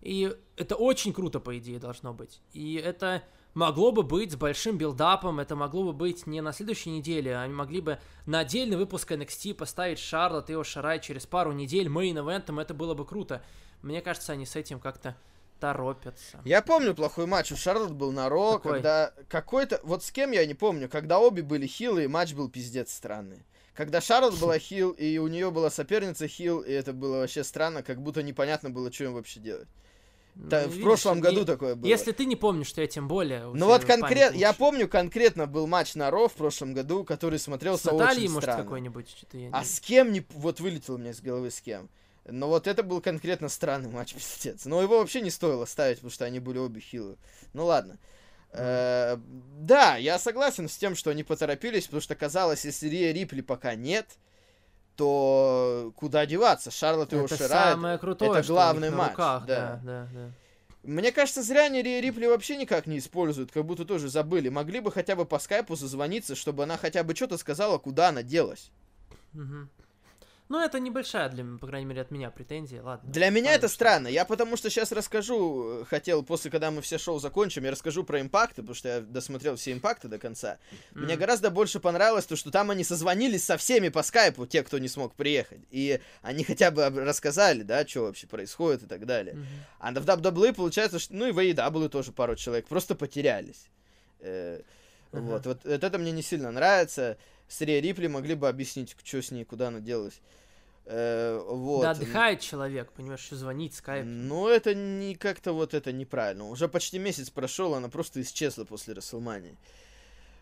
[0.00, 2.40] И это очень круто, по идее, должно быть.
[2.52, 3.22] И это
[3.54, 7.36] могло бы быть с большим build-up ом, это могло бы быть не на следующей неделе,
[7.36, 12.12] они могли бы на отдельный выпуск NXT поставить Шарлотт и Ширай через пару недель main
[12.12, 13.42] event ом, это было бы круто.
[13.82, 15.16] Мне кажется, они с этим как-то
[15.62, 16.40] торопятся.
[16.44, 18.74] Я помню плохой матч у Шарлотт был на Ро, Какой?
[18.74, 19.80] когда какой-то...
[19.84, 23.44] Вот с кем я не помню, когда обе были хилы, и матч был пиздец странный.
[23.74, 27.84] Когда Шарлотт была хил, и у нее была соперница хил, и это было вообще странно,
[27.84, 29.68] как будто непонятно было, что им вообще делать.
[30.50, 31.86] Та- Ну, в видишь, прошлом не- году такое было.
[31.88, 33.50] Если ты не помнишь, то я тем более.
[33.52, 37.42] Ну вот конкретно, я помню, конкретно был матч на Ро в прошлом году, который С
[37.44, 38.62] смотрелся Натальей, очень может, странно.
[38.64, 39.08] какой-нибудь?
[39.10, 40.24] Что-то я А не- с кем не...
[40.30, 41.88] Вот вылетел у меня из головы с кем.
[42.26, 44.64] Но вот это был конкретно странный матч, пиздец.
[44.64, 47.16] Но его вообще не стоило ставить, потому что они были обе хилы.
[47.52, 47.98] Ну ладно.
[48.52, 49.16] Э,
[49.58, 53.74] Да, я согласен с тем, что они поторопились, потому что казалось, если Рия Рипли пока
[53.74, 54.06] нет,
[54.96, 56.70] то куда деваться?
[56.70, 59.80] Шарлотт и Это Ошера, самое крутое, это главный матч, руках, да.
[59.82, 60.30] да, да, да.
[60.82, 64.48] Мне кажется, зря они Рипли вообще никак не используют, как будто тоже забыли.
[64.48, 68.24] Могли бы хотя бы по скайпу зазвониться, чтобы она хотя бы что-то сказала, куда она
[68.24, 68.70] делась.
[69.32, 69.70] Мгм.
[70.52, 73.10] Ну, это небольшая, для, по крайней мере, от меня претензия, ладно.
[73.10, 74.08] Для меня Ладно, это что- странно.
[74.08, 78.04] Я потому что сейчас расскажу, э, хотел, после когда мы все шоу закончим, я расскажу
[78.04, 80.58] про импакты, потому что я досмотрел все импакты до конца.
[80.92, 81.20] Мне Мгм.
[81.20, 84.88] гораздо больше понравилось то, что там они созвонились со всеми по скайпу, те, кто не
[84.88, 85.62] смог приехать.
[85.70, 89.36] И они хотя бы рассказали, да, что вообще происходит и так далее.
[89.36, 89.46] Мгм.
[89.78, 93.68] А в WWE получается, что, ну и в AEW тоже пару человек просто потерялись.
[94.20, 94.60] Э,
[95.14, 95.22] Ага.
[95.22, 97.16] Вот, вот, вот это мне не сильно нравится.
[97.48, 100.20] С Рипли могли бы объяснить, что с ней, куда она делась.
[100.84, 101.82] Э, вот.
[101.82, 104.04] Да отдыхает человек, понимаешь, что звонить, скайп.
[104.04, 106.48] Ну, это не как-то вот это неправильно.
[106.48, 109.56] Уже почти месяц прошел, она просто исчезла после Расселмании.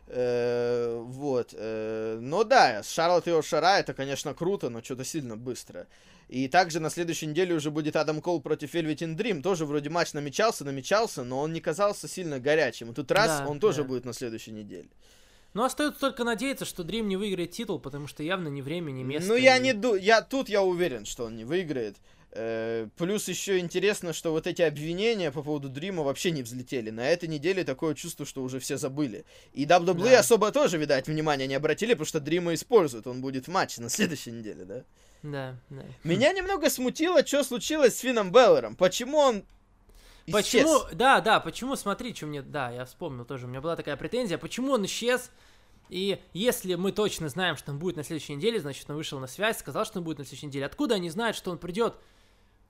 [0.07, 1.55] Э, вот.
[1.57, 5.87] э, но да, Шарлотт и Ошара это, конечно, круто, но что-то сильно быстро.
[6.29, 9.43] И также на следующей неделе уже будет Адам Кол против Velvet Dream.
[9.43, 12.91] Тоже вроде матч намечался, намечался, но он не казался сильно горячим.
[12.91, 13.89] И тут раз, Да, он тоже да.
[13.89, 14.89] будет на следующей неделе.
[15.55, 19.03] Ну, остается только надеяться, что Дрим не выиграет титул, потому что явно ни время, ни
[19.03, 19.29] место.
[19.31, 19.95] Ну, я и- не ду...
[19.97, 21.97] я Тут я уверен, что он не выиграет.
[22.33, 26.91] Э, плюс еще интересно, что вот эти обвинения по поводу Дрима вообще не взлетели.
[26.91, 29.25] На этой неделе такое чувство, что уже все забыли.
[29.53, 30.21] И WWE Да.
[30.21, 33.09] особо тоже, видать, внимания не обратили, потому что Дрима используют.
[33.09, 34.85] Он будет в матче на следующей неделе, да?
[35.25, 35.83] Да, да.
[36.05, 38.77] Меня немного смутило, что случилось с Финном Беллером.
[38.77, 39.45] Почему он
[40.31, 40.63] исчез?
[40.63, 43.97] Почему, да, да, почему, смотри, что мне, да, я вспомнил тоже, у меня была такая
[43.97, 45.31] претензия, почему он исчез,
[45.89, 49.27] и если мы точно знаем, что он будет на следующей неделе, значит, он вышел на
[49.27, 51.95] связь, сказал, что он будет на следующей неделе, откуда они знают, что он придет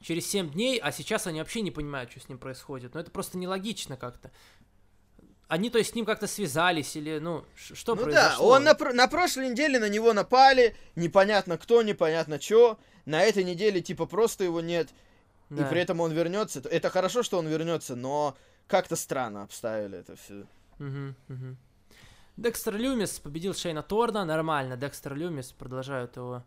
[0.00, 2.94] через 7 дней, а сейчас они вообще не понимают, что с ним происходит.
[2.94, 4.30] Ну, это просто нелогично как-то.
[5.48, 8.38] Они, то есть, с ним как-то связались или, ну, что Ну произошло?
[8.50, 12.78] да, он на, пр- на прошлой неделе на него напали, непонятно кто, непонятно что.
[13.04, 14.88] На этой неделе типа просто его нет,
[15.50, 15.66] Да.
[15.66, 16.60] и при этом он вернется.
[16.70, 18.36] Это хорошо, что он вернется, но
[18.66, 20.46] как-то странно обставили это все.
[20.78, 21.56] Мгм, мгм.
[22.36, 24.76] Декстер Люмис победил Шейна Торна, нормально.
[24.76, 26.42] Декстер Люмис продолжают его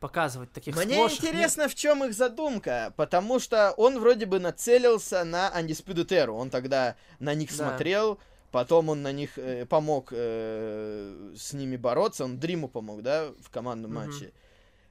[0.00, 1.18] показывать таких Мне сквошах.
[1.24, 6.28] интересно, в чем их задумка, потому что он вроде бы нацелился на Undisputed Era.
[6.30, 7.56] Он тогда на них Да.
[7.70, 8.20] смотрел,
[8.52, 13.50] потом он на них э, помог э, с ними бороться, он Дриму помог, да, в
[13.50, 14.06] командном Мгм.
[14.06, 14.32] матче.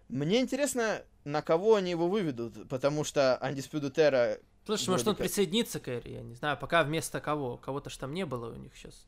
[0.10, 4.42] Мне интересно, на кого они его выведут, потому что Undisputed Era...
[4.66, 5.26] Слушай, может он как.
[5.26, 7.58] присоединится к Эри, я не знаю, пока вместо кого?
[7.58, 9.06] Кого-то ж там не было у них сейчас.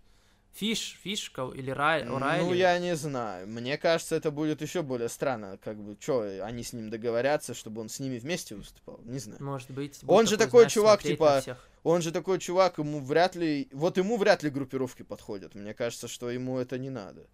[0.54, 2.44] Фиш, Фиш кого- или Рай, Райли?
[2.44, 3.48] Ну, я не знаю.
[3.48, 5.58] Мне кажется, это будет еще более странно.
[5.64, 9.00] Как бы, что, они с ним договорятся, чтобы он с ними вместе выступал?
[9.04, 9.42] Не знаю.
[9.44, 10.00] Может быть.
[10.08, 11.44] Он же такой знаешь, чувак, типа.
[11.84, 13.70] Он же такой чувак, ему вряд ли...
[13.72, 15.56] Вот ему вряд ли группировки подходят.
[15.56, 17.26] Мне кажется, что ему это не надо.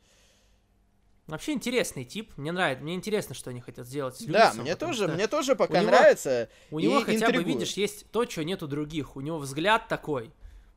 [1.28, 4.76] Вообще интересный тип, мне нравится, мне интересно, что они хотят сделать с да, Люмисом, мне
[4.76, 6.50] тоже, мне тоже пока у него- нравится.
[6.70, 7.48] У него хотя бы, интригует.
[7.48, 9.16] видишь, есть то, чего нет у других.
[9.16, 10.32] У него взгляд такой,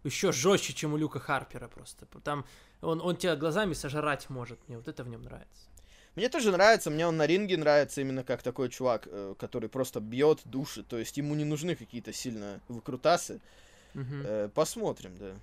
[0.05, 2.07] еще жестче, чем у Люка Харпера просто.
[2.25, 2.47] Там
[2.81, 4.59] он, он тебя глазами сожрать может.
[4.69, 5.69] Мне вот это в нем нравится.
[6.15, 10.01] Мне тоже нравится, мне он на ринге нравится именно как такой чувак, э, который просто
[10.01, 10.83] бьет души.
[10.83, 13.41] То есть ему не нужны какие-то сильно выкрутасы.
[13.95, 15.35] Э, посмотрим, да.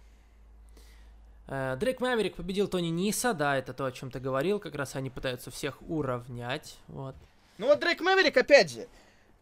[1.48, 4.60] Э, Дрейк Мэверик победил Тони Ниса, да, это то, о чем ты говорил.
[4.60, 6.78] Как раз они пытаются всех уравнять.
[6.88, 7.16] Вот.
[7.58, 8.88] Ну вот Дрейк Мэверик, опять же,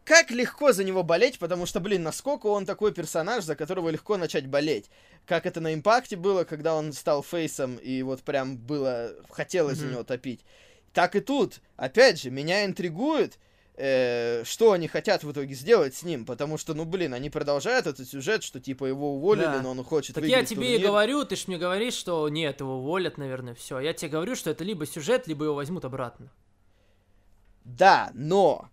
[0.04, 4.18] как легко за него болеть, потому что, блин, насколько он такой персонаж, за которого легко
[4.18, 4.90] начать болеть.
[5.26, 9.86] Как это на импакте было, когда он стал фейсом, и вот прям было, хотелось за
[9.86, 9.94] Мгм.
[9.94, 10.42] него топить.
[10.92, 13.40] Так и тут, опять же, меня интригует,
[13.76, 17.88] э, что они хотят в итоге сделать с ним, потому что, ну, блин, они продолжают
[17.88, 19.62] этот сюжет, что, типа, его уволили, Да.
[19.62, 20.88] но он хочет Так я тебе и турнир.
[20.88, 23.80] говорю, ты ж мне говоришь, что нет, его уволят, наверное, все.
[23.80, 26.32] Я тебе говорю, что это либо сюжет, либо его возьмут обратно.
[27.64, 28.70] Да, но,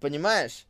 [0.00, 0.66] понимаешь,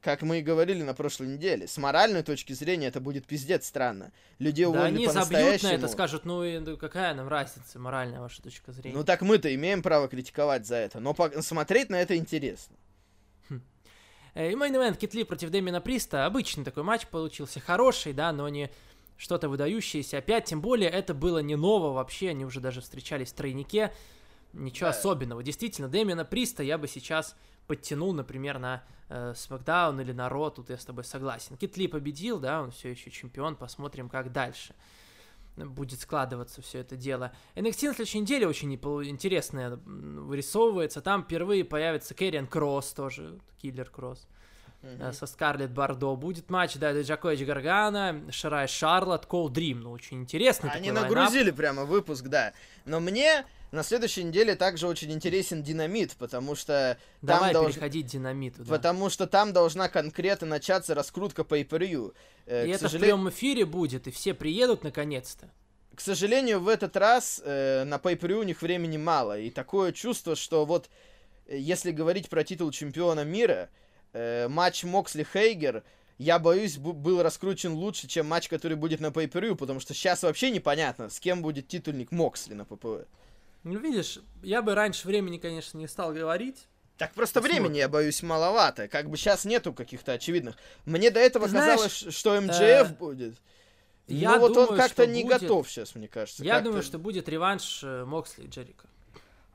[0.00, 4.12] как мы и говорили на прошлой неделе, с моральной точки зрения это будет пиздец странно.
[4.38, 8.40] Людей Да уволили они забьют на это, скажут, ну и какая нам разница, моральная ваша
[8.40, 8.96] точка зрения.
[8.96, 12.76] Ну так мы-то имеем право критиковать за это, но смотреть на это интересно.
[14.38, 16.24] Э, И main event Кит Ли против Дэмиена Приста.
[16.24, 17.58] Обычный такой матч получился.
[17.58, 18.70] Хороший, да, но не
[19.16, 20.18] что-то выдающееся.
[20.18, 22.28] Опять, тем более, это было не ново вообще.
[22.30, 23.92] Они уже даже встречались в тройнике.
[24.52, 24.96] Ничего Да.
[24.96, 25.42] особенного.
[25.42, 27.34] Действительно, Дэмиена Приста я бы сейчас
[27.66, 30.50] подтянул, например, на э, SmackDown или на Raw.
[30.50, 31.56] Тут я с тобой согласен.
[31.56, 33.56] Кит Ли победил, да, он все еще чемпион.
[33.56, 34.72] Посмотрим, как дальше
[35.66, 37.32] будет складываться все это дело.
[37.54, 41.00] NXT на следующей неделе очень интересное вырисовывается.
[41.00, 44.26] Там впервые появится Кэррион Кросс тоже, Киллер Кросс.
[44.82, 50.20] э, Со Скарлетт Бордо будет матч, да, Дайджакович Гаргано, Ширай Шарлот, Кол Дрим, ну, очень
[50.20, 51.16] интересный Они такой lineup.
[51.16, 52.52] нагрузили прямо выпуск, да.
[52.84, 58.06] Но мне на следующей неделе также очень интересен динамит, потому что Давай там долж- переходить
[58.06, 58.76] к динамиту, да.
[58.76, 62.12] Потому что там должна конкретно начаться раскрутка по per
[62.46, 65.50] Э, И это в сожале- прямом эфире будет, и все приедут наконец-то.
[65.94, 69.38] к сожалению, в этот раз э, на pay у них времени мало.
[69.38, 70.88] И такое чувство, что вот
[71.46, 73.68] э, если говорить про титул чемпиона мира,
[74.12, 75.82] э, матч Моксли-Хейгер,
[76.18, 80.50] я боюсь, был раскручен лучше, чем матч, который будет на pay потому что сейчас вообще
[80.50, 83.06] непонятно, с кем будет титульник Моксли на ППВ.
[83.64, 86.66] Ну, видишь, я бы раньше времени, конечно, не стал говорить.
[86.96, 87.62] Так просто Посмотрим.
[87.64, 88.88] времени, я боюсь, маловато.
[88.88, 90.56] Как бы сейчас нету каких-то очевидных.
[90.84, 93.36] Мне до этого Ты казалось, что MJF э, будет.
[94.08, 96.42] я ну вот он думаю, как-то что не будет- готов сейчас, мне кажется.
[96.42, 96.64] Я как-то.
[96.70, 98.88] думаю, что будет реванш э, Моксли и Джерика.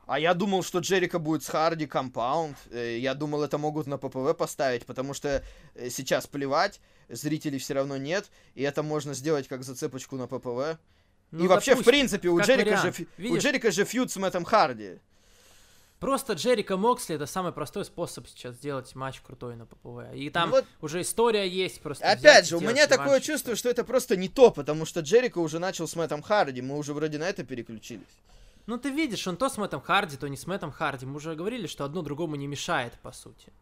[0.06, 2.56] А я думал, что Джерика будет с Hardy Compound.
[2.70, 5.42] Э, Я думал, это могут на PPV поставить, потому что
[5.74, 6.80] э, сейчас плевать,
[7.10, 10.78] зрителей все равно нет, и это можно сделать как зацепочку на PPV.
[11.30, 13.42] Ну, и вообще, в принципе, у Джерика, же, фи- у Видишь?
[13.42, 14.98] Джерика же фьюд с Мэттом Харди.
[15.98, 20.14] Просто Джерика Моксли это самый простой способ сейчас сделать матч крутой на ППВ.
[20.14, 23.68] И там Ну вот- уже история есть, просто Опять же, у меня такое чувство, что
[23.68, 27.18] это просто не то, потому что Джерика уже начал с Мэттом Харди, мы уже вроде
[27.18, 28.02] на это переключились.
[28.66, 31.06] Ну ты видишь, он то с Мэттом Харди, то не с Мэттом Харди.
[31.06, 33.52] Мы уже говорили, что одно другому не мешает, по сути.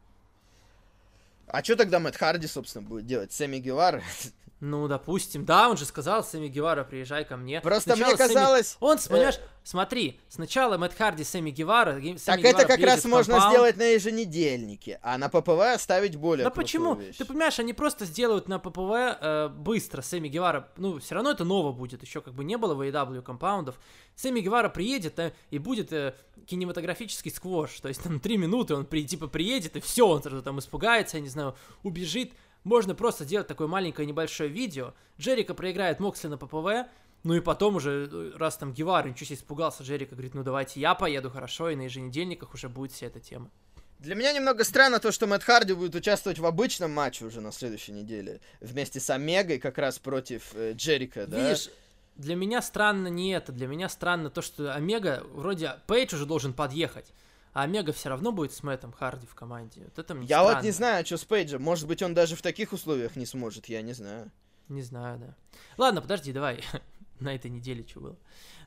[1.46, 3.32] А что тогда Мэтт Харди, собственно, будет делать?
[3.32, 4.02] Сэмми Гевара?
[4.64, 7.60] Ну, допустим, да, он же сказал, Сэмми Гевара, приезжай ко мне.
[7.60, 8.66] Просто Сначала мне казалось...
[8.74, 12.68] Сэмми- Он, э, понимаешь, смотри, сначала Мэтт Харди, Сэмми Гевара, Ге- Так Сэмми это Гевара
[12.68, 16.94] как раз можно сделать на еженедельнике, а на ППВ оставить более Да почему?
[16.94, 17.16] вещь.
[17.16, 20.68] Ты понимаешь, они просто сделают на ППВ э, быстро Сэмми Гевара.
[20.76, 22.00] Ну, все равно это ново будет.
[22.02, 23.74] Еще как бы не было в AEW компаундов.
[24.14, 26.14] Сэмми Гевара приедет э, и будет э,
[26.46, 27.80] кинематографический сквош.
[27.80, 31.16] То есть там три минуты он при, типа приедет, и все, он сразу там испугается,
[31.16, 32.32] я не знаю, убежит.
[32.64, 34.94] Можно просто сделать такое маленькое небольшое видео.
[35.18, 36.88] Джерика проиграет Моксли на ППВ,
[37.24, 40.80] ну и потом уже, э, раз там Гевара ничего себе испугался, Джерика говорит, ну давайте
[40.80, 43.50] я поеду, хорошо, и на еженедельниках уже будет вся эта тема.
[43.98, 47.52] Для меня немного странно то, что Мэтт Харди будет участвовать в обычном матче уже на
[47.52, 48.40] следующей неделе.
[48.60, 51.40] Вместе с Омегой как раз против э, Джерика, да?
[51.40, 51.70] Видишь,
[52.16, 56.52] для меня странно не это, для меня странно то, что Омега, вроде Пейдж уже должен
[56.52, 57.12] подъехать,
[57.52, 59.82] а Омега все равно будет с Мэттом Харди в команде.
[59.84, 60.54] Вот это мне Я странно.
[60.56, 61.62] вот не знаю, что с Пейджем.
[61.62, 64.30] Может быть, он даже в таких условиях не сможет, я не знаю.
[64.68, 65.34] Не знаю, да.
[65.76, 66.62] Ладно, подожди, давай.
[67.20, 68.16] На этой неделе что было?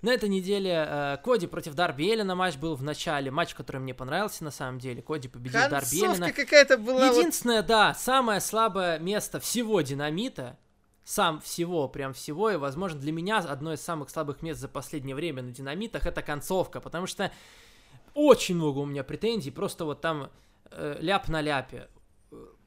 [0.01, 3.31] На этой неделе э, Коди против Дарби Эллина матч был в начале.
[3.31, 5.01] Матч, который мне понравился на самом деле.
[5.01, 6.13] Коди победил Дарби Эллина.
[6.27, 7.07] Концовка какая-то была...
[7.09, 10.57] вот- Единственное, да, самое слабое место всего динамита,
[11.03, 15.15] сам всего, прям всего, и, возможно, для меня одно из самых слабых мест за последнее
[15.15, 17.31] время на динамитах это концовка, потому что
[18.16, 20.32] очень много у меня претензий, просто вот там
[20.72, 21.88] э, ляп на ляпе.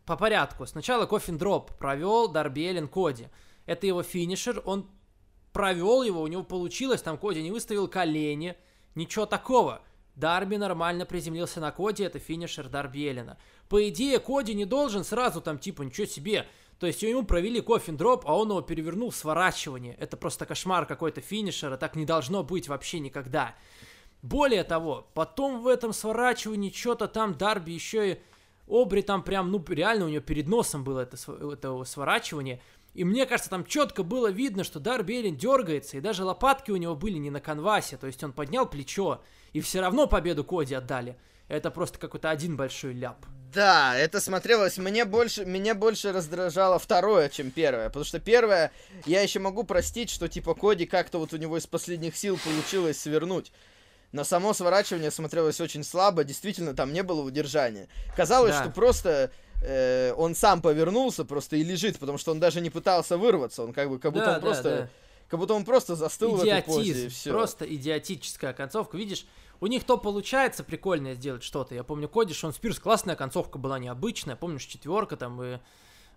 [0.06, 0.64] По порядку.
[0.64, 3.28] Сначала Кофин Дроп провел Дарби Эллен Коди.
[3.66, 4.88] Это его финишер, он
[5.52, 8.56] провел его, у него получилось, там Коди не выставил колени,
[8.94, 9.82] ничего такого.
[10.14, 13.26] Дарби нормально приземлился на Коди, это финишер Дарби.
[13.68, 16.46] По идее, Коди не должен сразу там, типа, ничего себе.
[16.78, 19.94] То есть ему провели кофин дроп, а он его перевернул в сворачивание.
[19.94, 23.56] Это просто кошмар какой-то финишера, так не должно быть вообще никогда.
[24.22, 28.18] Более того, потом в этом сворачивании что-то там Дарби еще и
[28.68, 31.16] Обри там прям, ну реально у него перед носом было это,
[31.52, 32.60] это сворачивание.
[32.94, 36.76] И мне кажется, там четко было видно, что Дарби Эллин дергается, и даже лопатки у
[36.76, 40.74] него были не на канвасе, то есть он поднял плечо, и все равно победу Коди
[40.74, 41.16] отдали.
[41.46, 43.24] Это просто какой-то один большой ляп.
[43.54, 48.72] Да, это смотрелось, мне больше, меня больше раздражало второе, чем первое, потому что первое,
[49.06, 53.00] я еще могу простить, что типа Коди как-то вот у него из последних сил получилось
[53.00, 53.52] свернуть.
[54.12, 57.88] Но само сворачивание смотрелось очень слабо, действительно, там не было удержания.
[58.16, 58.62] Казалось, Да.
[58.64, 59.30] что просто
[59.62, 63.72] э, он сам повернулся просто и лежит, потому что он даже не пытался вырваться, он
[63.72, 64.90] как бы, как будто Да, он да, просто, да.
[65.28, 67.30] как будто он просто застыл в этой позе, и Идиотизм, все.
[67.30, 68.96] просто идиотическая концовка.
[68.96, 69.26] Видишь,
[69.60, 71.74] у них то получается прикольно сделать что-то.
[71.74, 74.36] Я помню, Коди Шон Спирс, классная концовка была необычная.
[74.36, 75.58] Помнишь, четверка там, и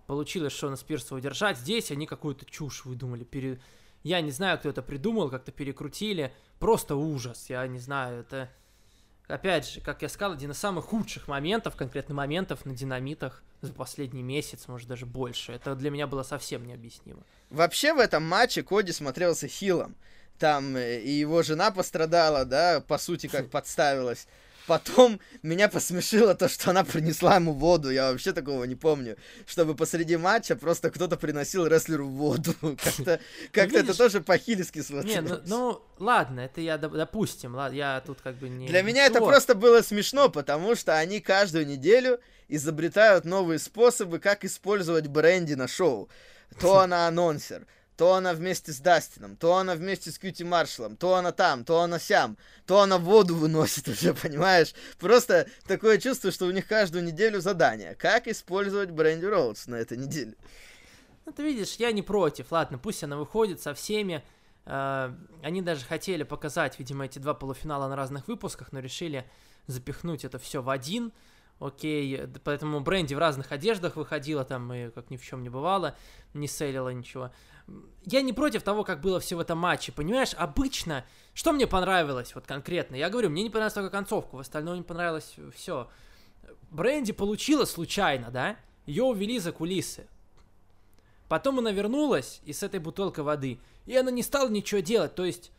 [0.08, 1.58] получилось Шона Спирса удержать.
[1.58, 3.24] Здесь они какую-то чушь выдумали.
[3.24, 3.60] Пере...
[4.04, 6.34] Я не знаю, кто это придумал, как-то перекрутили.
[6.60, 8.50] Просто ужас, я не знаю, это...
[9.28, 13.72] Опять же, как я сказал, один из самых худших моментов, конкретно моментов на динамитах за
[13.72, 15.54] последний месяц, может даже больше.
[15.54, 17.24] Это для меня было совсем необъяснимо.
[17.50, 19.96] Вообще в этом матче Коди смотрелся хилом.
[20.38, 24.28] Там э, и его жена пострадала, да, по сути, как подставилась.
[24.68, 27.90] Потом меня посмешило то, что она принесла ему воду.
[27.90, 29.18] Я вообще такого не помню.
[29.46, 32.54] Чтобы посреди матча просто кто-то приносил рестлеру воду.
[32.62, 33.20] Как-то
[33.52, 35.42] как это тоже по-хильски Не, смотрелось.
[35.46, 38.68] ну, ну, ладно, это я доп- допустим, я тут как бы не...
[38.68, 44.44] Для меня это просто было смешно, потому что они каждую неделю изобретают новые способы, как
[44.46, 46.10] использовать бренди на шоу.
[46.60, 47.66] То она анонсер,
[48.02, 51.82] то она вместе с Дастином, то она вместе с Кьюти Маршалом, то она там, то
[51.82, 52.36] она сям,
[52.66, 54.74] то она воду выносит уже, понимаешь?
[54.98, 57.94] Просто такое чувство, что у них каждую неделю задание.
[57.94, 60.34] Как использовать Бренди Роудс на этой неделе?
[61.28, 64.24] Ну, ты видишь, я не против, ладно, пусть она выходит со всеми.
[64.66, 69.30] Э, они даже хотели показать, видимо, эти два полуфинала на разных выпусках, но решили
[69.68, 71.14] запихнуть это все в один.
[71.60, 75.96] Окей, поэтому Бренди в разных одеждах выходила там, и как ни в чем не бывало,
[76.34, 77.32] не селила ничего.
[78.06, 80.34] Я не против того, как было все в этом матче, понимаешь?
[80.36, 84.78] Обычно, что мне понравилось, вот конкретно, я говорю, мне не понравилась только концовка, в остальном
[84.78, 85.88] не понравилось все.
[86.72, 88.58] Бренди получила случайно, да?
[88.86, 90.08] Ее увели за кулисы.
[91.28, 93.60] Потом она вернулась и с этой бутылкой воды.
[93.86, 95.16] И она не стала ничего делать.
[95.16, 95.52] То есть,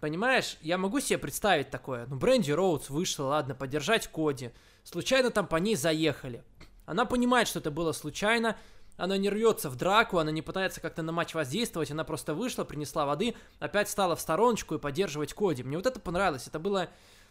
[0.00, 2.06] понимаешь, я могу себе представить такое.
[2.06, 4.50] Ну, Бренди Роудс вышла, ладно, поддержать Коди.
[4.84, 6.44] Случайно там по ней заехали.
[6.84, 8.56] Она понимает, что это было случайно.
[8.96, 11.90] Она не рвется в драку, она не пытается как-то на матч воздействовать.
[11.90, 15.62] Она просто вышла, принесла воды, опять стала в стороночку и поддерживать Коди.
[15.62, 16.46] Мне вот это понравилось.
[16.46, 16.88] Это было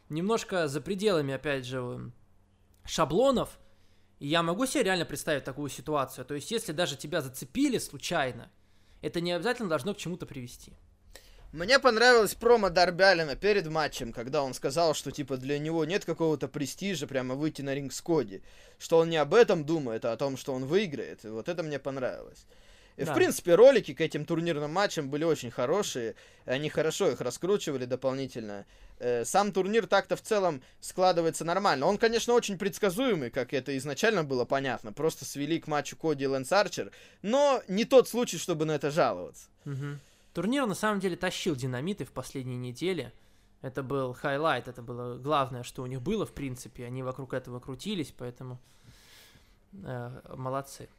[0.09, 2.13] немножко за пределами, опять же, м,
[2.85, 3.57] шаблонов.
[4.19, 6.25] И я могу себе реально представить такую ситуацию.
[6.25, 8.51] То есть, если даже тебя зацепили случайно,
[9.01, 10.73] это не обязательно должно к чему-то привести.
[11.55, 16.03] Мне понравилось промо Дарби Аллена перед матчем, когда он сказал, что типа для него нет
[16.03, 18.41] какого-то престижа прямо выйти на ринг с Коди.
[18.77, 21.23] Что он не об этом думает, а о том, что он выиграет.
[21.23, 22.45] И вот это мне понравилось.
[22.97, 23.13] И, Да.
[23.13, 26.15] В принципе, ролики к этим турнирным матчам были очень хорошие.
[26.43, 28.65] Они хорошо их раскручивали дополнительно.
[28.99, 31.85] Э, Сам турнир так-то в целом складывается нормально.
[31.85, 34.91] Он, конечно, очень предсказуемый, как это изначально было понятно.
[34.91, 36.91] Просто свели к матчу Коди и Лэнс Арчер.
[37.21, 39.47] Но не тот случай, чтобы на это жаловаться.
[39.63, 40.01] Мгм.
[40.35, 43.13] Турнир на самом деле тащил динамиты в последние недели.
[43.61, 46.85] Это был highlight, это было главное, что у них было, в принципе.
[46.85, 48.59] Они вокруг этого крутились, поэтому
[49.85, 50.89] э, молодцы.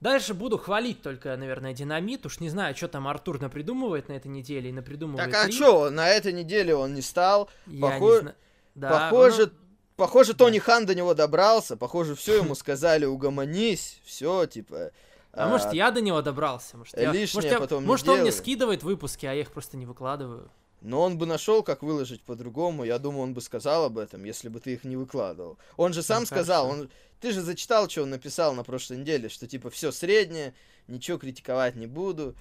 [0.00, 2.24] Дальше буду хвалить только, наверное, динамит.
[2.24, 5.30] Уж не знаю, что там Артур напридумывает на этой неделе и напридумывает.
[5.30, 7.50] Так а чё, на этой неделе он не стал.
[7.66, 8.34] Я похоже- не зна-
[8.74, 9.52] Да, похоже, ну,
[9.96, 11.76] похоже, Тони Хан до него добрался.
[11.76, 14.92] Похоже, все ему сказали, угомонись, все, типа.
[15.32, 16.76] А может, я до него добрался?
[16.76, 18.36] Может, я, лишнее может, я- потом не может он мне делай.
[18.38, 20.50] скидывает выпуски, а я их просто не выкладываю.
[20.80, 22.84] Но он бы нашел, как выложить по-другому.
[22.84, 25.58] Я думаю, он бы сказал об этом, если бы ты их не выкладывал.
[25.76, 26.82] Он же сам Ну, сказал, хорошо.
[26.84, 26.90] он...
[27.20, 30.54] ты же зачитал, что он написал на прошлой неделе, что типа все среднее,
[30.88, 32.34] ничего критиковать не буду.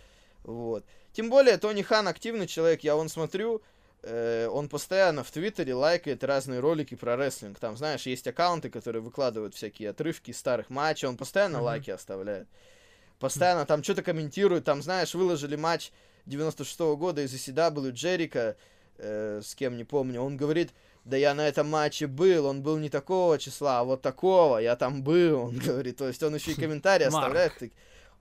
[0.43, 0.85] Вот.
[1.11, 3.61] Тем более, Тони Хан активный человек, я вон смотрю,
[4.03, 7.59] э, он постоянно в Твиттере лайкает разные ролики про рестлинг.
[7.59, 11.65] Там, знаешь, есть аккаунты, которые выкладывают всякие отрывки старых матчей, он постоянно Мгм.
[11.65, 12.47] лайки оставляет.
[13.19, 15.91] Постоянно там что-то комментирует, там, знаешь, выложили матч
[16.25, 18.55] 96 года из ECW Джерика,
[18.97, 20.71] э, с кем не помню, он говорит,
[21.03, 24.75] да я на этом матче был, он был не такого числа, а вот такого, я
[24.75, 27.71] там был, он говорит, то есть он еще и комментарии оставляет, ты-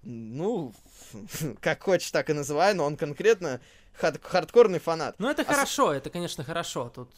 [0.03, 0.72] ну,
[1.61, 3.61] как хочешь, так и называй, но он конкретно
[4.01, 5.14] хад- хардкорный фанат.
[5.18, 6.90] Ну, это Ос- хорошо, это, конечно, хорошо.
[6.94, 7.11] Тут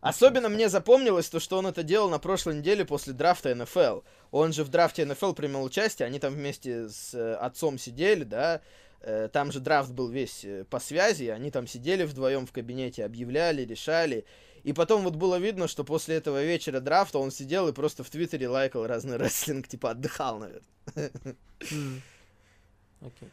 [0.00, 4.00] Особенно мне запомнилось то, что он это делал на прошлой неделе после драфта НФЛ.
[4.30, 8.60] Он же в драфте НФЛ принимал участие, они там вместе с э, отцом сидели, да.
[9.00, 13.04] Э, Там же драфт был весь э, по связи, они там сидели вдвоем в кабинете,
[13.04, 14.24] объявляли, решали.
[14.62, 18.10] И потом вот было видно, что после этого вечера драфта он сидел и просто в
[18.10, 21.10] Твиттере лайкал разный рестлинг, типа отдыхал, наверное.
[21.72, 22.02] М.
[23.00, 23.30] Окей.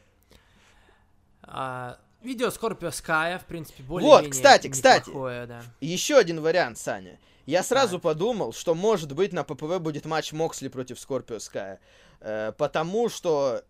[1.44, 5.08] А, видео Скорпио Ская, в принципе, более-менее кстати, кстати.
[5.10, 5.64] неплохое, да.
[5.80, 7.20] Еще один вариант, Саня.
[7.46, 11.80] Я сразу подумал, что может быть на PPV будет матч Моксли против Скорпио Ская.
[12.22, 13.64] Э, потому что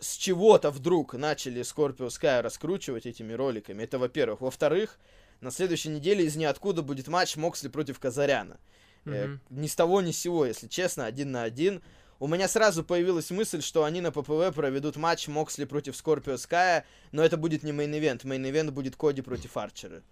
[0.00, 3.84] с чего-то вдруг начали Скорпио Ская раскручивать этими роликами.
[3.84, 4.40] Это во-первых.
[4.40, 4.98] Во-вторых,
[5.40, 8.58] на следующей неделе из ниоткуда будет матч Моксли против Казаряна.
[9.06, 9.40] Э, Мгм.
[9.50, 11.82] ни с того ни с сего, если честно, один на один.
[12.20, 16.84] У меня сразу появилась мысль, что они на PPV проведут матч Моксли против Скорпио Ская,
[17.12, 18.24] но это будет не main event.
[18.24, 20.02] Main event будет Коди против Арчера.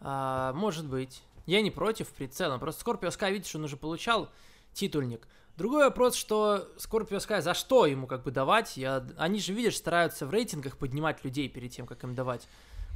[0.00, 1.22] А, может быть.
[1.46, 2.26] Я не против, при.
[2.26, 4.28] Просто Скорпио Скай, видишь, он уже получал
[4.72, 5.28] титульник.
[5.56, 8.76] Другой вопрос, что Скорпио Скай, за что ему как бы давать?
[8.76, 9.06] Я...
[9.18, 12.48] Они же, видишь, стараются в рейтингах поднимать людей перед тем, как им давать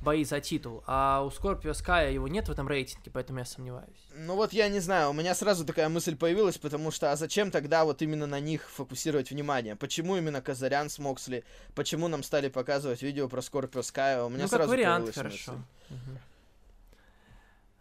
[0.03, 0.83] бои за титул.
[0.87, 4.07] А у Скорпио Ская его нет в этом рейтинге, поэтому я сомневаюсь.
[4.15, 7.51] Ну вот я не знаю, у меня сразу такая мысль появилась, потому что а зачем
[7.51, 9.77] тогда вот именно на них фокусировать внимание?
[9.77, 11.45] Почему именно Казарян с Моксли?
[11.75, 14.23] Почему нам стали показывать видео про Скорпио Ская?
[14.25, 15.53] У меня ну, как сразу вариант, появилась хорошо.
[15.53, 16.19] мысль.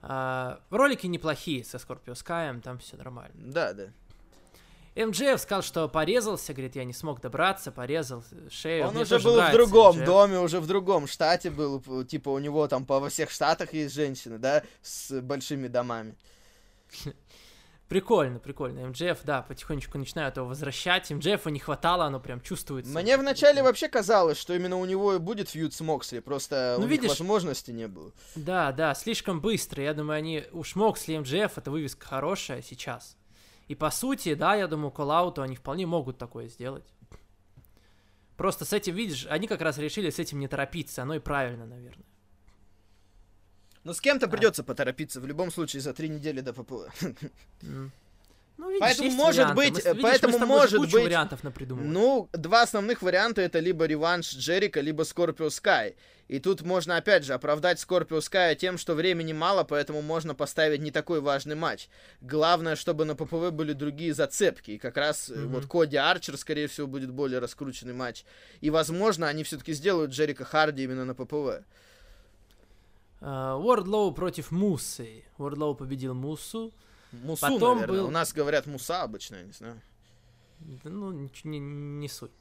[0.04, 3.34] А, ролики неплохие со Скорпио Скаем, там все нормально.
[3.36, 3.88] Да, да.
[4.96, 8.88] МДФ сказал, что порезался, говорит, я не смог добраться, порезал шею.
[8.88, 10.06] Он Мне уже был в другом MJF.
[10.06, 13.94] доме, уже в другом штате был, типа у него там по во всех штатах есть
[13.96, 16.16] женщины, да, с большими домами.
[17.88, 18.88] Прикольно, прикольно.
[18.88, 21.12] МДФ, да, потихонечку начинают его возвращать.
[21.12, 22.94] МДФ не хватало, оно прям чувствуется.
[22.98, 26.86] Мне вначале вообще казалось, что именно у него и будет фьюд с Моксли, просто Ну,
[26.86, 28.14] у видишь- них возможности не было.
[28.36, 29.84] Да, да, слишком быстро.
[29.84, 30.46] Я думаю, они...
[30.54, 33.18] Уж Моксли и МДФ, это вывеска хорошая сейчас.
[33.72, 36.84] И по сути, да, я думаю, коллауту они вполне могут такое сделать.
[38.36, 41.04] Просто с этим, видишь, они как раз решили с этим не торопиться.
[41.04, 42.06] Оно и правильно, наверное.
[43.86, 46.92] Но с кем-то придется поторопиться в любом случае за три недели до ППВ.
[48.62, 49.56] Ну, видишь, Поэтому может варианты.
[49.56, 51.88] быть, Мы э, видишь, поэтому мы может быть- вариантов напридумывали.
[51.88, 55.96] Ну, два основных варианта это либо реванш Джерика, либо Скорпио Скай.
[56.28, 60.80] И тут можно, опять же, оправдать Скорпио Ская тем, что времени мало, поэтому можно поставить
[60.80, 61.90] не такой важный матч.
[62.22, 64.72] Главное, чтобы на PPV были другие зацепки.
[64.72, 65.54] И как раз э, Мгм.
[65.54, 68.24] вот Коди Арчер, скорее всего, будет более раскрученный матч.
[68.62, 71.64] И, возможно, они все-таки сделают Джерика Харди именно на PPV.
[73.22, 75.24] Уордлоу против Мусы.
[75.40, 76.72] Уордлоу победил Мусу.
[77.12, 78.02] Мусу, Потом наверное.
[78.02, 79.82] был- У нас говорят Муса обычно, я не знаю.
[80.60, 81.12] Да, Ну,
[81.44, 82.32] не, не суть.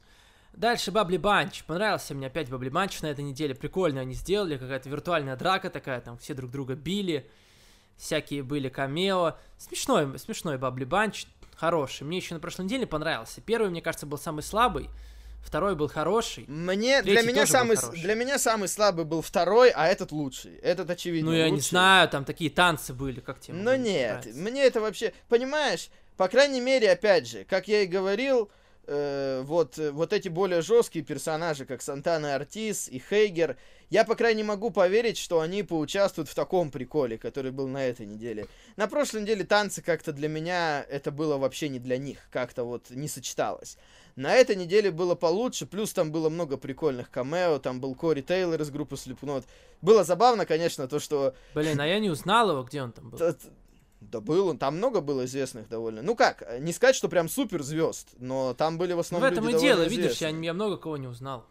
[0.53, 1.63] Дальше Бабли Банч.
[1.63, 3.55] Понравился мне опять Бабли Банч на этой неделе.
[3.55, 4.57] Прикольно они сделали.
[4.57, 6.01] Какая-то виртуальная драка такая.
[6.01, 7.29] Там все друг друга били.
[7.97, 9.37] Всякие были камео.
[9.57, 11.25] Смешной, смешной Бабли Банч.
[11.55, 12.03] Хороший.
[12.03, 13.39] Мне еще на прошлой неделе понравился.
[13.41, 14.89] Первый, мне кажется, был самый слабый.
[15.41, 16.45] Второй был хороший.
[16.47, 20.55] Мне, для меня, самый, для меня самый слабый был второй, а этот лучший.
[20.57, 21.69] Этот очевидно ну, я не лучший.
[21.69, 23.55] знаю, там такие танцы были, как тебе.
[23.55, 24.39] Могу нет, нравится?
[24.39, 28.49] мне это вообще, понимаешь, по крайней мере, опять же, как я и говорил,
[28.87, 33.57] э, вот, э, вот эти более жесткие персонажи, как Сантана Артис и Хейгер,
[33.89, 37.85] я, по крайней мере, могу поверить, что они поучаствуют в таком приколе, который был на
[37.85, 38.47] этой неделе.
[38.77, 42.89] На прошлой неделе танцы как-то для меня, это было вообще не для них, как-то вот
[42.89, 43.77] не сочеталось.
[44.21, 48.61] На этой неделе было получше, плюс там было много прикольных камео, там был Кори Тейлор
[48.61, 49.45] из группы Slipknot.
[49.81, 51.33] Было забавно, конечно, то, что...
[51.55, 53.19] Блин, а я не узнал его, где он там был.
[53.99, 56.01] Да был он, там много было известных довольно.
[56.01, 59.31] Ну как, не сказать, что прям супер звезд, но там были в Ну, основном в
[59.31, 60.45] этом люди и дело, довольно видишь, я, известные.
[60.45, 61.45] я много кого не узнал.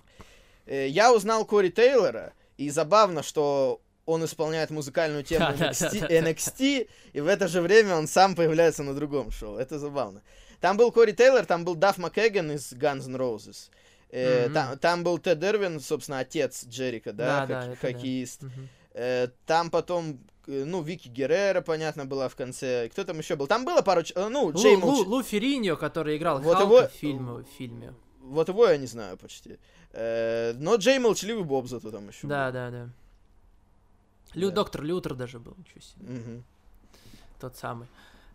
[0.67, 6.09] Э, Я узнал Кори Тейлора, и забавно, что он исполняет музыкальную тему NXT.
[6.09, 9.57] NXT, и в это же время он сам появляется на другом шоу.
[9.57, 10.23] Это забавно.
[10.61, 13.71] Там был Кори Тейлор, там был Дафф МакКэган из Guns N' Roses.
[14.11, 14.55] Э, Мгм.
[14.55, 17.77] там, там был Тед Эрвин, собственно, отец Джерика, да, Да, да, хок- да.
[17.77, 18.43] хоккеист.
[18.43, 18.69] Мгм.
[18.93, 22.89] Э, там потом, э, ну, Вики Геррера, понятно, была в конце.
[22.89, 23.47] Кто там еще был?
[23.47, 24.01] Там было пару...
[24.03, 24.87] э, Ну, Лу, Джеймл...
[24.89, 27.95] Лу, Лу Ферриньо, который играл Вот Халка его- в, фильме, в фильме.
[28.21, 29.59] Вот его я не знаю почти.
[29.93, 32.89] Э, но Джей Молчаливый Боб зато там еще Да, да, да.
[34.35, 34.57] Лю, Да.
[34.57, 36.05] Доктор Лютер даже был, ничего себе.
[36.07, 36.15] был.
[36.15, 36.45] Мгм.
[37.41, 37.87] Тот самый.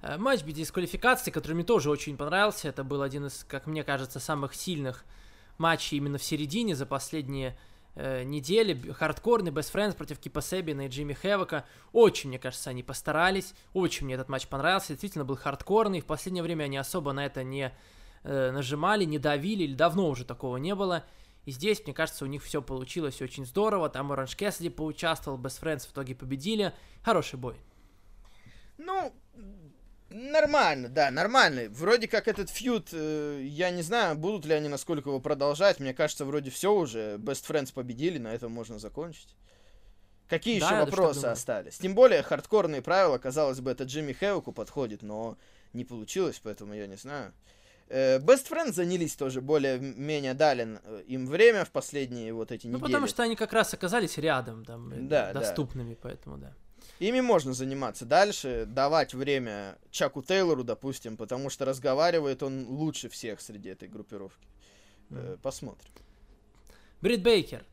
[0.06, 2.70] Э, Матч без дисквалификации, который мне тоже очень понравился.
[2.70, 5.04] Это был один из, как мне кажется, самых сильных
[5.58, 7.58] матчей именно в середине за последние
[7.96, 8.92] э, недели.
[8.92, 11.66] Хардкорный Best Friends против Кипа Себина и Джимми Хэвока.
[11.92, 13.56] Очень, мне кажется, они постарались.
[13.74, 14.90] Очень мне этот матч понравился.
[14.90, 16.02] Действительно был хардкорный.
[16.02, 17.74] В последнее время они особо на это не
[18.24, 19.64] э, нажимали, не давили.
[19.64, 21.04] Или давно уже такого не было.
[21.46, 23.90] И здесь, мне кажется, у них все получилось очень здорово.
[23.90, 26.74] Там Оранж Кэссиди поучаствовал, Best Friends в итоге победили.
[27.04, 27.56] Хороший бой.
[28.78, 29.14] Ну,
[30.10, 31.70] нормально, да, нормально.
[31.70, 35.80] Вроде как этот фьюд, э, я не знаю, будут ли они насколько его продолжать.
[35.80, 37.18] Мне кажется, вроде все уже.
[37.18, 39.36] Best Friends победили, на этом можно закончить.
[40.30, 41.78] Какие Да, еще вопросы остались?
[41.78, 45.38] Тем более, хардкорные правила, казалось бы, это Джимми Хэвоку подходит, но
[45.74, 47.32] не получилось, поэтому я не знаю.
[47.90, 52.74] Э, Best Friends занялись тоже более-менее дали э, им время в последние вот эти Ну,
[52.78, 52.88] недели.
[52.88, 55.42] потому что они как раз оказались рядом, там, Да, да.
[55.42, 56.54] доступными, поэтому да.
[57.00, 63.42] Ими можно заниматься дальше, давать время Чаку Тейлору, допустим, потому что разговаривает он лучше всех
[63.42, 64.48] среди этой группировки.
[65.12, 65.92] Э, Посмотрим.
[67.02, 67.66] Брит Бейкер.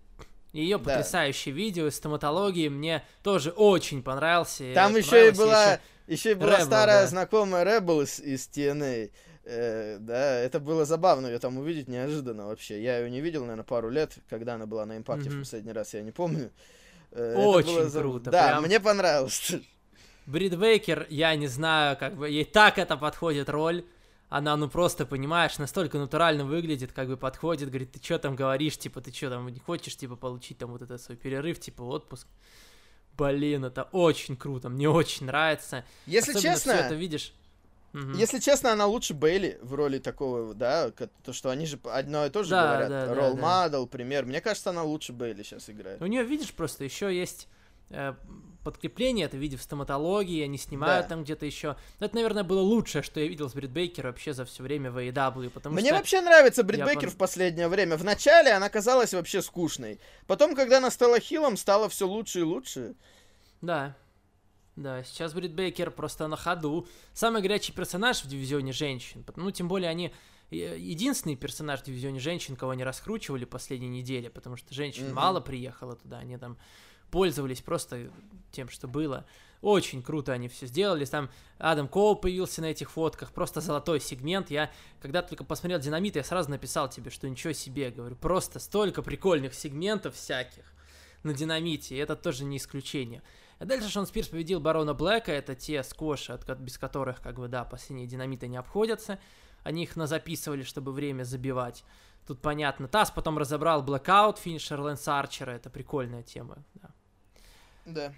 [0.52, 0.84] Ее Да.
[0.84, 4.72] потрясающее видео из стоматологии мне тоже очень понравился.
[4.74, 7.06] Там еще и была, еще и была Rebel, старая да.
[7.06, 9.10] знакомая Rebel из, из TNA.
[9.44, 12.82] Э, да, это было забавно ее там увидеть неожиданно вообще.
[12.82, 15.42] Я ее не видел, наверное, пару лет, когда она была на импакте в Мгм.
[15.42, 16.46] последний раз, я не помню.
[16.46, 16.50] Э,
[17.14, 18.64] Очень было круто, Да, прям.
[18.64, 19.52] мне понравилось.
[20.26, 23.84] Брит Бейкер, я не знаю, как бы ей так это подходит роль.
[24.28, 28.78] Она, ну просто, понимаешь, настолько натурально выглядит, как бы подходит, говорит, ты что там говоришь,
[28.78, 32.26] типа, ты что там не хочешь, типа, получить там вот этот свой перерыв, типа, отпуск.
[33.18, 35.84] Блин, это очень круто, мне очень нравится.
[36.06, 37.34] Если Особенно честно, это видишь.
[37.92, 38.14] Мгм.
[38.14, 42.30] Если честно, она лучше Бейли в роли такого, да, то, что они же одно и
[42.30, 42.88] то же Да, говорят.
[42.88, 43.40] да, да, Ролл да.
[43.42, 44.24] модел, пример.
[44.24, 46.00] Мне кажется, она лучше Бейли сейчас играет.
[46.00, 47.48] У нее, видишь, просто еще есть
[47.90, 48.14] э,
[48.64, 51.08] подкрепление, это в виде в стоматологии, они снимают Да.
[51.10, 51.76] там где-то еще.
[52.00, 54.96] Это, наверное, было лучшее, что я видел с Брит Бейкер вообще за все время в
[54.98, 55.96] AEW, потому Мне что...
[55.96, 57.96] вообще нравится Брит я Бейкер в последнее время.
[57.98, 60.00] Вначале она казалась вообще скучной.
[60.26, 62.94] Потом, когда она стала хилом, стало все лучше и лучше.
[63.60, 63.94] Да.
[64.76, 66.86] Да, сейчас Брит Бейкер просто на ходу.
[67.12, 69.24] Самый горячий персонаж в дивизионе женщин.
[69.36, 70.14] Ну, тем более они
[70.50, 75.14] э, единственный персонаж в дивизионе женщин, кого они раскручивали последние недели, потому что женщин Мгм.
[75.14, 76.56] мало приехало туда, они там
[77.10, 78.10] пользовались просто
[78.50, 79.26] тем, что было.
[79.60, 81.04] Очень круто они все сделали.
[81.04, 83.30] Там Адам Коул появился на этих фотках.
[83.32, 84.50] Просто золотой сегмент.
[84.50, 87.90] Я, когда только посмотрел Динамит, я сразу написал тебе, что ничего себе.
[87.90, 90.64] Говорю, просто столько прикольных сегментов всяких
[91.22, 91.94] на Динамите.
[91.94, 93.22] И это тоже не исключение.
[93.62, 95.30] А дальше Шон Спирс победил Барона Блэка.
[95.30, 99.20] Это те сквоши, от без которых, как бы, да, последние Динамиты не обходятся.
[99.62, 101.84] Они их назаписывали, чтобы время забивать.
[102.26, 102.88] Тут понятно.
[102.88, 105.52] Тасс потом разобрал Blackout, финишер Лэнса Арчера.
[105.52, 106.90] Это прикольная тема, да.
[107.86, 108.12] Да.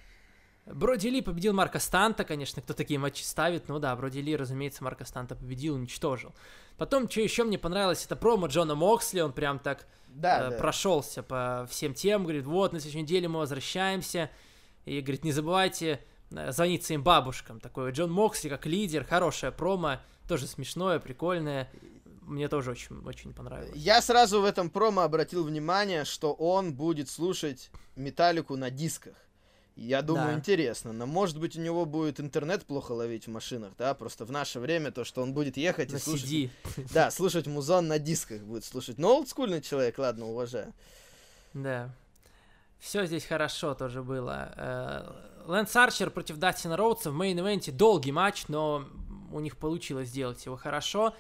[0.65, 4.83] Броди Ли победил Марка Станта, конечно, кто такие матчи ставит, ну да, Броди Ли, разумеется,
[4.83, 6.35] Марка Станта победил, уничтожил.
[6.79, 10.57] Потом, что еще мне понравилось, это промо Джона Моксли, он прям так Да, э, да.
[10.57, 14.31] прошелся по всем тем, говорит, вот, на следующей неделе мы возвращаемся,
[14.85, 17.61] и говорит, не забывайте э, звонить своим бабушкам.
[17.61, 21.71] Такой Джон Моксли как лидер, хорошая промо, тоже смешное, прикольное,
[22.23, 23.73] мне тоже очень, очень понравилось.
[23.77, 29.15] Я сразу в этом промо обратил внимание, что он будет слушать металлику на дисках.
[29.77, 30.35] Я думаю, Да.
[30.35, 30.93] интересно.
[30.93, 33.93] Но может быть у него будет интернет плохо ловить в машинах, да?
[33.95, 36.31] Просто в наше время то, что он будет ехать и На слушать.
[36.31, 36.51] CD.
[36.95, 38.99] Да, слушать музон на дисках будет слушать.
[38.99, 40.73] Но олдскульный человек, ладно, уважаю.
[41.55, 41.93] Да.
[42.85, 44.53] Все здесь хорошо тоже было.
[44.57, 45.11] Э,
[45.47, 48.85] Лэнс Арчер против Дастина Роудса в main event е долгий матч, но
[49.33, 51.15] у них получилось сделать его хорошо.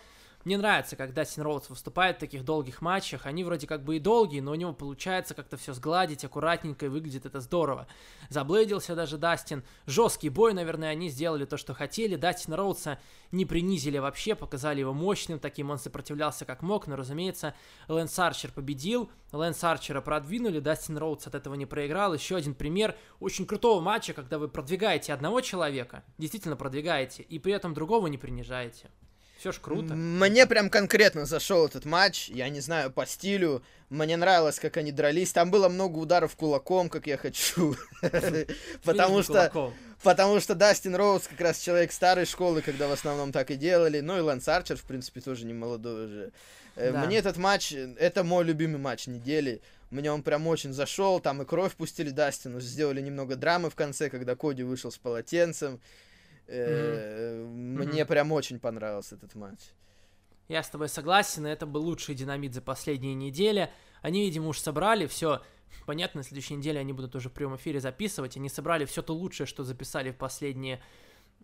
[0.44, 3.24] Мне нравится, когда Дастин Роудс выступает в таких долгих матчах.
[3.24, 6.88] Они вроде как бы и долгие, но у него получается как-то все сгладить аккуратненько, и
[6.90, 7.86] выглядит это здорово.
[8.28, 9.64] Заблейдился даже Дастин.
[9.86, 12.16] Жесткий бой, наверное, они сделали то, что хотели.
[12.16, 12.98] Дастин Роудса
[13.32, 17.54] не принизили вообще, показали его мощным, таким он сопротивлялся как мог, но, разумеется,
[17.88, 22.12] Лэнс Арчер победил, Лэнс Арчера продвинули, Дастин Роудс от этого не проиграл.
[22.12, 27.54] Еще один пример очень крутого матча, когда вы продвигаете одного человека, действительно продвигаете, и при
[27.54, 28.90] этом другого не принижаете.
[29.38, 29.94] Все ж круто.
[29.94, 32.28] Мне прям конкретно зашел этот матч.
[32.28, 33.62] Я не знаю, по стилю.
[33.90, 35.32] Мне нравилось, как они дрались.
[35.32, 37.76] Там было много ударов кулаком, как я хочу.
[38.84, 39.72] Потому что...
[40.02, 44.00] Потому что Дастин Роуз как раз человек старой школы, когда в основном так и делали.
[44.00, 46.32] Ну и Лэнс Арчер, в принципе, тоже не молодой уже.
[46.76, 49.62] Э, мне этот матч, это мой любимый матч недели.
[49.90, 51.20] Мне он прям очень зашел.
[51.20, 52.60] Там и кровь пустили Дастину.
[52.60, 55.80] Сделали немного драмы в конце, когда Коди вышел с полотенцем.
[56.46, 57.46] Mm-hmm.
[57.46, 58.06] Мне mm-hmm.
[58.06, 59.60] прям очень понравился этот матч.
[60.48, 63.70] Я с тобой согласен, это был лучший динамит за последние недели.
[64.02, 65.40] Они, видимо, уж собрали все.
[65.86, 68.36] Понятно, на следующей неделе они будут уже в прямом эфире записывать.
[68.36, 70.82] Они собрали все то лучшее, что записали в последние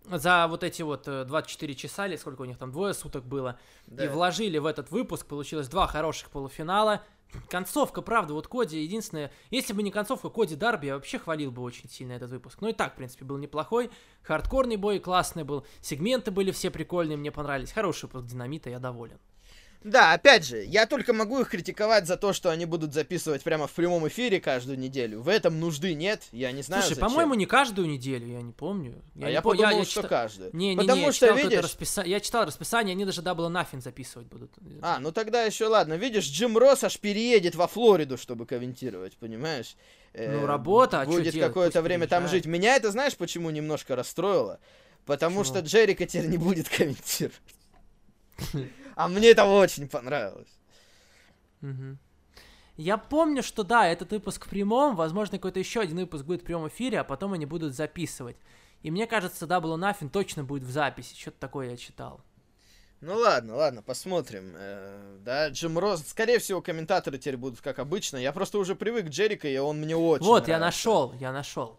[0.05, 3.59] за вот эти вот 24 э, часа, или сколько у них там, двое суток было,
[3.87, 4.05] да.
[4.05, 7.03] и вложили в этот выпуск, получилось два хороших полуфинала,
[7.49, 11.63] Концовка, правда, вот Коди единственное, если бы не концовка Коди Дарби, я вообще хвалил бы
[11.63, 12.59] очень сильно этот выпуск.
[12.61, 13.91] Ну и так, в принципе, был неплохой.
[14.23, 17.73] Хардкорный бой классный был, сегменты были все прикольные, мне понравились.
[17.73, 19.19] Хороший выпуск Динамита, я доволен.
[19.83, 23.67] Да, опять же, я только могу их критиковать за то, что они будут записывать прямо
[23.67, 25.23] в прямом эфире каждую неделю.
[25.23, 26.83] В этом нужды нет, я не знаю.
[26.83, 29.03] Слушай, по-моему, не каждую неделю, я не помню.
[29.15, 29.51] Я а не я по...
[29.51, 30.09] подумал, я, я что читал...
[30.09, 30.51] каждую.
[30.53, 31.63] Не, не, Потому не, что, я читал видишь...
[31.63, 32.03] расписа...
[32.03, 34.53] Я читал расписание, они даже Double Nothing записывать будут.
[34.83, 35.95] А, ну тогда еще ладно.
[35.95, 39.77] Видишь, Джим Росс аж переедет во Флориду, чтобы комментировать, понимаешь?
[40.13, 42.45] Ну, работа, а Будет какое-то время там жить.
[42.45, 44.59] Меня это, знаешь, почему немножко расстроило?
[45.07, 45.57] Потому Почему?
[45.57, 47.41] что Джерика теперь не будет комментировать.
[49.05, 50.51] А мне это очень понравилось.
[51.63, 51.97] Угу.
[52.77, 56.45] Я помню, что да, этот выпуск в прямом, возможно, какой-то еще один выпуск будет в
[56.45, 58.37] прямом эфире, а потом они будут записывать.
[58.83, 62.21] И мне кажется, Double Nothing точно будет в записи, что-то такое я читал.
[63.01, 64.53] Ну ладно, ладно, посмотрим.
[64.55, 68.19] Э, да, Джим Роз, скорее всего, комментаторы теперь будут как обычно.
[68.19, 70.51] Я просто уже привык к Джерика, и он мне очень Вот, нравится.
[70.51, 71.79] я нашел, я нашел.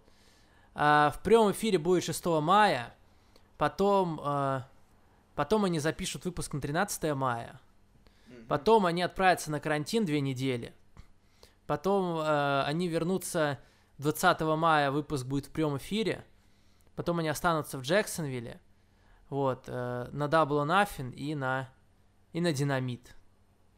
[0.74, 2.96] А, в прямом эфире будет 6 мая,
[3.58, 4.68] потом, а,
[5.36, 7.60] потом они запишут выпуск на 13 мая.
[8.48, 10.74] Потом они отправятся на карантин две недели.
[11.68, 13.60] Потом э, они вернутся
[13.98, 16.26] 20 мая, выпуск будет в прямом эфире.
[16.96, 18.60] Потом они останутся в Джексонвилле.
[19.30, 21.70] Вот, э, на Double Nothing и на,
[22.34, 23.16] и на Динамит.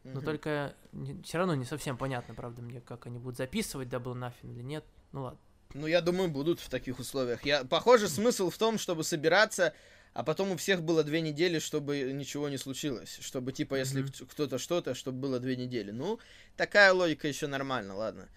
[0.02, 0.24] Но mm-hmm.
[0.24, 4.52] только не, все равно не совсем понятно, правда, мне, как они будут записывать Double Nothing
[4.52, 4.84] или нет.
[5.12, 5.38] Ну ладно.
[5.72, 7.44] Ну, я думаю, будут в таких условиях.
[7.44, 9.74] Я, похоже, смысл в том, чтобы собираться
[10.14, 13.18] а потом у всех было две недели, чтобы ничего не случилось.
[13.20, 14.28] Чтобы, типа, если mm-hmm.
[14.30, 15.90] кто-то что-то, чтобы было две недели.
[15.90, 16.20] Ну,
[16.56, 18.28] такая логика еще нормально, ладно.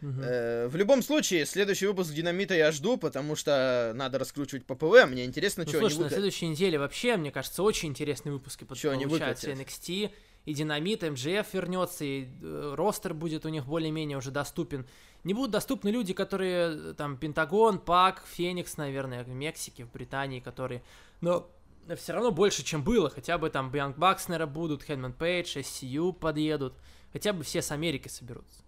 [0.00, 0.22] Uh-huh.
[0.22, 5.06] Э, в любом случае, следующий выпуск Динамита я жду, потому что надо раскручивать ППВ.
[5.06, 8.64] Мне интересно, ну, что слушай, они на следующей неделе вообще, мне кажется, очень интересные выпуски
[8.74, 9.04] что они
[9.52, 10.10] NXT.
[10.48, 14.86] И Динамит, МЖФ вернется, и э, ростер будет у них более-менее уже доступен.
[15.22, 20.40] Не будут доступны люди, которые э, там Пентагон, Пак, Феникс, наверное, в Мексике, в Британии,
[20.40, 20.82] которые
[21.20, 21.50] но
[21.96, 23.10] все равно больше, чем было.
[23.10, 26.72] Хотя бы там Бьянг Бакснера будут, Хедман Пейдж, SCU подъедут.
[27.12, 28.62] Хотя бы все с Америки соберутся.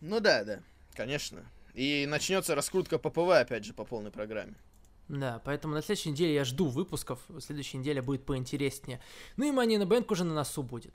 [0.00, 0.60] Ну да, да,
[0.94, 1.44] конечно.
[1.74, 4.54] И начнется раскрутка ППВ, опять же, по полной программе.
[5.08, 7.20] Да, поэтому на следующей неделе я жду выпусков.
[7.38, 9.00] Следующая неделя будет поинтереснее.
[9.36, 10.94] Ну и Money на Bank уже на носу будет.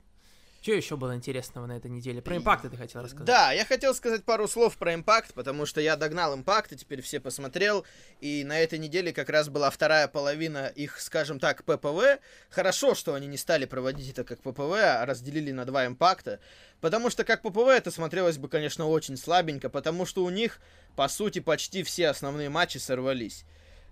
[0.60, 2.20] Что еще было интересного на этой неделе?
[2.20, 3.26] Про импакт ты хотел рассказать?
[3.26, 7.00] Да, я хотел сказать пару слов про импакт, потому что я догнал импакт, и теперь
[7.00, 7.86] все посмотрел.
[8.20, 12.20] И на этой неделе как раз была вторая половина их, скажем так, ППВ.
[12.50, 16.40] Хорошо, что они не стали проводить это как ППВ, а разделили на два импакта.
[16.80, 20.60] Потому что как ППВ это смотрелось бы, конечно, очень слабенько, потому что у них,
[20.96, 23.44] по сути, почти все основные матчи сорвались.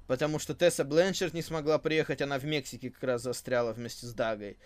[0.08, 4.12] Потому что Тесса Бленчард не смогла приехать, она в Мексике как раз застряла вместе с
[4.12, 4.56] Дагой.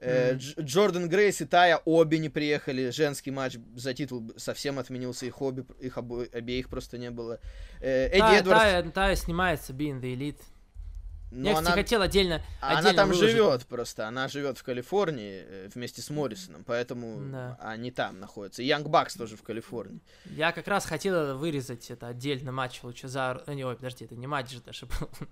[0.00, 2.90] Э, Джордан Грейс и Тая обе не приехали.
[2.90, 5.26] Женский матч за титул совсем отменился.
[5.26, 7.40] Их, обе, их обо, обеих просто не было.
[7.80, 8.62] Э, Эдди Тая, Эдвардс...
[8.62, 10.40] Тая, Тая снимается Being the Elite.
[11.30, 13.30] Но я, она, хотел отдельно, отдельно Она там выложить.
[13.30, 17.58] живет просто, она живет в Калифорнии э, вместе с Моррисоном, поэтому да.
[17.60, 18.62] они там находятся.
[18.62, 20.00] Янг Бакс тоже в Калифорнии.
[20.24, 23.42] Я как раз хотел вырезать это отдельно матч Лучезар...
[23.46, 25.08] Э, ой, подожди, это не матч же даже был.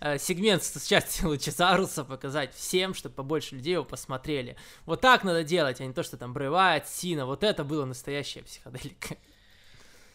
[0.00, 4.56] Э, сегмент с частью Лучезаруса показать всем, чтобы побольше людей его посмотрели.
[4.84, 7.26] Вот так надо делать, а не то, что там Бревает, Сина.
[7.26, 9.16] Вот это было настоящая психоделика.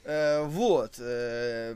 [0.03, 0.95] Э, вот.
[0.99, 1.75] Э,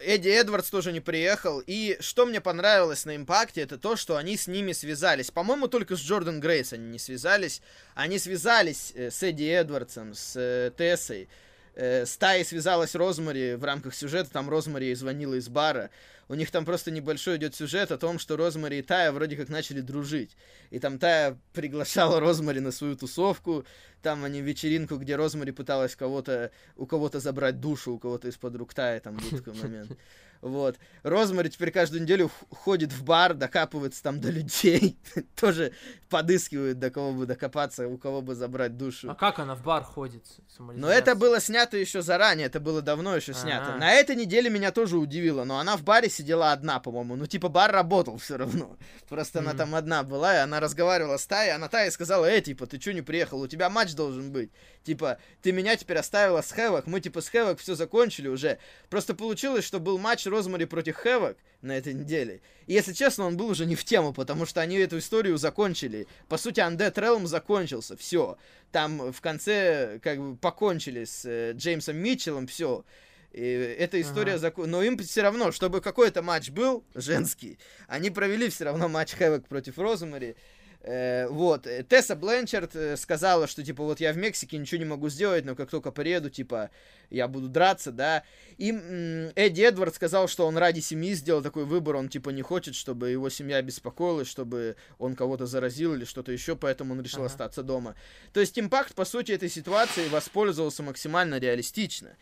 [0.00, 1.62] Эдди Эдвардс тоже не приехал.
[1.66, 5.30] И что мне понравилось на импакте, это то, что они с ними связались.
[5.30, 7.60] По-моему, только с Джордан Грейс они не связались.
[7.94, 11.28] Они связались э, с Эдди Эдвардсом, с Тессой.
[11.74, 14.30] С Тай связалась Розмари в рамках сюжета.
[14.30, 15.90] Там Розмари звонила из бара
[16.30, 19.48] у них там просто небольшой идет сюжет о том, что Розмари и Тая вроде как
[19.48, 20.36] начали дружить.
[20.70, 23.64] И там Тая приглашала Розмари на свою тусовку,
[24.00, 28.74] там они вечеринку, где Розмари пыталась кого-то, у кого-то забрать душу, у кого-то из-под рук
[28.74, 29.90] Тая, там был такой момент.
[30.40, 30.78] Вот.
[31.02, 34.98] Розмари теперь каждую неделю ходит в бар, докапывается там до людей.
[35.36, 35.72] Тоже
[36.08, 39.10] подыскивает, до кого бы докопаться, у кого бы забрать душу.
[39.10, 40.24] А как она в бар ходит?
[40.58, 43.76] Но это было снято еще заранее, это было давно еще снято.
[43.76, 47.16] На этой неделе меня тоже удивило, но она в баре сидела одна, по-моему.
[47.16, 48.76] Ну, типа, бар работал все равно.
[49.08, 52.66] Просто она там одна была, и она разговаривала с Таей, она Тае сказала, эй, типа,
[52.66, 53.40] ты что не приехал?
[53.40, 54.50] У тебя матч должен быть.
[54.84, 58.58] Типа, ты меня теперь оставила с Хэвок, мы, типа, с Хэвок все закончили уже.
[58.88, 62.40] Просто получилось, что был матч Розмари против Хэвок на этой неделе.
[62.66, 66.06] И, если честно, он был уже не в тему, потому что они эту историю закончили.
[66.28, 68.38] По сути, Undead Realm закончился, все.
[68.72, 72.84] Там в конце, как бы, покончили с э, Джеймсом Митчеллом, все.
[73.32, 74.40] И эта история ага.
[74.40, 74.70] закон...
[74.70, 79.46] Но им все равно, чтобы какой-то матч был женский, они провели все равно матч Хэвок
[79.46, 80.34] против Розмари.
[80.82, 84.86] Э, вот, э, Тесса Бленчард э, сказала, что, типа, вот я в Мексике ничего не
[84.86, 86.70] могу сделать, но как только приеду, типа,
[87.10, 88.22] я буду драться, да.
[88.56, 92.40] И м- Эдди Эдвард сказал, что он ради семьи сделал такой выбор, он, типа, не
[92.40, 97.20] хочет, чтобы его семья беспокоилась, чтобы он кого-то заразил или что-то еще, поэтому он решил
[97.20, 97.26] ага.
[97.26, 97.94] остаться дома.
[98.32, 102.16] То есть Импакт, по сути, этой ситуации воспользовался максимально реалистично.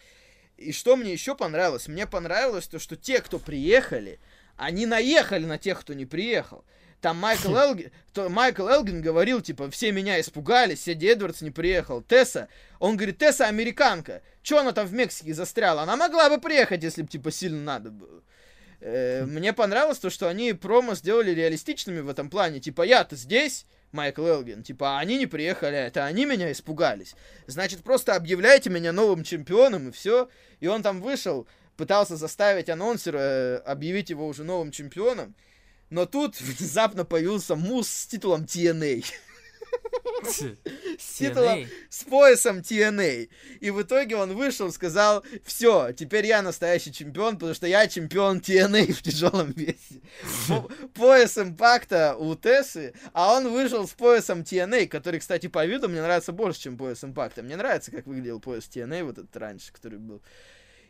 [0.56, 1.86] И что мне еще понравилось?
[1.86, 4.18] Мне понравилось то, что те, кто приехали,
[4.56, 6.64] они наехали на тех, кто не приехал.
[7.00, 12.02] Там Майкл Элгин, то Майкл Элгин говорил, типа, все меня испугались, Эдди Эдвардс не приехал.
[12.02, 12.48] Тесса,
[12.78, 14.22] он говорит, Тесса американка.
[14.42, 15.82] Че она там в Мексике застряла?
[15.82, 18.22] Она могла бы приехать, если бы, типа, сильно надо было.
[18.80, 22.60] Э, мне понравилось то, что они промо сделали реалистичными в этом плане.
[22.60, 24.62] Типа, я-то здесь, Майкл Элгин.
[24.62, 27.14] Типа, «А они не приехали, а это они меня испугались.
[27.46, 30.28] Значит, просто объявляйте меня новым чемпионом, и все.
[30.60, 31.46] И он там вышел,
[31.76, 35.34] пытался заставить анонсера э, объявить его уже новым чемпионом.
[35.90, 39.04] Но тут внезапно появился Мус с титулом TNA.
[40.98, 43.28] С титулом, с поясом TNA.
[43.60, 48.38] И в итоге он вышел, сказал, все, теперь я настоящий чемпион, потому что я чемпион
[48.38, 50.00] TNA в тяжелом весе.
[50.94, 56.02] Пояс импакта у Тессы, а он вышел с поясом TNA, который, кстати, по виду мне
[56.02, 57.42] нравится больше, чем пояс импакта.
[57.42, 60.20] Мне нравится, как выглядел пояс TNA вот этот раньше, который был.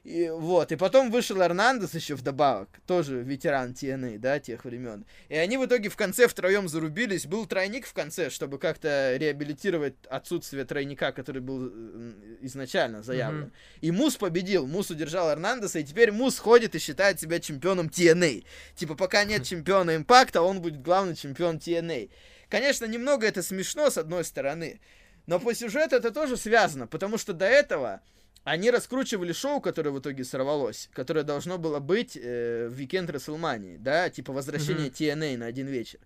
[0.04, 5.04] И, вот, и потом вышел Эрнандес еще вдобавок, тоже ветеран TNA, да, тех времен.
[5.28, 7.26] И они в итоге в конце втроем зарубились.
[7.26, 12.12] Был тройник в конце, чтобы как-то реабилитировать отсутствие тройника, который был э,
[12.42, 13.46] изначально заявлен.
[13.46, 13.78] Mm-hmm.
[13.82, 18.44] И Мус победил, Мус удержал Эрнандеса, и теперь Мус ходит и считает себя чемпионом TNA.
[18.76, 22.10] Типа, пока нет чемпиона Импакта, он будет главный чемпион TNA.
[22.48, 24.80] Конечно, немного это смешно, с одной стороны,
[25.26, 28.00] но по сюжету это тоже связано, потому что до этого
[28.50, 33.78] они раскручивали шоу, которое в итоге сорвалось, которое должно было быть э, в Weekend WrestleMania,
[33.78, 35.16] да, типа возвращение mm-hmm.
[35.18, 36.00] TNA на один вечер.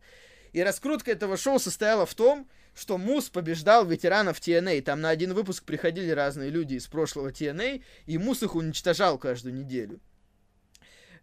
[0.52, 4.82] И раскрутка этого шоу состояла в том, что Мус побеждал ветеранов TNA.
[4.82, 9.54] Там на один выпуск приходили разные люди из прошлого TNA, и Мус их уничтожал каждую
[9.54, 10.00] неделю.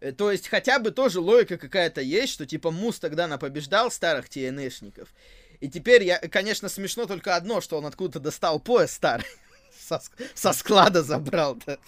[0.00, 3.90] Э, то есть хотя бы тоже логика какая-то есть, что типа Мус тогда на побеждал
[3.90, 5.08] старых TNA-шников.
[5.60, 9.26] И теперь, я, конечно, смешно только одно, что он откуда-то достал пояс старый
[9.98, 10.00] со,
[10.34, 11.78] со склада забрал-то.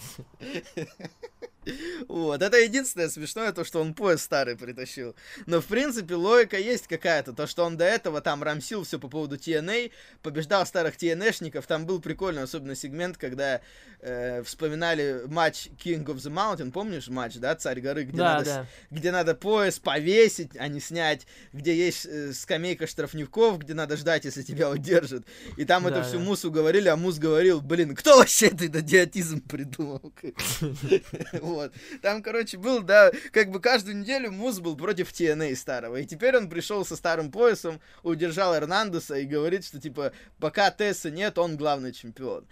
[2.08, 5.14] Вот, это единственное смешное, то, что он поезд старый притащил.
[5.46, 7.32] Но, в принципе, логика есть какая-то.
[7.32, 11.66] То, что он до этого там рамсил все по поводу TNA, побеждал старых TNA-шников.
[11.66, 13.60] Там был прикольный особенно сегмент, когда
[14.00, 16.72] э, вспоминали матч King of the Mountain.
[16.72, 18.66] Помнишь матч, да, Царь горы, где, да, надо, да.
[18.90, 24.24] где надо пояс повесить, а не снять, где есть э, скамейка штрафников, где надо ждать,
[24.24, 25.24] если тебя удержат.
[25.56, 26.24] И там да, это всю да.
[26.24, 30.12] Мусу говорили, а Мус говорил, блин, кто вообще этот идиотизм придумал?
[31.52, 31.72] Вот.
[32.00, 35.96] Там, короче, был, да, как бы каждую неделю Мус был против TNA старого.
[35.96, 41.10] И теперь он пришел со старым поясом, удержал Эрнандеса и говорит, что, типа, пока Тесса
[41.10, 42.46] нет, он главный чемпион.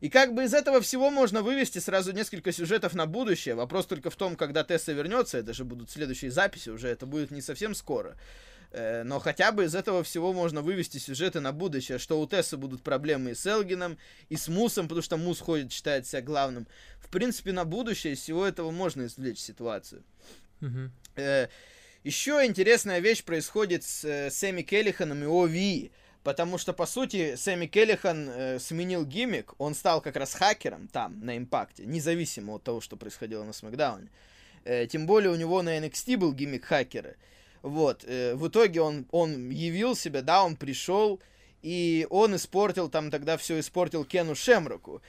[0.00, 3.54] И как бы из этого всего можно вывести сразу несколько сюжетов на будущее.
[3.54, 7.30] Вопрос только в том, когда Тесса вернется, это же будут следующие записи уже, это будет
[7.30, 8.14] не совсем скоро.
[8.76, 12.58] Э, но хотя бы из этого всего можно вывести сюжеты на будущее, что у Тессы
[12.58, 13.96] будут проблемы и с Элгином,
[14.28, 16.66] и с Мусом, потому что Мус ходит, считает себя главным.
[17.00, 20.04] В принципе, на будущее из всего этого можно извлечь ситуацию.
[20.60, 21.48] Mm-hmm.
[22.04, 25.90] Еще интересная вещь происходит с э, Сэмми Келлиханом и Ови.
[26.22, 31.18] Потому что, по сути, Сэмми Келлихан э, сменил гиммик, он стал как раз хакером там,
[31.24, 34.08] на импакте, независимо от того, что происходило на Смакдауне.
[34.64, 37.16] Э, тем более у него на NXT был гиммик хакера.
[37.66, 41.20] Вот, э, в итоге он, он явил себя, да, он пришел,
[41.62, 45.02] и он испортил там тогда все, испортил Кену Шемроку.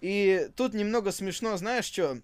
[0.00, 2.18] И тут немного смешно, знаешь что,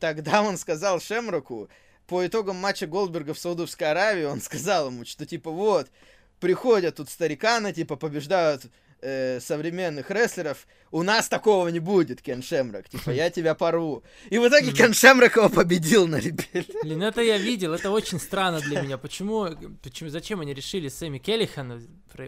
[0.00, 1.68] тогда он сказал Шемроку,
[2.08, 5.92] по итогам матча Голдберга в Саудовской Аравии, он сказал ему, что типа вот,
[6.40, 8.64] приходят тут стариканы, типа побеждают
[9.02, 14.02] э, современных рестлеров, у нас такого не будет, Кен Шемрак, типа, я тебя порву.
[14.28, 16.66] И в итоге Кен Шемрак его победил на ребеле.
[16.82, 18.98] Блин, это я видел, это очень странно для меня.
[18.98, 19.48] Почему,
[19.82, 21.80] почему зачем они решили Сэмми Келлихану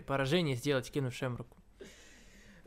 [0.07, 1.57] поражение сделать Кену Шемраку?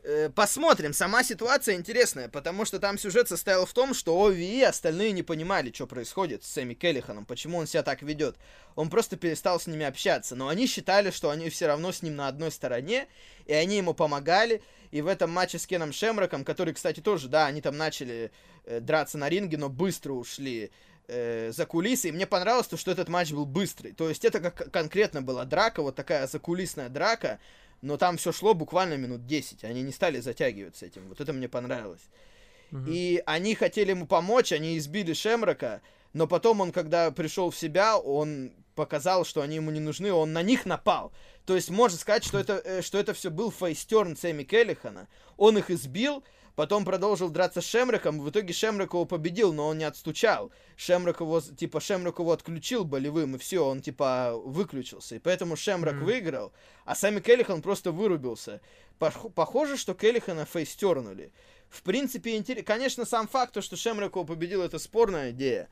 [0.08, 0.92] Э, посмотрим.
[0.92, 5.24] Сама ситуация интересная, потому что там сюжет состоял в том, что ОВИ и остальные не
[5.24, 8.36] понимали, что происходит с Сэмми Келлиханом, почему он себя так ведет.
[8.76, 12.14] Он просто перестал с ними общаться, но они считали, что они все равно с ним
[12.14, 13.08] на одной стороне,
[13.46, 14.62] и они ему помогали.
[14.92, 18.30] И в этом матче с Кеном Шемраком, который, кстати, тоже, да, они там начали
[18.64, 20.70] э, драться на ринге, но быстро ушли
[21.08, 22.10] э, за кулисы.
[22.10, 23.92] И мне понравилось то, что этот матч был быстрый.
[23.92, 27.40] То есть это как конкретно была драка, вот такая закулисная драка,
[27.82, 29.64] но там все шло буквально минут 10.
[29.64, 31.08] Они не стали затягивать с этим.
[31.08, 32.08] Вот это мне понравилось.
[32.72, 32.84] Угу.
[32.88, 35.82] И они хотели ему помочь, они избили Шемрока,
[36.12, 40.32] но потом он, когда пришел в себя, он показал, что они ему не нужны, он
[40.32, 41.12] на них напал.
[41.44, 45.08] То есть можно сказать, что это, э, что это все был фейстерн Сэмми Келлихана.
[45.36, 46.24] Он их избил,
[46.56, 48.18] Потом продолжил драться с Шемраком.
[48.18, 50.50] В итоге Шемрак его победил, но он не отстучал.
[50.76, 55.16] Шемрак его, типа, Шемрак его отключил болевым, и все, он, типа, выключился.
[55.16, 56.04] И поэтому Шемрак mm-hmm.
[56.04, 56.52] выиграл,
[56.86, 58.62] а сами Келлихан просто вырубился.
[58.98, 61.30] Похоже, что Келлихана фейстернули.
[61.68, 62.64] В принципе, интерес...
[62.64, 65.68] конечно, сам факт, то, что Шемрак его победил, это спорная идея.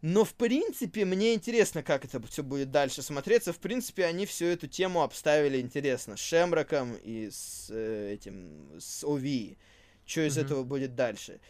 [0.00, 3.52] Но, в принципе, мне интересно, как это все будет дальше смотреться.
[3.52, 6.16] В принципе, они всю эту тему обставили интересно.
[6.16, 9.58] С Шемраком и с э, этим, с Ови
[10.06, 10.44] что из mm-hmm.
[10.44, 11.40] этого будет дальше.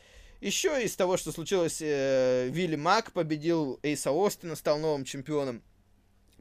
[0.41, 5.63] Еще из того, что случилось, э, Вилли Мак победил Эйса Остина, стал новым чемпионом.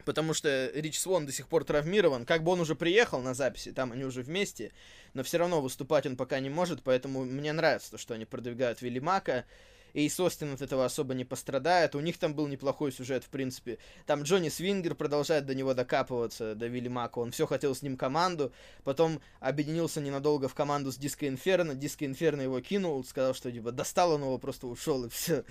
[0.05, 2.25] Потому что Рич Свон до сих пор травмирован.
[2.25, 4.71] Как бы он уже приехал на записи, там они уже вместе,
[5.13, 8.81] но все равно выступать он пока не может, поэтому мне нравится то, что они продвигают
[8.81, 9.45] Вилли Мака
[9.93, 11.95] Эйс Остин от этого особо не пострадает.
[11.95, 13.77] У них там был неплохой сюжет, в принципе.
[14.05, 17.19] Там Джонни Свингер продолжает до него докапываться, до Вилли Мака.
[17.19, 18.51] Он все хотел с ним команду,
[18.83, 21.75] потом объединился ненадолго в команду с Диско Инферно.
[21.75, 25.43] Диско Инферно его кинул, сказал, что типа достал он его, просто ушел и все.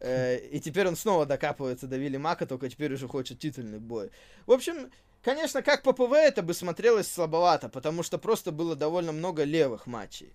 [0.00, 4.10] Э, и теперь он снова докапывается до Вилли Мака, только теперь уже хочет титульный бой.
[4.46, 4.90] В общем,
[5.22, 10.32] конечно, как PPV это бы смотрелось слабовато, потому что просто было довольно много левых матчей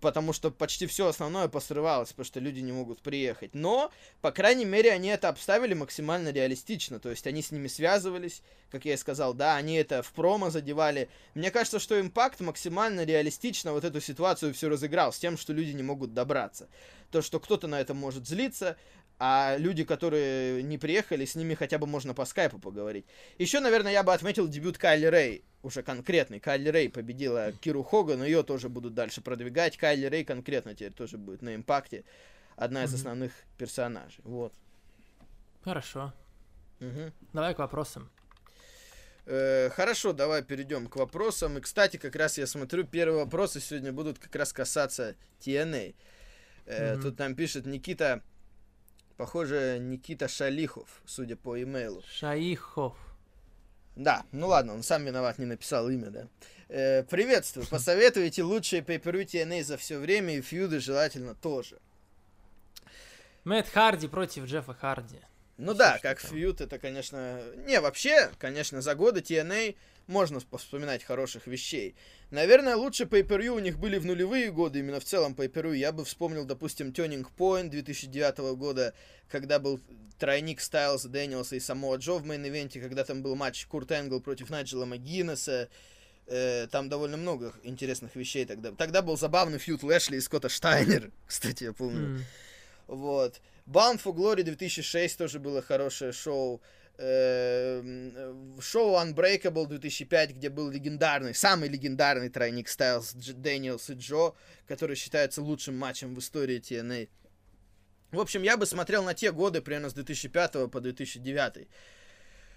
[0.00, 3.54] потому что почти все основное посрывалось, потому что люди не могут приехать.
[3.54, 3.90] Но,
[4.20, 8.84] по крайней мере, они это обставили максимально реалистично, то есть они с ними связывались, как
[8.84, 11.08] я и сказал, да, они это в промо задевали.
[11.34, 15.72] Мне кажется, что импакт максимально реалистично вот эту ситуацию все разыграл, с тем, что люди
[15.72, 16.68] не могут добраться.
[17.10, 18.76] То, что кто-то на это может злиться,
[19.18, 23.04] а люди, которые не приехали, с ними хотя бы можно по скайпу поговорить.
[23.38, 26.38] Еще, наверное, я бы отметил дебют Кайли Рэй, уже конкретный.
[26.38, 29.76] Кайли Рэй победила Киру Хоган, ее тоже будут дальше продвигать.
[29.76, 32.04] Кайли Рэй конкретно теперь тоже будет на импакте.
[32.54, 34.20] Одна из основных персонажей.
[34.24, 34.52] Вот.
[35.62, 36.12] Хорошо.
[36.80, 37.12] Угу.
[37.32, 38.10] Давай к вопросам.
[39.26, 41.58] Э, хорошо, давай перейдем к вопросам.
[41.58, 45.94] И, кстати, как раз я смотрю, первые вопросы сегодня будут как раз касаться TNA.
[46.66, 47.02] Э, угу.
[47.02, 48.22] Тут нам пишет Никита
[49.18, 52.04] Похоже, Никита Шалихов, судя по имейлу.
[52.08, 52.96] Шаихов.
[53.96, 56.28] Да, ну ладно, он сам виноват, не написал имя, да.
[56.68, 61.80] Э, приветствую, посоветуйте лучшие pay-per-view TNA за все время и фьюды желательно тоже.
[63.42, 65.18] Мэтт Харди против Джеффа Харди.
[65.58, 67.42] Ну Все, да, как feud, это, конечно...
[67.66, 69.76] Не, вообще, конечно, за годы TNA
[70.06, 71.96] можно вспоминать хороших вещей.
[72.30, 76.04] Наверное, лучше pay у них были в нулевые годы, именно в целом pay Я бы
[76.04, 78.94] вспомнил, допустим, Turning Point 2009 года,
[79.28, 79.80] когда был
[80.18, 83.90] тройник Стайлза, Дэниелса и Самоа Джо в main event е, когда там был матч Курт
[83.90, 85.68] Энгл против Найджела МакГиннесса.
[86.28, 88.70] Э, там довольно много интересных вещей тогда.
[88.72, 92.18] Тогда был забавный feud Лэшли и Скотта Штайнер, кстати, я помню.
[92.18, 92.22] Mm.
[92.88, 93.40] Вот.
[93.66, 96.60] Bound for Glory 2006 тоже было хорошее шоу.
[97.00, 104.34] Эм, шоу Unbreakable 2005, где был легендарный, самый легендарный тройник Стайлз, Дэниелс и Джо,
[104.66, 107.08] который считается лучшим матчем в истории TNA.
[108.10, 111.68] В общем, я бы смотрел на те годы, примерно с 2005 по 2009,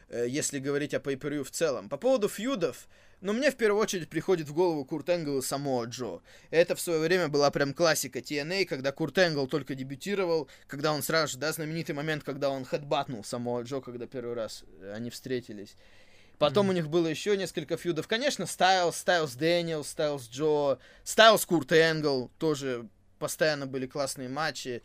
[0.10, 1.88] э, если говорить о pay в целом.
[1.88, 2.88] По поводу feud ов,
[3.22, 6.22] но мне в первую очередь приходит в голову Курт Энгл и Самоа Джо.
[6.50, 11.04] Это в свое время была прям классика TNA, когда Курт Энгл только дебютировал, когда он
[11.04, 15.10] сразу же, да, знаменитый момент, когда он headbutt нул Самоа Джо, когда первый раз они
[15.10, 15.76] встретились.
[16.40, 16.70] Потом Мгм.
[16.72, 18.08] у них было еще несколько feud ов.
[18.08, 22.32] Конечно, Стайлс, Стайлс Дэниел, Стайлс Джо, Стайлс Курт Энгл.
[22.40, 22.88] Тоже
[23.20, 24.82] постоянно были классные матчи.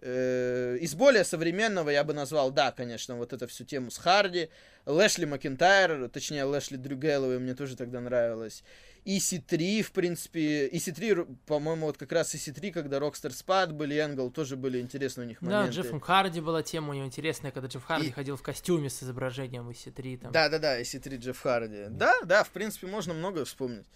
[0.00, 4.50] Э, Из более современного я бы назвал, да, конечно, вот эту всю тему с Харди.
[4.86, 8.62] Лэшли Макентайр, точнее, Лэшли Дрю Гэллоуэй мне тоже тогда нравилось.
[9.04, 14.30] EC3, в принципе, EC3, р- по-моему, вот как раз EC3, когда Rockstar Spad были, Энгл,
[14.30, 15.76] тоже были интересные у них Да, моменты.
[15.76, 19.02] Джеффом Харди была тема у него интересная, когда Джефф Харди И- ходил в костюме с
[19.02, 20.18] изображением EC3.
[20.18, 20.32] Там.
[20.32, 21.84] Да, да, да, EC3 Джефф Харди.
[21.90, 23.86] Да, да, в принципе, можно многое вспомнить.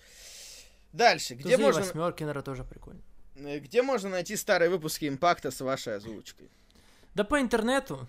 [0.93, 3.01] Дальше, где Тузы можно, восьмеркинера тоже прикольно.
[3.37, 6.49] э, где можно найти старые выпуски импакта с вашей озвучкой?
[7.15, 8.07] Да по интернету.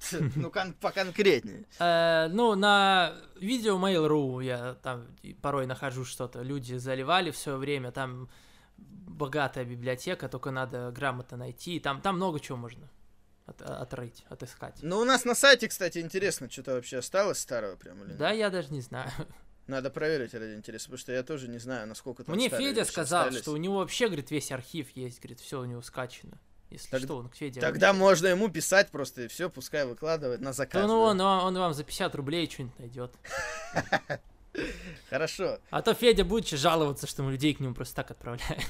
[0.36, 1.64] Ну, кон- поконкретнее.
[1.78, 5.06] Э, ну, на видео Mail.ru я там
[5.42, 6.42] порой нахожу что-то.
[6.42, 8.28] Люди заливали все время, там
[8.78, 11.78] богатая библиотека, только надо грамотно найти.
[11.80, 12.88] Там, там много чего можно
[13.46, 14.78] от- отрыть, отыскать.
[14.82, 18.18] Ну, у нас на сайте, кстати, интересно, что-то вообще осталось старого прям или нет?
[18.18, 19.10] Да, я даже не знаю.
[19.66, 23.24] Надо проверить ради интереса, потому что я тоже не знаю, насколько там Мне Федя сказал,
[23.26, 23.42] остались.
[23.42, 26.38] что у него вообще, говорит, весь архив есть, говорит, все у него скачано.
[26.70, 27.60] Если Так- что, он к Феде.
[27.60, 30.82] Тогда можно ему писать просто и все, пускай выкладывает на заказ.
[30.82, 33.12] Да, ну он, он, он вам за 50 рублей что-нибудь найдет.
[35.10, 35.58] Хорошо.
[35.70, 38.62] А то Федя будет жаловаться, что мы людей к нему просто так отправляем.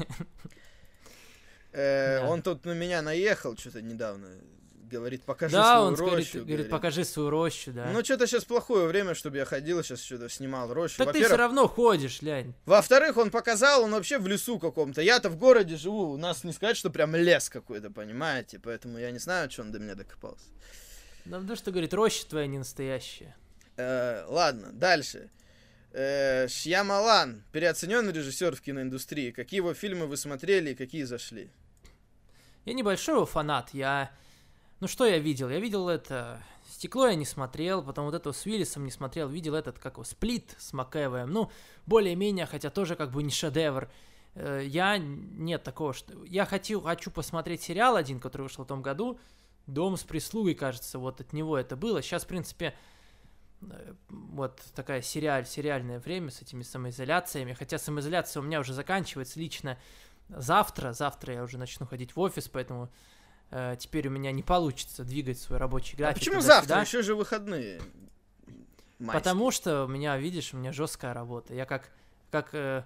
[1.73, 2.27] Э.
[2.27, 4.29] Он тут на меня наехал что-то недавно.
[4.91, 6.45] Говорит, покажи Да, свою он говорит, рощу.
[6.45, 7.91] говорит, покажи свою рощу, да.
[7.93, 10.97] Ну, что-то сейчас плохое время, чтобы я ходил, сейчас что-то снимал рощу.
[10.99, 12.55] так ты все равно ходишь, лянь.
[12.67, 15.01] Во-вторых, он показал, он вообще в лесу каком-то.
[15.01, 18.59] Я-то в городе живу, у нас не сказать, что прям лес какой-то, понимаете?
[18.59, 20.47] Поэтому я не знаю, что он до меня докопался.
[21.25, 23.37] Да потому что, говорит, роща твоя не настоящая.
[23.77, 25.31] Э, ладно, дальше.
[25.93, 29.31] Э, Шьямалан, переоцененный режиссер в киноиндустрии.
[29.31, 31.51] Какие его фильмы вы смотрели и какие зашли?
[32.65, 34.11] Я небольшой его фанат, я...
[34.81, 35.51] Ну что я видел?
[35.51, 36.43] Я видел это...
[36.67, 39.29] Стекло я не смотрел, потом вот этого с Уиллисом не смотрел.
[39.29, 41.31] Видел этот, как его, Сплит с Макэвоем.
[41.31, 41.51] Ну,
[41.85, 43.91] более-менее, хотя тоже как бы не шедевр.
[44.35, 44.97] Э, Я...
[44.97, 46.25] Нет такого, что...
[46.25, 49.19] Я хочу, хочу посмотреть сериал один, который вышел в том году.
[49.67, 52.01] Дом с прислугой, кажется, вот от него это было.
[52.01, 52.75] Сейчас, в принципе,
[53.61, 57.53] э, вот такая сериаль, сериальное время с этими самоизоляциями.
[57.53, 59.77] Хотя самоизоляция у меня уже заканчивается лично
[60.31, 60.95] завтра.
[60.95, 62.89] Завтра я уже начну ходить в офис, поэтому
[63.51, 66.19] э, теперь у меня не получится двигать свой рабочий А график.
[66.21, 66.55] почему туда-сюда.
[66.77, 66.81] завтра?
[66.83, 67.81] Еще же выходные.
[68.99, 69.13] Майские.
[69.19, 71.55] Потому что у меня, видишь, у меня жесткая работа.
[71.55, 71.91] Я как,
[72.31, 72.85] как э,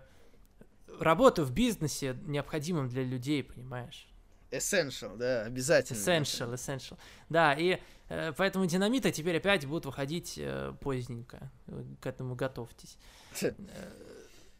[1.00, 4.06] работаю в бизнесе, необходимым для людей, понимаешь?
[4.50, 5.96] Essential, да, обязательно.
[5.98, 6.96] Essential, essential.
[7.28, 11.50] Да, и э, поэтому динамиты теперь опять будут выходить э, поздненько.
[12.00, 12.96] К этому готовьтесь.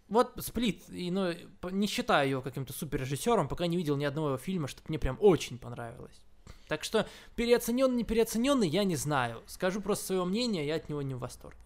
[0.09, 1.35] Вот сплит, и, ну,
[1.71, 5.17] не считаю его каким-то суперрежиссером, пока не видел ни одного его фильма, чтобы мне прям
[5.21, 6.21] очень понравилось.
[6.69, 9.43] Так что переоцененный, не переоцененный, я не знаю.
[9.47, 11.59] Скажу просто свое мнение, я от него не в восторге.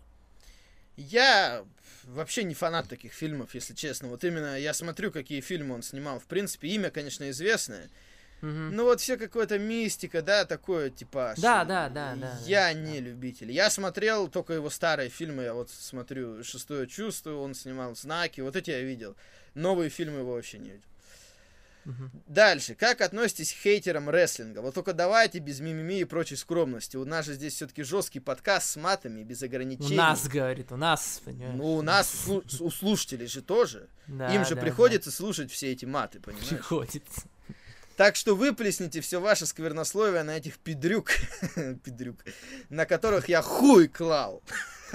[0.96, 1.64] Я
[2.04, 4.08] вообще не фанат таких фильмов, если честно.
[4.08, 6.18] Вот именно я смотрю, какие фильмы он снимал.
[6.18, 7.88] В принципе, имя, конечно, известное.
[8.40, 8.76] Мгм.
[8.76, 11.34] Ну вот все какое-то мистика, да, такое типа.
[11.38, 13.06] Да, да, да, да, Я да, не да.
[13.06, 13.50] любитель.
[13.50, 15.42] Я смотрел только его старые фильмы.
[15.42, 18.40] Я вот смотрю «Шестое чувство», он снимал «Знаки».
[18.40, 19.16] Вот эти я видел.
[19.54, 20.82] Новые фильмы его вообще не видел.
[22.26, 22.74] Дальше.
[22.74, 24.60] Как относитесь к хейтерам рестлинга?
[24.60, 26.98] Вот только давайте без мимими и прочей скромности.
[26.98, 29.96] У нас же здесь все-таки жесткий подкаст с матами, без У ограничений.
[29.96, 31.54] нас, говорит, у нас, понимаешь?
[31.56, 32.26] Ну, у нас,
[32.60, 33.88] у слушателей же тоже.
[34.06, 36.48] Да, Им же да, приходится слушать все эти маты, понимаешь?
[36.48, 37.22] Приходится.
[37.98, 41.10] Так что выплесните все ваше сквернословие на этих педрюк,
[41.84, 42.24] педрюк,
[42.68, 44.40] на которых я хуй клал.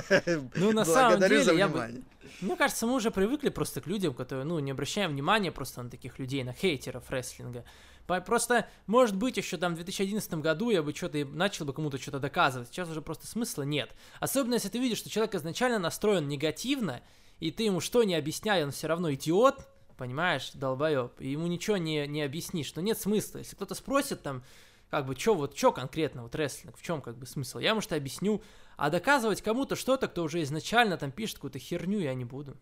[0.55, 2.01] Ну, на самом деле, за я бы-.
[2.39, 5.89] Мне кажется, мы уже привыкли просто к людям, которые, ну, не обращаем внимания просто на
[5.89, 7.65] таких людей, на хейтеров рестлинга.
[8.07, 12.19] Просто, может быть, еще там в 2011 году я бы что-то начал бы кому-то что-то
[12.19, 12.69] доказывать.
[12.69, 13.91] Сейчас уже просто смысла нет.
[14.21, 17.01] Особенно, если ты видишь, что человек изначально настроен негативно,
[17.41, 19.67] и ты ему что не объясняй, он все равно идиот,
[19.97, 23.39] понимаешь, долбоеб, и ему ничего не, не объяснишь, что нет смысла.
[23.39, 24.43] Если кто-то спросит там,
[24.89, 27.93] как бы, что вот, что конкретно, вот рестлинг, в чем как бы смысл, я, может,
[27.93, 28.43] объясню,
[28.77, 32.57] а доказывать кому-то что-то, кто уже изначально там пишет какую-то херню, я не буду.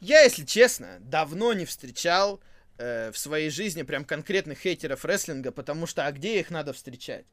[0.00, 2.40] Я, если честно, давно не встречал
[2.78, 7.24] э, в своей жизни прям конкретных хейтеров рестлинга, потому что а где их надо встречать?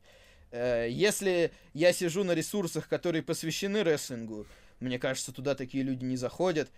[0.52, 4.46] Э, если я сижу на ресурсах, которые посвящены рестлингу,
[4.80, 6.70] мне кажется, туда такие люди не заходят.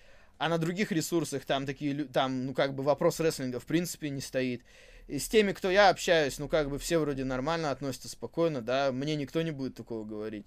[0.44, 4.20] А на других ресурсах там такие, там, ну, как бы вопрос рестлинга в принципе не
[4.20, 4.62] стоит.
[5.08, 8.92] И с теми, кто я общаюсь, ну, как бы все вроде нормально относятся, спокойно, да,
[8.92, 10.46] мне никто не будет такого говорить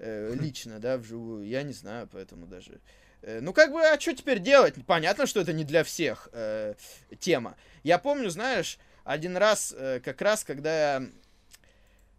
[0.00, 1.46] э, лично, да, вживую.
[1.46, 2.82] Я не знаю, поэтому даже...
[3.22, 4.74] Э, Ну, как бы, а что теперь делать?
[4.86, 6.74] Понятно, что это не для всех э,
[7.18, 7.56] тема.
[7.84, 11.08] Я помню, знаешь, один раз, э, как раз, когда я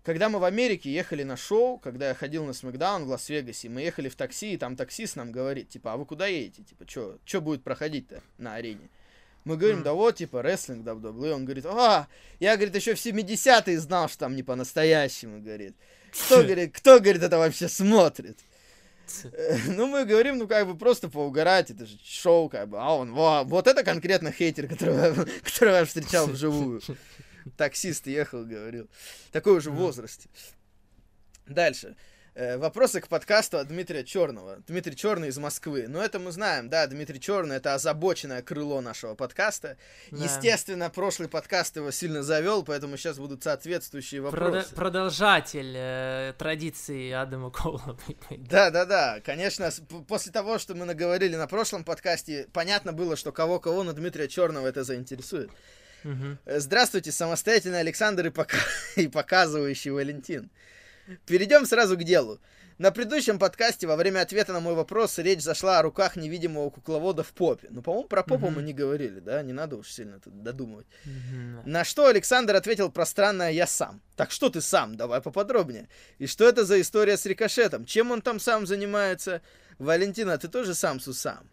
[0.03, 3.81] когда мы в Америке ехали на шоу, когда я ходил на Смакдаун в Лас-Вегасе, мы
[3.81, 6.63] ехали в такси, и там таксист нам говорит, типа, а вы куда едете?
[6.63, 8.89] Типа, что будет проходить-то на арене?
[9.45, 11.33] Мы говорим, да вот, типа, рестлинг WWE.
[11.33, 12.07] Он говорит, а,
[12.39, 15.75] я, говорит, еще в 70-е знал, что там не по-настоящему, говорит.
[16.11, 18.37] Кто, говорит, кто, говорит, это вообще смотрит?
[19.23, 22.79] Э, Ну, мы говорим, ну, как бы, просто поугарать, это же шоу, как бы.
[22.79, 26.81] А он, во, вот это конкретно хейтер, которого, которого я встречал вживую.
[27.57, 28.89] Таксист ехал, говорил.
[29.31, 30.29] Такой уже возрасте.
[31.45, 31.95] Дальше.
[32.35, 34.59] Э, Вопросы к подкасту от Дмитрия Черного.
[34.67, 35.87] Дмитрий Черный из Москвы.
[35.89, 39.75] Ну, это мы знаем, да, Дмитрий Черный это озабоченное крыло нашего подкаста.
[40.11, 40.23] Да.
[40.23, 44.73] Естественно, прошлый подкаст его сильно завел, поэтому сейчас будут соответствующие вопросы.
[44.73, 47.97] продолжатель э, традиции Адама Коула.
[48.29, 49.19] Да, да, да.
[49.21, 49.69] Конечно,
[50.07, 54.67] после того, что мы наговорили на прошлом подкасте, понятно было, что кого-кого, но Дмитрия Черного
[54.67, 55.49] это заинтересует.
[56.03, 58.57] Э, Здравствуйте, самостоятельный Александр и, пока...
[58.95, 60.49] и показывающий Валентин.
[61.25, 62.39] Перейдем сразу к делу.
[62.79, 67.23] На предыдущем подкасте во время ответа на мой вопрос речь зашла о руках невидимого кукловода
[67.23, 67.67] в попе.
[67.71, 69.41] Ну, по-моему, про попу мы не говорили, да?
[69.43, 70.87] Не надо уж сильно тут додумывать.
[71.65, 74.01] На что Александр ответил пространное «я сам».
[74.15, 74.95] Так что ты сам?
[74.95, 75.89] Давай поподробнее.
[76.19, 77.83] И что это за история с рикошетом?
[77.83, 79.41] Чем он там сам занимается?
[79.77, 81.49] Валентина, ты тоже сам сусам?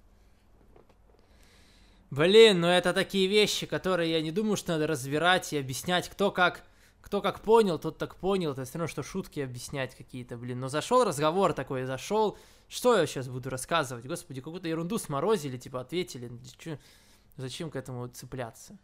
[2.10, 6.30] Блин, ну это такие вещи, которые я не думаю, что надо разбирать и объяснять, кто
[6.30, 6.62] как,
[7.00, 8.52] кто как понял, тот так понял.
[8.52, 10.60] Это все равно, что шутки объяснять какие-то, блин.
[10.60, 12.38] Но зашел разговор такой, зашел.
[12.68, 14.06] Что я сейчас буду рассказывать?
[14.06, 16.30] Господи, какую-то ерунду сморозили, типа ответили.
[16.58, 16.78] Чё-
[17.36, 18.78] Зачем к этому цепляться?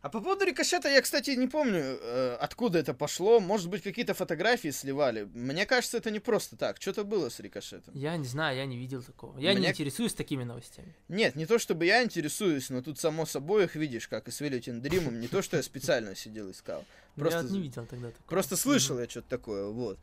[0.00, 3.40] А по поводу рикошета я, кстати, не помню, э, откуда это пошло.
[3.40, 5.24] Может быть, какие-то фотографии сливали.
[5.34, 6.80] Мне кажется, это не просто так.
[6.80, 7.92] Что-то было с рикошетом.
[7.94, 9.36] Я не знаю, я не видел такого.
[9.38, 10.94] Я не Мне- интересуюсь такими новостями.
[11.08, 14.40] Нет, не то чтобы я интересуюсь, но тут само собой их видишь, как и с
[14.40, 15.18] Велютин Дримом.
[15.20, 16.84] Не то, что я специально сидел искал.
[17.16, 18.28] Просто я не видел тогда такого.
[18.28, 19.98] Просто слышал я что-то такое, вот.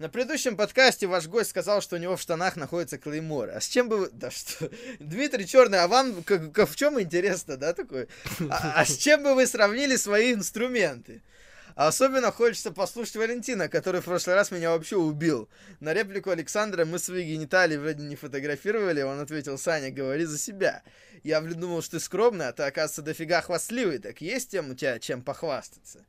[0.00, 3.50] На предыдущем подкасте ваш гость сказал, что у него в штанах находится клеймор.
[3.50, 4.10] А с чем бы вы...
[4.10, 4.68] Да что...
[4.98, 8.08] Дмитрий Черный, а вам как, как- в чем интересно, да, такой?
[8.50, 11.22] А, а с чем бы вы сравнили свои инструменты?
[11.76, 15.48] А особенно хочется послушать Валентина, который в прошлый раз меня вообще убил.
[15.78, 20.82] На реплику Александра мы свои гениталии вроде не фотографировали, он ответил, Саня, говори за себя.
[21.22, 23.98] Я, думал, что ты скромный, а ты, оказывается, дофига хвастливый.
[23.98, 26.04] Так есть тем у тебя чем похвастаться?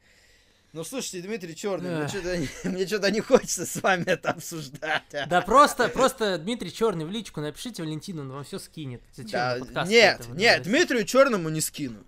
[0.76, 2.38] Ну, слушайте, Дмитрий Черный, мне что-то,
[2.70, 5.04] мне что-то не хочется с вами это обсуждать.
[5.14, 5.26] а.
[5.26, 9.02] Да просто, просто Дмитрий Черный в личку напишите Валентину, он вам все скинет.
[9.14, 10.64] Зачем Да, нет, нет?
[10.64, 12.04] Дмитрию Черному не скину.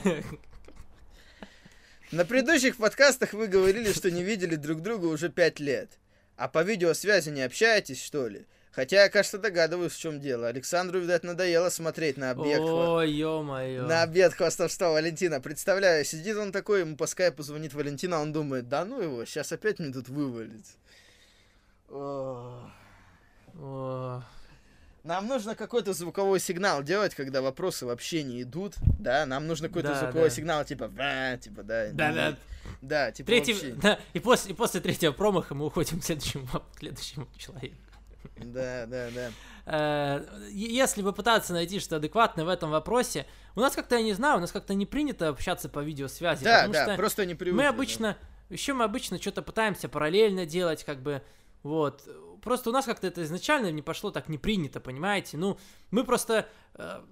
[2.10, 5.92] На предыдущих подкастах вы говорили, что не видели друг друга уже пять лет.
[6.36, 8.46] А по видеосвязи не общаетесь, что ли?
[8.72, 10.46] Хотя я, кажется, догадываюсь, в чем дело.
[10.46, 12.60] Александру, видать, надоело смотреть на объект.
[12.60, 13.86] Ой, ё-моё.
[13.86, 15.40] На обед хвастовства Валентина.
[15.40, 19.50] Представляю, сидит он такой, ему по скайпу звонит Валентина, он думает, да ну его, сейчас
[19.52, 20.64] опять мне тут вывалит.
[21.88, 22.70] Ох.
[23.58, 24.22] О,
[25.02, 29.26] Нам нужно какой-то звуковой сигнал делать, когда вопросы вообще не идут, да?
[29.26, 30.34] Нам нужно какой-то Да, звуковой да.
[30.34, 31.88] сигнал, типа, «Ва», типа, да.
[31.92, 32.30] Да-да.
[32.30, 32.36] не-
[32.82, 33.72] Да, типа Третий, вообще.
[33.82, 37.74] да, и после, и после третьего промаха мы уходим к следующему, к следующему человеку.
[38.36, 39.30] Да, да, да.
[39.66, 44.38] Э, Если попытаться найти что адекватное в этом вопросе, у нас как-то, я не знаю,
[44.38, 47.62] у нас как-то не принято общаться по видеосвязи, Да, да, просто не привыкли.
[47.62, 48.16] мы обычно,
[48.48, 51.22] еще мы обычно что-то пытаемся параллельно делать, как бы,
[51.62, 52.08] вот.
[52.42, 55.36] Просто у нас как-то это изначально не пошло так не принято, понимаете?
[55.36, 55.58] Ну,
[55.90, 56.48] мы просто...
[56.74, 57.02] э,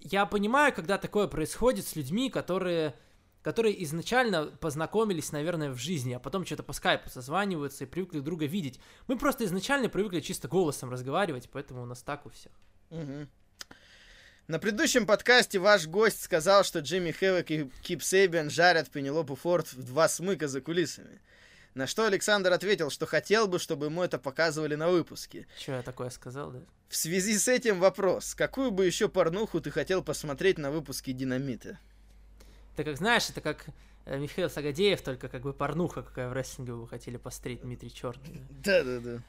[0.00, 2.94] я понимаю, когда такое происходит с людьми, которые
[3.48, 8.26] которые изначально познакомились, наверное, в жизни, а потом что-то по скайпу созваниваются и привыкли друг
[8.26, 8.78] друга видеть.
[9.06, 12.52] Мы просто изначально привыкли чисто голосом разговаривать, поэтому у нас так у всех.
[12.90, 13.26] Мгм.
[14.48, 19.72] На предыдущем подкасте ваш гость сказал, что Джимми Хэвок и Кип Сейбиан жарят Пенелопу Форд
[19.72, 21.22] в два смыка за кулисами.
[21.72, 25.46] На что Александр ответил, что хотел бы, чтобы ему это показывали на выпуске.
[25.58, 26.60] Что я такое сказал, да?
[26.90, 28.34] В связи с этим вопрос.
[28.34, 31.78] Какую бы еще порнуху ты хотел посмотреть на выпуске «Динамита»?
[32.78, 33.66] Это как, знаешь, это как
[34.04, 38.40] э, Михаил Сагадеев, только как бы порнуха, какая в рестлинге вы хотели посмотреть, Дмитрий Черный.
[38.62, 39.20] Да-да-да.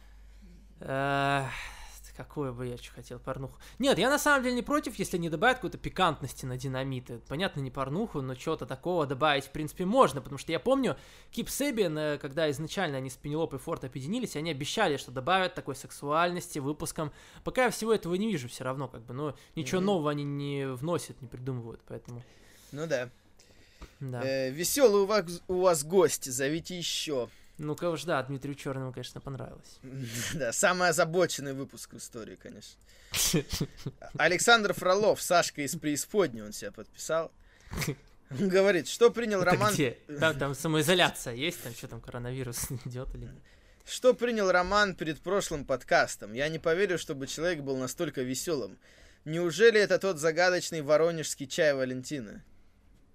[2.15, 3.57] Какую бы я что хотел порнуху.
[3.79, 7.21] Нет, я на самом деле не против, если не добавят какой-то пикантности на динамиты.
[7.29, 10.19] Понятно, не порнуху, но чего-то такого добавить, в принципе, можно.
[10.19, 10.97] Потому что я помню,
[11.31, 15.77] Кип Себиан, э, когда изначально они с Пенелопой Форд объединились, они обещали, что добавят такой
[15.77, 17.13] сексуальности выпуском.
[17.45, 19.85] Пока я всего этого не вижу все равно, как бы, но ничего Мгм.
[19.85, 22.21] нового они не вносят, не придумывают, поэтому,
[22.73, 23.09] Ну да.
[23.99, 24.49] Да.
[24.49, 27.29] веселый у вас, у вас гость, зовите еще.
[27.59, 29.79] Ну-ка уж, да, Дмитрию Черному, конечно, понравилось.
[30.33, 32.79] Да, самый озабоченный выпуск в истории, конечно.
[34.17, 37.31] Александр Фролов, Сашка из преисподней, он себя подписал.
[38.31, 39.73] Он говорит, что принял Это Роман...
[39.73, 39.97] где?
[40.19, 43.35] Там, там самоизоляция есть, там что там, коронавирус идет или нет?
[43.85, 46.33] Что принял Роман перед прошлым подкастом?
[46.33, 48.77] Я не поверю, чтобы человек был настолько веселым.
[49.25, 52.43] Неужели это тот загадочный воронежский чай Валентина?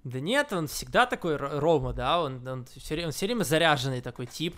[0.05, 4.27] Да нет, он всегда такой Рома, да, он, он, все, он все время заряженный такой
[4.27, 4.55] тип,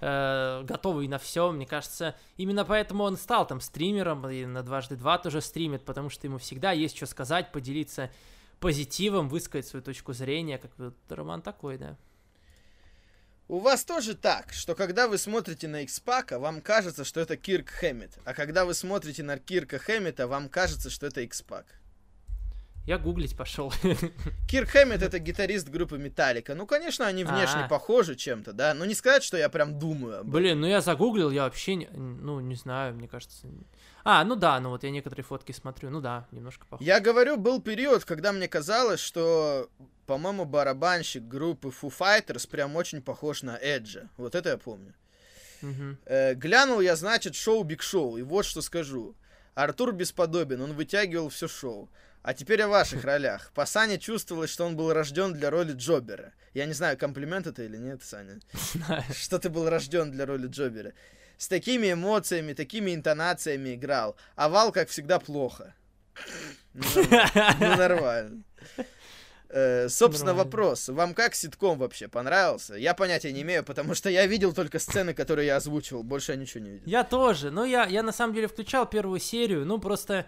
[0.00, 4.94] э, готовый на все, мне кажется, именно поэтому он стал там стримером, и на дважды
[4.94, 8.12] два тоже стримит, потому что ему всегда есть что сказать, поделиться
[8.60, 11.96] позитивом, высказать свою точку зрения, как бы Роман такой, да.
[13.48, 17.68] У вас тоже так, что когда вы смотрите на X-Pac, вам кажется, что это Кирк
[17.68, 21.64] Хэммит, а когда вы смотрите на Кирка Хэммита, вам кажется, что это X-Pac.
[22.86, 23.72] Я гуглить пошел.
[24.48, 26.54] Кирк Хэммит это гитарист группы Металлика.
[26.54, 27.68] Ну, конечно, они внешне А.
[27.68, 30.26] похожи чем-то, да, но не сказать, что я прям думаю об.
[30.28, 33.48] Блин, ну я загуглил, я вообще, не, ну, не знаю, мне кажется...
[34.04, 36.86] А, ну да, ну вот я некоторые фотки смотрю, ну да, немножко похож.
[36.86, 39.70] Я говорю, был период, когда мне казалось, что,
[40.04, 44.10] по-моему, барабанщик группы Foo Fighters прям очень похож на Эджа.
[44.18, 44.92] Вот это я помню.
[45.62, 45.96] Мгм.
[46.04, 49.14] Э, глянул я, значит, шоу Биг Шоу, и вот что скажу.
[49.54, 51.88] Артур бесподобен, он вытягивал все шоу.
[52.24, 53.52] А теперь о ваших ролях.
[53.54, 56.32] По Сане чувствовалось, что он был рожден для роли Джобера.
[56.54, 58.40] Я не знаю, комплимент это или нет, Саня.
[59.12, 60.94] Что ты был рожден для роли Джобера.
[61.36, 64.16] С такими эмоциями, такими интонациями играл.
[64.36, 65.74] А Вал, как всегда, плохо.
[66.72, 67.56] Ну, нормально.
[67.60, 68.44] Ну, нормально.
[69.50, 70.88] Э, собственно, вопрос.
[70.88, 72.74] Вам как ситком вообще понравился?
[72.74, 76.02] Я понятия не имею, потому что я видел только сцены, которые я озвучивал.
[76.02, 76.86] Больше я ничего не видел.
[76.86, 77.50] Я тоже.
[77.50, 80.26] Ну, я, я на самом деле включал первую серию, ну, просто...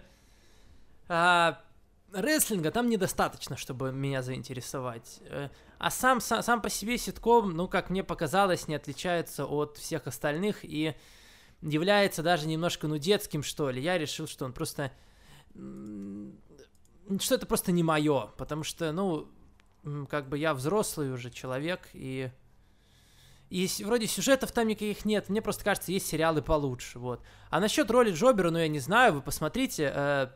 [1.07, 1.63] а,
[2.13, 5.19] рестлинга там недостаточно, чтобы меня заинтересовать.
[5.21, 9.77] Э, А сам, сам, сам по себе ситком, ну, как мне показалось, не отличается от
[9.77, 10.95] всех остальных и
[11.61, 13.81] является даже немножко, ну, детским, что ли.
[13.81, 14.91] Я решил, что он просто...
[15.53, 19.27] Что это просто не мое, потому что, ну,
[20.09, 22.29] как бы я взрослый уже человек, и
[23.49, 25.29] и вроде сюжетов там никаких нет.
[25.29, 26.99] Мне просто кажется, есть сериалы получше.
[26.99, 27.21] Вот.
[27.49, 29.91] А насчет роли Джобера, ну я не знаю, вы посмотрите.
[29.95, 30.27] э,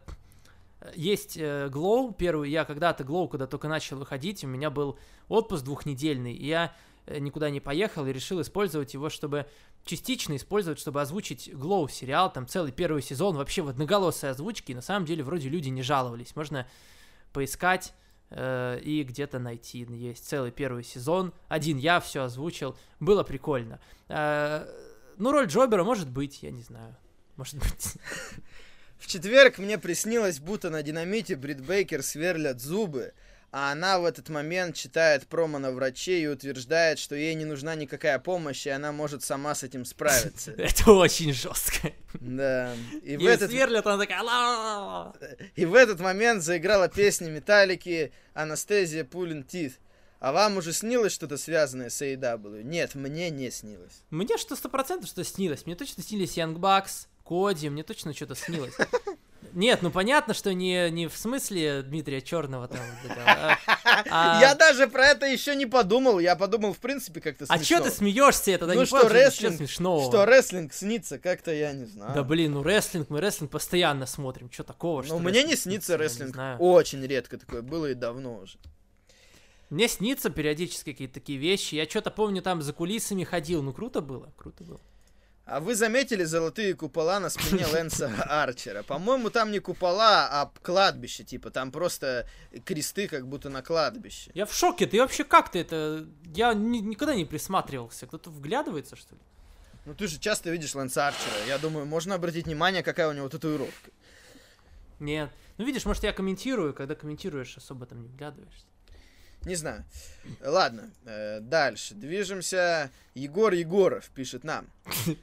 [0.96, 2.50] есть э, Glow первый.
[2.50, 4.98] Я когда-то Glow, когда только начал выходить, у меня был
[5.28, 6.34] отпуск двухнедельный.
[6.34, 6.74] И я
[7.06, 9.46] э, никуда не поехал и решил использовать его, чтобы
[9.86, 14.74] частично использовать, чтобы озвучить Glow сериал, там целый первый сезон вообще в одноголосой озвучке.
[14.74, 16.36] И на самом деле вроде люди не жаловались.
[16.36, 16.68] Можно
[17.32, 17.94] поискать
[18.30, 19.86] э, и где-то найти.
[19.90, 21.34] Есть целый первый сезон.
[21.48, 22.76] Один я все озвучил.
[23.00, 23.80] Было прикольно.
[24.08, 24.68] Э,
[25.18, 26.96] ну, роль Джобера может быть, я не знаю.
[27.38, 27.94] Может быть.
[29.02, 33.14] В четверг мне приснилось, будто на динамите Брит Бейкер сверлят зубы,
[33.52, 37.74] а она в этот момент читает промо на врачей и утверждает, что ей не нужна
[37.74, 40.52] никакая помощь, и она может сама с этим справиться.
[40.58, 41.92] Это очень жестко.
[42.14, 42.76] Да.
[43.04, 44.22] И в этот сверлят, она такая...
[45.56, 49.80] И в этот момент заиграла песня Металлики «Анестезия Пулин Тит».
[50.20, 52.62] А вам уже снилось что-то связанное с AEW?
[52.62, 54.04] Нет, мне не снилось.
[54.12, 55.66] Мне что сто процентов что снилось.
[55.66, 58.74] Мне точно снились Янг Бакс, Коди, мне точно что-то снилось.
[59.54, 62.82] Нет, ну понятно, что не, не в смысле Дмитрия Черного там.
[63.26, 63.58] а-
[64.10, 66.20] а- Я даже про это еще не подумал.
[66.20, 67.78] Я подумал, в принципе, как-то А смешно.
[67.78, 68.58] чё ты смеешься?
[68.58, 70.04] Тогда Ну не что, что рестлинг, смешного.
[70.10, 72.14] что рестлинг снится, как-то я не знаю.
[72.14, 74.52] Да блин, ну рестлинг, мы рестлинг постоянно смотрим.
[74.52, 75.00] Что такого?
[75.02, 76.36] Ну, что мне не снится рестлинг.
[76.60, 78.58] Очень редко такое было и давно уже.
[79.70, 81.76] Мне снится периодически какие-то такие вещи.
[81.76, 83.64] Я что-то помню, там за кулисами ходил.
[83.64, 84.82] Ну, круто было, круто было.
[85.52, 88.84] А вы заметили золотые купола на спине Лэнса Арчера?
[88.84, 92.26] По-моему, там не купола, а кладбище, типа, там просто
[92.64, 94.32] кресты, как будто на кладбище.
[94.34, 94.88] Я в шоке.
[94.88, 96.08] Ты вообще как ты это...
[96.34, 98.08] Я ни- никогда не присматривался.
[98.08, 99.22] Кто-то вглядывается, что ли?
[99.84, 101.44] Ну, ты же часто видишь Лэнса Арчера.
[101.46, 103.92] Я думаю, можно обратить внимание, какая у него татуировка.
[105.00, 105.32] Нет.
[105.58, 106.74] Ну, видишь, может, я комментирую.
[106.74, 108.66] Когда комментируешь, особо там не вглядываешься.
[109.46, 109.84] Не знаю.
[110.44, 111.96] Ладно, э, дальше.
[111.96, 112.92] Движемся.
[113.16, 114.68] Егор Егоров пишет нам.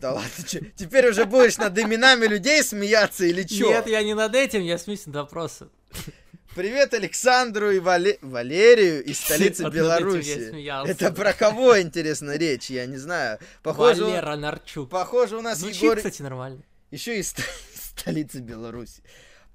[0.00, 3.68] Да ладно, чё, теперь уже будешь над именами людей смеяться или чё?
[3.68, 5.70] Нет, я не над этим, я смеюсь над вопросом.
[6.54, 10.50] Привет Александру и Вале- Валерию из столицы Вот Беларуси.
[10.88, 12.70] Это про кого, интересно, речь?
[12.70, 13.38] Я не знаю.
[13.62, 14.88] Похоже, Валера Нарчук.
[14.88, 15.96] похоже у нас Звучит, Егор...
[15.98, 16.62] кстати, нормально.
[16.90, 17.42] Еще из ст-
[17.98, 19.02] столицы Беларуси.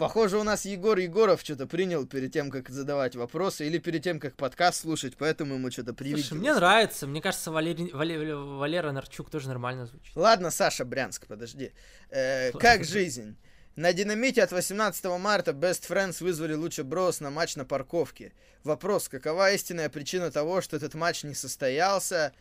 [0.01, 4.19] Похоже, у нас Егор Егоров что-то принял перед тем, как задавать вопросы, или перед тем,
[4.19, 6.29] как подкаст слушать, поэтому ему что-то привиделось.
[6.29, 7.05] Слушай, мне нравится.
[7.05, 10.15] Мне кажется, Валери- Вале- Валера Нарчук тоже нормально звучит.
[10.15, 11.71] Ладно, Саша Брянск, подожди.
[12.09, 13.35] Э, как жизнь?
[13.75, 18.33] На динамите от 18 марта Best Friends вызвали Луча Брос на матч на парковке.
[18.63, 22.33] Вопрос, какова истинная причина того, что этот матч не состоялся?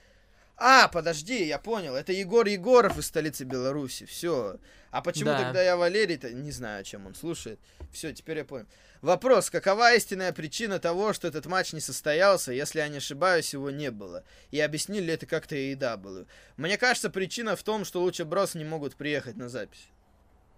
[0.62, 1.94] А, подожди, я понял.
[1.96, 4.04] Это Егор Егоров из столицы Беларуси.
[4.04, 4.58] Все.
[4.90, 5.38] А почему Да.
[5.44, 7.58] тогда я Валерий-то не знаю, чем он слушает.
[7.92, 8.66] Все, теперь я понял.
[9.00, 9.48] Вопрос.
[9.48, 13.90] Какова истинная причина того, что этот матч не состоялся, если я не ошибаюсь, его не
[13.90, 14.22] было?
[14.50, 16.26] И объяснили ли это как-то AEW?
[16.58, 19.88] Мне кажется, причина в том, что Луча Брос не могут приехать на запись.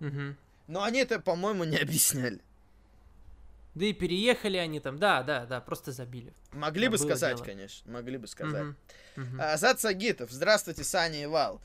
[0.00, 0.36] Мгм.
[0.66, 2.40] Но они это, по-моему, не объясняли.
[3.74, 6.34] Да и переехали они там, да, да, да, просто забили.
[6.52, 7.46] Могли Да, бы сказать, дело.
[7.46, 7.90] конечно.
[7.90, 8.62] Могли бы сказать.
[8.64, 8.76] Мгм.
[9.16, 9.40] Мгм.
[9.40, 10.30] Азат Сагитов.
[10.30, 11.60] Здравствуйте, Саня и Вал.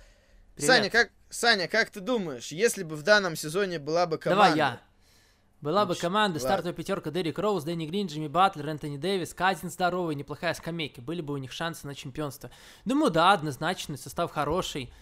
[0.56, 0.72] Привет.
[0.72, 4.44] Саня, как, Саня, как ты думаешь, если бы в данном сезоне была бы команда...
[4.44, 4.82] Давай я.
[5.60, 6.40] Была бы Ну, команда, ладно.
[6.40, 11.02] стартовая пятерка Дерек Роуз, Дэнни Грин, Джимми Батлер, Энтони Дэвис, Казин здоровый, неплохая скамейка.
[11.02, 12.52] Были бы у них шансы на чемпионство.
[12.86, 14.94] Думаю, да, однозначно, состав хороший.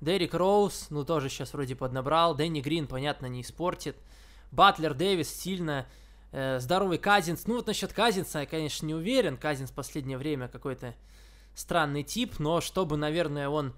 [0.00, 2.34] Дерек Роуз, ну тоже сейчас вроде поднабрал.
[2.34, 3.96] Дэнни Грин, понятно, не испортит.
[4.50, 5.86] Батлер, Дэвис сильно.
[6.32, 7.46] Э, здоровый Казинс.
[7.46, 9.36] Ну вот насчет Казинса я, конечно, не уверен.
[9.36, 10.94] Казинс в последнее время какой-то
[11.54, 13.74] странный тип, но чтобы, наверное, он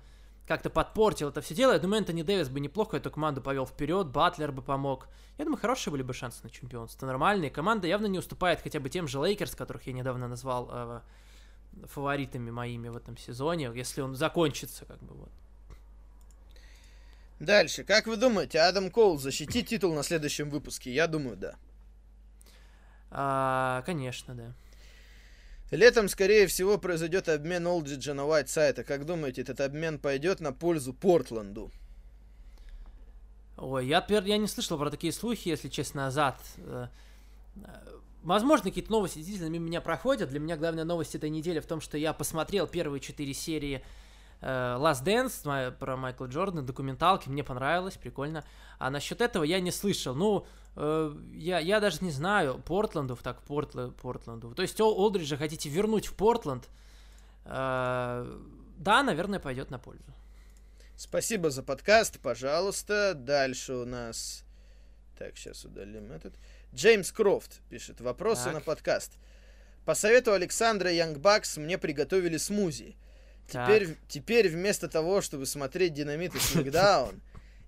[0.46, 4.08] как-то подпортил это все дело, я думаю, Энтони Дэвис бы неплохо эту команду повел вперед,
[4.08, 5.08] Батлер бы помог.
[5.38, 7.06] Я думаю, хорошие были бы шансы на чемпионство.
[7.06, 7.50] Нормальные.
[7.50, 11.00] Команда явно не уступает хотя бы тем же Лейкерс, которых я недавно назвал э,
[11.86, 15.30] фаворитами моими в этом сезоне, если он закончится, как бы вот.
[17.40, 17.82] Дальше.
[17.82, 20.92] Как вы думаете, Адам Коул защитит титул на следующем выпуске?
[20.92, 21.56] Я думаю, да.
[23.14, 24.52] А, конечно, да.
[25.70, 28.84] Летом, скорее всего, произойдет обмен Олдриджа на Уайтсайда.
[28.84, 31.70] Как думаете, этот обмен пойдет на пользу Портленду?
[33.56, 36.36] Ой, я, я не слышал про такие слухи, если честно, назад.
[36.58, 36.88] Э,
[37.56, 40.30] э, Возможно, какие-то новости действительно мимо меня проходят.
[40.30, 43.82] Для меня главная новость этой недели в том, что я посмотрел первые четыре серии
[44.42, 48.44] Last Dance про Майкла Джордана, документалки, мне понравилось, прикольно.
[48.78, 50.14] А насчет этого я не слышал.
[50.16, 54.52] Ну, э, я, я даже не знаю, Портландов, так, Портла, Портленду.
[54.54, 56.68] То есть Ол- Олдриджа хотите вернуть в Портленд?
[57.44, 58.26] Э,
[58.78, 60.12] да, наверное, пойдет на пользу.
[60.96, 63.14] Спасибо за подкаст, пожалуйста.
[63.14, 64.44] Дальше у нас...
[65.18, 66.34] Так, сейчас удалим этот.
[66.74, 68.00] Джеймс Крофт пишет.
[68.00, 68.54] Вопросы Так.
[68.54, 69.12] на подкаст.
[69.84, 72.96] По совету Александра Янгбакс мне приготовили смузи.
[73.52, 77.20] Теперь, теперь вместо того, чтобы смотреть Динамит и Смакдаун,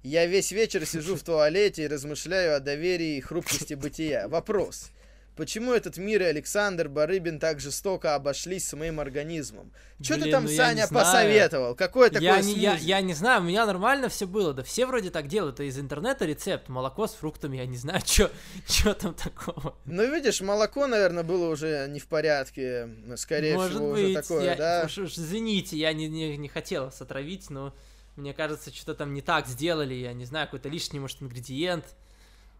[0.02, 4.28] я весь вечер сижу в туалете и размышляю о доверии и хрупкости бытия.
[4.28, 4.90] Вопрос.
[5.36, 9.73] Почему этот мир и Александр Барыбин так жестоко обошлись с моим организмом?
[10.01, 11.74] Что ты там, ну Саня, посоветовал?
[11.74, 14.55] Какое такое я, не, я, я не знаю, у меня нормально все было.
[14.55, 15.56] Да все вроде так делают.
[15.56, 16.69] Это из интернета рецепт.
[16.69, 18.01] Молоко с фруктами, я не знаю,
[18.66, 19.77] что там такого.
[19.86, 22.89] Ну, видишь, молоко, наверное, было уже не в порядке.
[23.16, 24.82] Скорее Может всего, быть, уже такое, я, да?
[24.86, 27.74] уж- уж извините, я не, не, не хотел вас отравить, но
[28.15, 29.94] мне кажется, что-то там не так сделали.
[29.94, 31.85] Я не знаю, какой-то лишний, может, ингредиент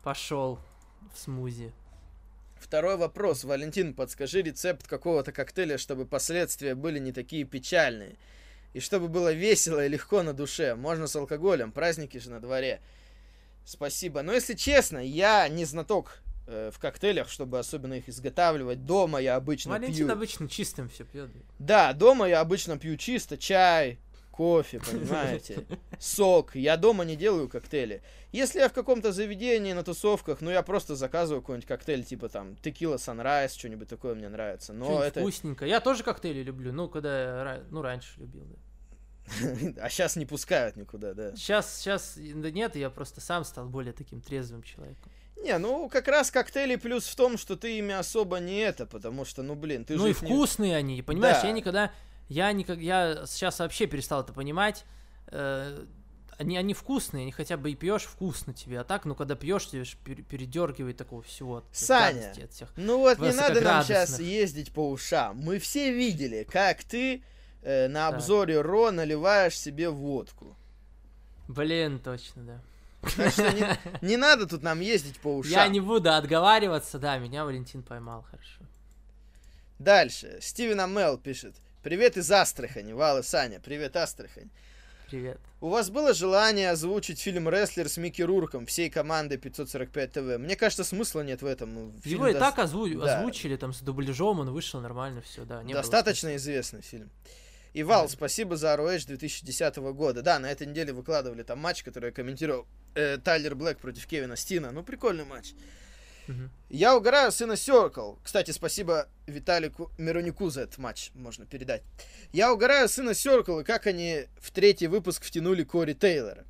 [0.03, 0.59] пошел
[1.15, 1.73] в смузи.
[2.65, 3.45] Второй вопрос.
[3.45, 8.17] Валентин, подскажи рецепт какого-то коктейля, чтобы последствия были не такие печальные.
[8.73, 10.75] И чтобы было весело и легко на душе.
[10.75, 12.81] Можно с алкоголем, праздники же на дворе.
[13.67, 14.23] Спасибо.
[14.23, 18.87] Но если честно, я не знаток э, в коктейлях, чтобы особенно их изготавливать.
[18.87, 20.13] Дома я обычно Валентин пью.
[20.15, 21.29] обычно чистым все пьет.
[21.59, 23.99] Да, дома я обычно пью чисто чай,
[24.35, 25.65] кофе, понимаете,
[26.01, 26.57] сок.
[26.57, 28.03] Я дома не делаю коктейли.
[28.33, 32.57] Если я в каком-то заведении на тусовках, ну я просто заказываю какой-нибудь коктейль, типа там
[32.57, 34.73] текила Sunrise, что-нибудь такое мне нравится.
[34.73, 35.21] Но это...
[35.21, 35.67] вкусненько.
[35.67, 36.73] Я тоже коктейли люблю.
[36.73, 38.57] Ну, когда ну, раньше любил, да.
[39.81, 41.37] А сейчас не пускают никуда, да.
[41.37, 45.13] Сейчас, сейчас, да нет, я просто сам стал более таким трезвым человеком.
[45.37, 49.25] Не, ну как раз коктейли плюс в том, что ты ими особо не это, потому
[49.25, 51.43] что, ну блин, ты ну же и их не- вкусные они, понимаешь?
[51.43, 51.49] Да.
[51.49, 51.93] Я никогда,
[52.29, 54.85] я никак, я сейчас вообще перестал это понимать.
[55.29, 55.85] Э,
[56.39, 59.69] они, они вкусные, они хотя бы и пьешь вкусно тебе, а так, ну когда пьешь,
[59.69, 59.85] тебе
[60.23, 61.59] передергивает такого всего.
[61.59, 62.73] от Саня, от всех.
[62.77, 65.39] Ну вот не надо нам сейчас ездить по ушам.
[65.39, 67.23] Мы все видели, как ты
[67.63, 70.57] э, на обзоре Ро наливаешь себе водку.
[71.47, 72.61] Блин, точно, да.
[73.27, 75.53] Не, не надо тут нам ездить по ушам.
[75.53, 78.63] Я не буду отговариваться, да, меня Валентин поймал, хорошо.
[79.79, 80.39] Дальше.
[80.41, 81.57] Стивен Амел пишет.
[81.85, 82.95] Привет из Астрахани.
[82.95, 83.61] Вал и Саня.
[83.61, 84.49] Привет, Астрахань.
[85.11, 85.39] Привет.
[85.61, 90.39] У вас было желание озвучить фильм «Рестлер» с Микки Рурком всей командой 545 ТВ?
[90.39, 91.93] Мне кажется, смысла нет в этом.
[92.01, 93.19] Фильм Его и дос- так озву- да.
[93.19, 95.63] озвучили, там, с дубляжом, он вышел нормально, все, да.
[95.63, 97.11] не было Достаточно известный фильм.
[97.75, 100.23] И Вал, спасибо за ROH 2010 года.
[100.23, 102.67] Да, на этой неделе выкладывали там матч, который я комментировал.
[102.95, 104.71] э, Тайлер Блэк против Кевина Стина.
[104.73, 105.53] Ну, прикольный матч.
[106.27, 106.51] Мгм.
[106.71, 108.15] Я угораю сына Серкл.
[108.23, 111.83] Кстати, спасибо Виталику Миронику за этот матч, можно передать.
[112.33, 116.45] Я угораю сына Серкл, и как они в третий выпуск втянули Кори Тейлора.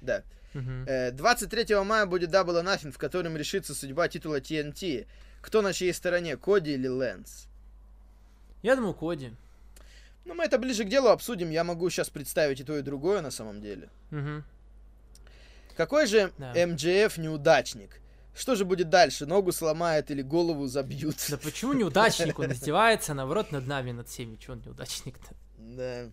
[0.00, 0.22] Да.
[0.54, 5.06] Э, 23 мая будет Double Nothing, в котором решится судьба титула TNT.
[5.40, 7.46] Кто на чьей стороне, Коди или Лэнс?
[8.62, 9.32] Я думаю, Коди.
[10.24, 11.50] Ну, мы это ближе к делу обсудим.
[11.50, 13.88] Я могу сейчас представить и то, и другое на самом деле.
[14.10, 14.44] Мгм.
[15.76, 16.52] Какой же Да.
[16.66, 18.00] МДФ неудачник?
[18.34, 19.26] Что же будет дальше?
[19.26, 21.16] Ногу сломает или голову забьют?
[21.28, 22.38] Да почему неудачник?
[22.38, 24.36] Он издевается, наоборот, над нами, над всеми.
[24.36, 25.34] Чего он неудачник-то?
[25.58, 26.10] Да.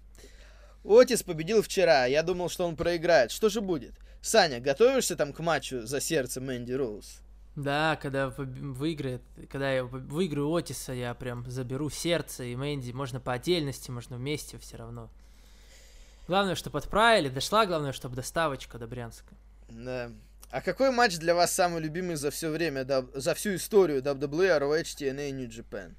[0.83, 2.05] Отис победил вчера.
[2.05, 3.31] Я думал, что он проиграет.
[3.31, 3.93] Что же будет?
[4.21, 7.21] Саня, готовишься там к матчу за сердце Мэнди Роуз?
[7.55, 12.91] Да, когда выиграет, когда я выиграю Отиса, я прям заберу сердце и Мэнди.
[12.91, 15.09] Можно по отдельности, можно вместе все равно.
[16.27, 19.35] Главное, чтобы отправили, дошла, главное, чтобы доставочка до Брянска.
[19.69, 20.11] Да.
[20.51, 24.83] А какой матч для вас самый любимый за все время, за всю историю WWE, ROH,
[24.83, 25.95] TNA, New Japan?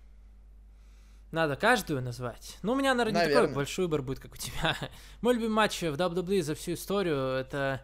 [1.32, 2.56] Надо каждую назвать.
[2.62, 3.55] Ну, у меня, наверное, не такой Наверное.
[3.56, 4.77] большой выбор будет, как у тебя.
[5.20, 7.82] Мой любимый матч в WWE за всю историю это,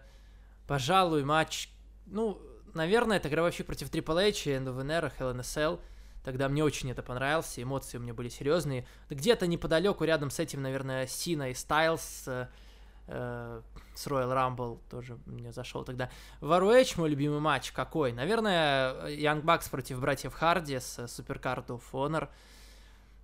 [0.66, 1.68] пожалуй, матч.
[2.06, 2.40] Ну,
[2.72, 5.80] наверное, это Гробовщик против Triple H и End of an Era, Hell in a Cell.
[6.24, 8.86] Тогда мне очень это понравился, эмоции у меня были серьезные.
[9.10, 12.48] Где-то неподалеку, рядом с этим, наверное, Сина и Стайлз э,
[13.06, 16.08] с Royal Rumble тоже мне зашел тогда.
[16.40, 18.12] В ROH мой любимый матч какой?
[18.12, 22.28] Наверное, Young Bucks против братьев Харди с э, Supercard of Honor.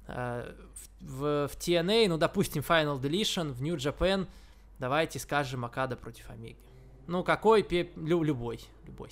[0.09, 0.53] Э,
[1.01, 4.27] в, в TNA, ну, допустим, Final Deletion, в New Japan,
[4.79, 6.57] давайте скажем Акада против Омеги.
[7.07, 7.63] Ну, какой?
[7.63, 9.11] пе- лю- любой, любой.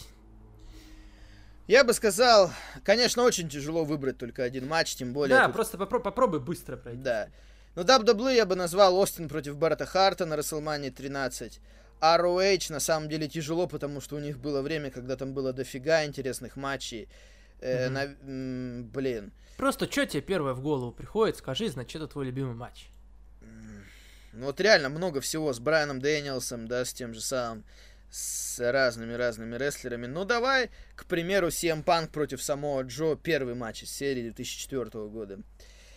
[1.67, 2.51] Я бы сказал,
[2.85, 5.37] конечно, очень тяжело выбрать только один матч, тем более...
[5.37, 7.03] да, тут- просто попро- попробуй быстро пройти.
[7.03, 7.29] Да.
[7.77, 11.61] Ну, WWE я бы назвал Остин против Баррета Харта на WrestleMania 13.
[12.01, 16.05] ROH на самом деле тяжело, потому что у них было время, когда там было дофига
[16.05, 17.09] интересных матчей.
[17.61, 17.95] Э, Мгм.
[17.95, 19.33] на- м, блин.
[19.57, 22.89] Просто что тебе первое в голову приходит, скажи, значит, это твой любимый матч.
[24.33, 27.65] Ну вот реально много всего с Брайаном Дэниелсом, да, с тем же самым,
[28.11, 30.07] с разными-разными рестлерами.
[30.07, 35.39] Ну давай, к примеру, CM Punk против Самоа Джо, первый матч из серии 2004 года.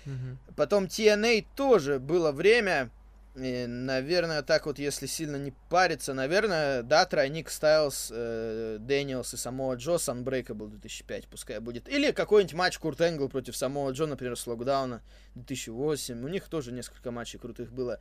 [0.09, 0.39] Мгм.
[0.55, 2.89] Потом TNA тоже было время,
[3.35, 9.37] и, наверное, так вот, если сильно не париться, наверное, да, тройник Стайлз, э, Дэниелс и
[9.37, 11.87] Самоа Джо с Unbreakable 2005 пускай будет.
[11.87, 15.01] Или какой-нибудь матч Курт Энгл против Самоа Джо, например, с Локдауна
[15.35, 16.23] 2008.
[16.23, 17.99] У них тоже несколько матчей крутых было.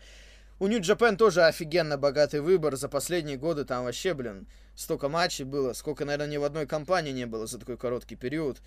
[0.60, 2.76] У New Japan тоже офигенно богатый выбор.
[2.76, 7.12] За последние годы там вообще, блин, столько матчей было, сколько, наверное, ни в одной компании
[7.12, 8.58] не было за такой короткий период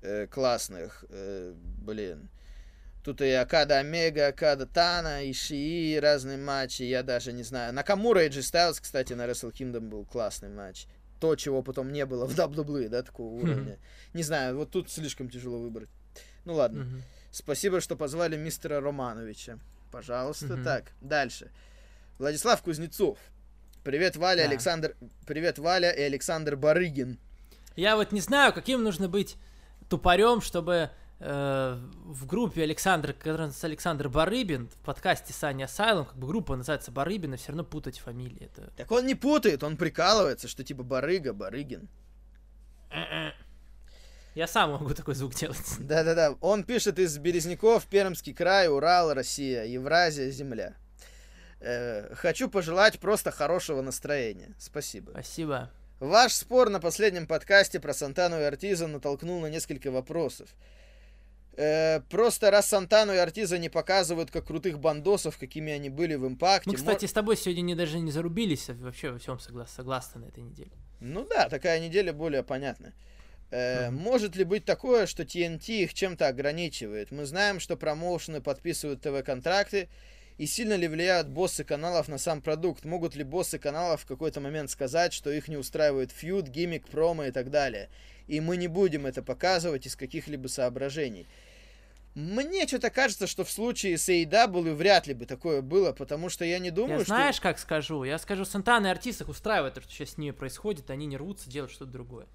[0.00, 1.04] э, классных.
[1.10, 1.52] Э,
[1.84, 2.30] блин.
[3.04, 7.72] Тут и Акада Омега, Акада Тана, и Шии, разные матчи, я даже не знаю.
[7.72, 10.86] Накамура и Джи Стайлз, кстати, на Wrestle Kingdom был классный матч.
[11.20, 13.78] То, чего потом не было в WWE, да, такого уровня.
[14.14, 15.88] Не знаю, вот тут слишком тяжело выбрать.
[16.44, 16.86] Ну ладно.
[17.30, 19.58] Спасибо, что позвали мистера Романовича.
[19.90, 21.50] Пожалуйста, так, дальше.
[22.18, 23.18] Владислав Кузнецов.
[23.84, 24.50] Привет, Валя, Да.
[24.50, 24.96] Александр...
[25.26, 27.18] Привет, Валя и Александр Барыгин.
[27.76, 29.36] Я вот не знаю, каким нужно быть
[29.88, 36.54] тупорем, чтобы в группе Александр, который Александр Барыбин, в подкасте Саня Асайлум, как бы группа
[36.54, 38.44] называется Барыбин, и все равно путать фамилии.
[38.44, 38.70] Это...
[38.76, 41.88] Так он не путает, он прикалывается, что типа Барыга, Барыгин.
[44.34, 45.58] Я сам могу такой звук делать.
[45.80, 50.76] Да-да-да, он пишет из Березняков, Пермский край, Урал, Россия, Евразия, Земля.
[51.60, 54.54] Э, хочу пожелать просто хорошего настроения.
[54.56, 55.10] Спасибо.
[55.10, 55.70] Спасибо.
[55.98, 60.48] Ваш спор на последнем подкасте про Сантану и Артиза натолкнул на несколько вопросов.
[61.60, 66.24] Э, просто раз Сантану и Артиза не показывают как крутых бандосов, какими они были в
[66.24, 66.70] импакте.
[66.70, 70.20] Мы, кстати, с тобой сегодня не, даже не зарубились, а вообще во всем согла- согласны
[70.20, 70.70] на этой неделе.
[71.00, 72.92] Ну да, такая неделя более понятна.
[73.50, 74.00] Э, Мгм.
[74.02, 77.10] Может ли быть такое, что TNT их чем-то ограничивает?
[77.10, 79.88] Мы знаем, что промоушены подписывают ТВ-контракты,
[80.36, 82.84] и сильно ли влияют боссы каналов на сам продукт?
[82.84, 87.24] Могут ли боссы каналов в какой-то момент сказать, что их не устраивает фьюд, гиммик, промо
[87.24, 87.88] и так далее?
[88.28, 91.26] И мы не будем это показывать из каких-либо соображений.
[92.18, 96.44] Мне что-то кажется, что в случае с AEW вряд ли бы такое было, потому что
[96.44, 97.14] я не думаю, я что...
[97.14, 98.02] знаешь, как скажу?
[98.02, 101.16] Я скажу, Сантана и Артис их устраивает, то, что сейчас с ними происходит, они не
[101.16, 102.26] рвутся делать что-то другое.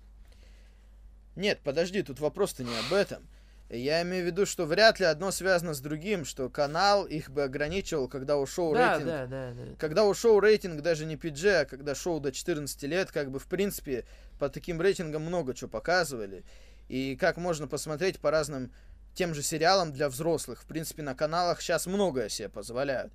[1.35, 3.27] Нет, подожди, тут вопрос-то не об этом.
[3.69, 7.43] Я имею в виду, что вряд ли одно связано с другим, что канал их бы
[7.43, 9.05] ограничивал, когда у шоу Да, рейтинг...
[9.10, 9.76] да, да, да.
[9.77, 13.39] Когда у шоу рейтинг даже не PG, а когда шоу до 14 лет, как бы
[13.39, 14.05] в принципе
[14.39, 16.45] по таким рейтингам много чего показывали.
[16.88, 18.72] И как можно посмотреть по разным
[19.14, 20.61] тем же сериалам для взрослых.
[20.64, 23.11] В принципе, на каналах сейчас многое себе позволяют.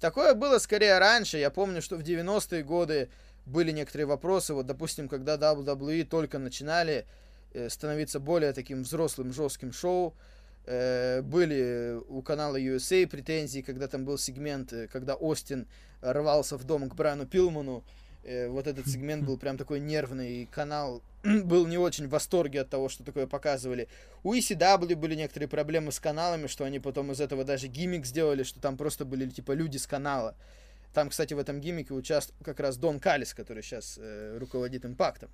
[0.00, 1.38] Такое было скорее раньше.
[1.38, 3.08] Я помню, что в 90-е годы
[3.46, 4.54] были некоторые вопросы.
[4.54, 7.06] Вот, допустим, когда WWE только начинали
[7.52, 10.14] э, становиться более таким взрослым, жестким шоу,
[10.66, 15.66] э, были у канала USA претензии, когда там был сегмент, э, когда Остин
[16.00, 17.84] рвался в дом к Брайану Пилману,
[18.24, 22.62] Э, вот этот сегмент был прям такой нервный, и канал был не очень в восторге
[22.62, 23.88] от того, что такое показывали.
[24.22, 28.42] У ECW были некоторые проблемы с каналами, что они потом из этого даже гиммик сделали,
[28.42, 30.34] что там просто были типа люди с канала.
[30.94, 35.28] Там, кстати, в этом гиммике участвовал как раз Дон Калис, который сейчас э, руководит импактом.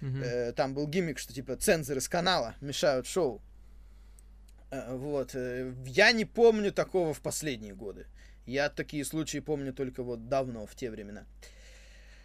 [0.00, 0.22] Мгм.
[0.22, 3.40] Э, там был гиммик, что типа цензоры с канала мешают шоу.
[4.70, 5.34] Э, вот.
[5.34, 8.06] э, Я не помню такого в последние годы.
[8.44, 11.22] Я такие случаи помню только вот давно, в те времена.
[11.22, 11.61] Э,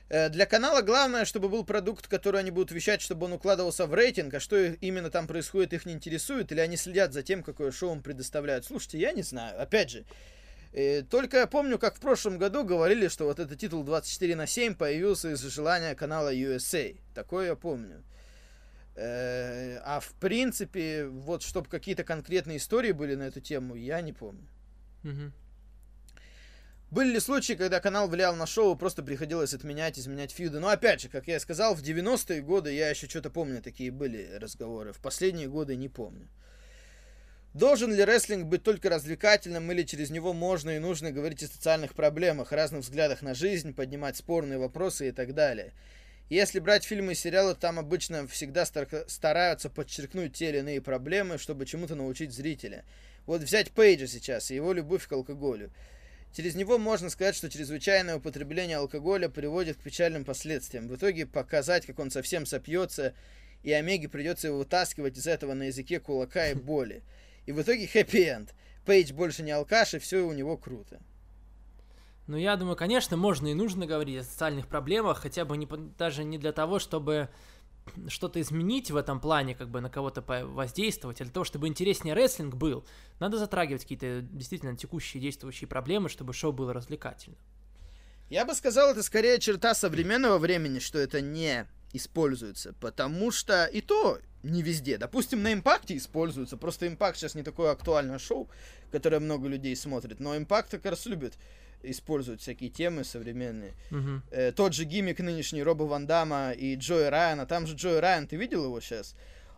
[0.09, 4.33] Для канала главное, чтобы был продукт, который они будут вещать, чтобы он укладывался в рейтинг,
[4.35, 7.95] а что именно там происходит, их не интересует, или они следят за тем, какое шоу
[7.95, 8.63] им предоставляют.
[8.65, 9.61] Слушайте, я не знаю.
[9.61, 10.05] Опять же,
[10.71, 14.47] э, только я помню, как в прошлом году говорили, что вот этот титул 24 на
[14.47, 16.97] 7 появился из-за желания канала USA.
[17.13, 18.01] Такое я помню.
[18.95, 24.13] Э, А в принципе, вот чтобы какие-то конкретные истории были на эту тему, я не
[24.13, 24.47] помню.
[25.03, 25.33] Мгм.
[26.89, 30.59] Были ли случаи, когда канал влиял на шоу, просто приходилось отменять, изменять фьюды?
[30.59, 34.29] Но опять же, как я сказал, в 90-е годы я еще что-то помню, такие были
[34.39, 34.93] разговоры.
[34.93, 36.29] В последние годы не помню.
[37.53, 41.93] Должен ли рестлинг быть только развлекательным, или через него можно и нужно говорить о социальных
[41.93, 45.73] проблемах, разных взглядах на жизнь, поднимать спорные вопросы и так далее?
[46.29, 51.37] Если брать фильмы и сериалы, там обычно всегда стар- стараются подчеркнуть те или иные проблемы,
[51.37, 52.85] чтобы чему-то научить зрителя.
[53.25, 55.71] Вот взять Пейджа сейчас и его любовь к алкоголю.
[56.37, 60.87] Через него можно сказать, что чрезвычайное употребление алкоголя приводит к печальным последствиям.
[60.87, 63.15] В итоге показать, как он совсем сопьется,
[63.63, 67.01] и Омеге придется его вытаскивать из этого на языке кулака и боли.
[67.47, 68.53] И в итоге хэппи-энд.
[68.85, 71.01] Пейдж больше не алкаш, и все у него круто.
[72.27, 76.23] Ну, я думаю, конечно, можно и нужно говорить о социальных проблемах, хотя бы не, даже
[76.23, 77.29] не для того, чтобы
[78.07, 82.55] что-то изменить в этом плане, как бы на кого-то воздействовать, для того, чтобы интереснее рестлинг
[82.55, 82.85] был,
[83.19, 87.39] надо затрагивать какие-то действительно текущие действующие проблемы, чтобы шоу было развлекательным.
[88.29, 93.81] Я бы сказал, это скорее черта современного времени, что это не используется, потому что и
[93.81, 94.97] то не везде.
[94.97, 98.49] Допустим, на импакте используется, просто импакт сейчас не такое актуальное шоу,
[98.91, 101.37] которое много людей смотрит, но импакт как раз любит
[101.83, 103.73] использовать всякие темы современные.
[103.91, 104.23] Мгм.
[104.31, 108.27] Э, тот же гиммик нынешний Роба Ван Дамма и Джои Райана, там же Джои Райан,
[108.27, 109.15] ты видел его сейчас?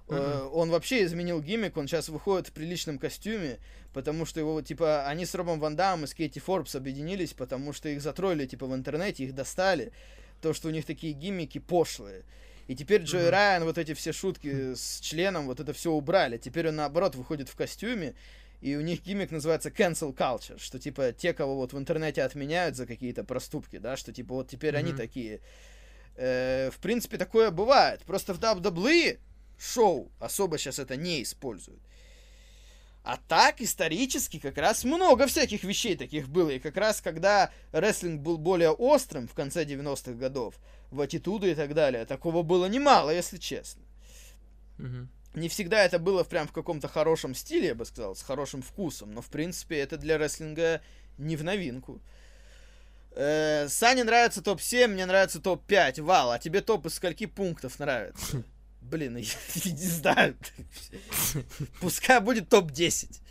[0.09, 3.59] Э, Он вообще изменил гиммик, он сейчас выходит в приличном костюме,
[3.93, 7.73] потому что его, типа, они с Робом Ван Дамом и с Кейти Форбс объединились, потому
[7.73, 9.91] что их затроллили, типа, в интернете, их достали,
[10.41, 12.23] то, что у них такие гиммики пошлые.
[12.67, 13.29] И теперь Джои Мгм.
[13.29, 16.37] Райан, вот эти все шутки с членом, вот это все убрали.
[16.37, 18.13] Теперь он, наоборот, выходит в костюме,
[18.61, 22.75] и у них гиммик называется cancel culture, что, типа, те, кого вот в интернете отменяют
[22.75, 24.97] за какие-то проступки, да, что, типа, вот теперь они Мгм.
[24.97, 25.39] такие.
[26.15, 28.01] Э, в принципе, такое бывает.
[28.01, 29.19] Просто в WWE
[29.57, 31.79] шоу особо сейчас это не используют.
[33.03, 36.49] А так, исторически, как раз много всяких вещей таких было.
[36.49, 40.55] И как раз, когда рестлинг был более острым в конце 90-х годов,
[40.91, 43.81] в аттитуды и так далее, такого было немало, если честно.
[44.77, 45.09] Мгм.
[45.35, 49.13] Не всегда это было прям в каком-то хорошем стиле, я бы сказал, с хорошим вкусом,
[49.13, 50.81] но в принципе это для рестлинга
[51.17, 52.01] не в новинку.
[53.11, 56.01] Э, Сане нравится топ-7, мне нравится топ-5.
[56.01, 58.43] Вал, а тебе топ из скольки пунктов нравится?
[58.81, 60.35] Блин, я не знаю.
[61.81, 63.21] Пускай будет топ-10.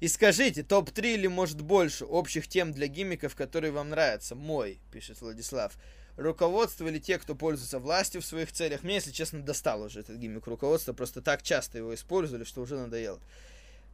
[0.00, 4.34] И скажите, топ-3 или может больше общих тем для гиммиков, которые вам нравятся?
[4.34, 5.76] Мой, пишет Владислав.
[6.16, 8.82] Руководство или те, кто пользуется властью в своих целях.
[8.82, 10.92] Мне, если честно, достал уже этот гиммик руководства.
[10.92, 13.18] Просто так часто его использовали, что уже надоело.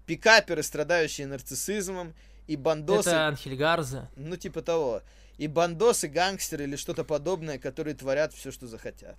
[0.06, 2.14] Пикаперы, страдающие нарциссизмом.
[2.46, 3.10] И бандосы...
[3.10, 4.08] Это Анхель Гарза.
[4.16, 5.02] Ну, типа того.
[5.36, 9.16] И бандосы, гангстеры или что-то подобное, которые творят все, что захотят.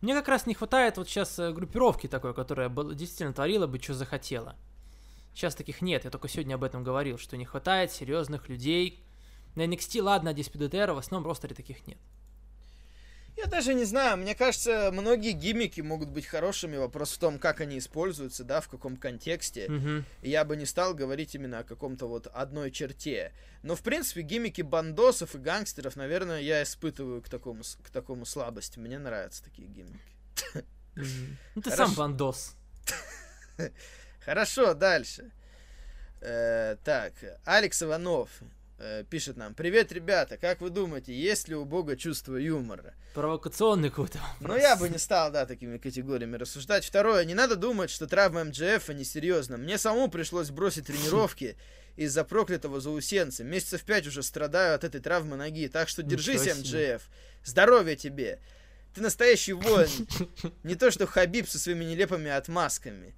[0.00, 3.78] Мне как раз не хватает вот сейчас э, группировки такой, которая была- действительно творила бы,
[3.78, 4.56] что захотела.
[5.34, 9.00] Сейчас таких нет, я только сегодня об этом говорил, что не хватает серьезных людей.
[9.54, 11.98] На NXT, ладно, Диспидут Эра, в основном ростере таких нет.
[13.36, 16.76] Я даже не знаю, мне кажется, многие гиммики могут быть хорошими.
[16.76, 19.68] Вопрос в том, как они используются, да, в каком контексте.
[19.68, 20.04] Мгм.
[20.22, 23.32] Я бы не стал говорить именно о каком-то вот одной черте.
[23.62, 28.78] Но, в принципе, гиммики бандосов и гангстеров, наверное, я испытываю к такому, к такому слабости.
[28.78, 30.00] Мне нравятся такие гиммики.
[31.56, 32.54] Ну ты сам бандос.
[34.24, 35.32] Хорошо, дальше.
[36.20, 37.12] Э, так,
[37.44, 38.30] Алекс Иванов
[38.78, 39.54] э, пишет нам.
[39.54, 42.94] Привет, ребята, как вы думаете, есть ли у Бога чувство юмора?
[43.14, 44.62] Провокационный какой-то Ну, вопрос.
[44.62, 46.84] я бы не стал, да, такими категориями рассуждать.
[46.84, 49.56] Второе, не надо думать, что травма МДФ несерьезна.
[49.56, 51.56] Мне самому пришлось бросить тренировки
[51.96, 53.44] из-за проклятого заусенца.
[53.44, 56.46] Месяцев пять уже страдаю от этой травмы ноги, так что держись.
[56.46, 57.08] МДФ.
[57.44, 58.40] Здоровья тебе.
[58.94, 59.88] Ты настоящий воин.
[60.62, 63.14] Не то, что Хабиб со своими нелепыми отмазками.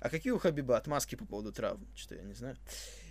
[0.00, 1.86] А какие у Хабиба отмазки по поводу травм?
[1.96, 2.56] Что-то я не знаю.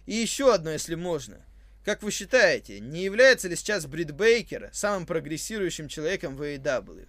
[0.06, 1.44] И еще одно, если можно.
[1.86, 7.08] Как вы считаете, не является ли сейчас Брит Бейкер самым прогрессирующим человеком в AEW?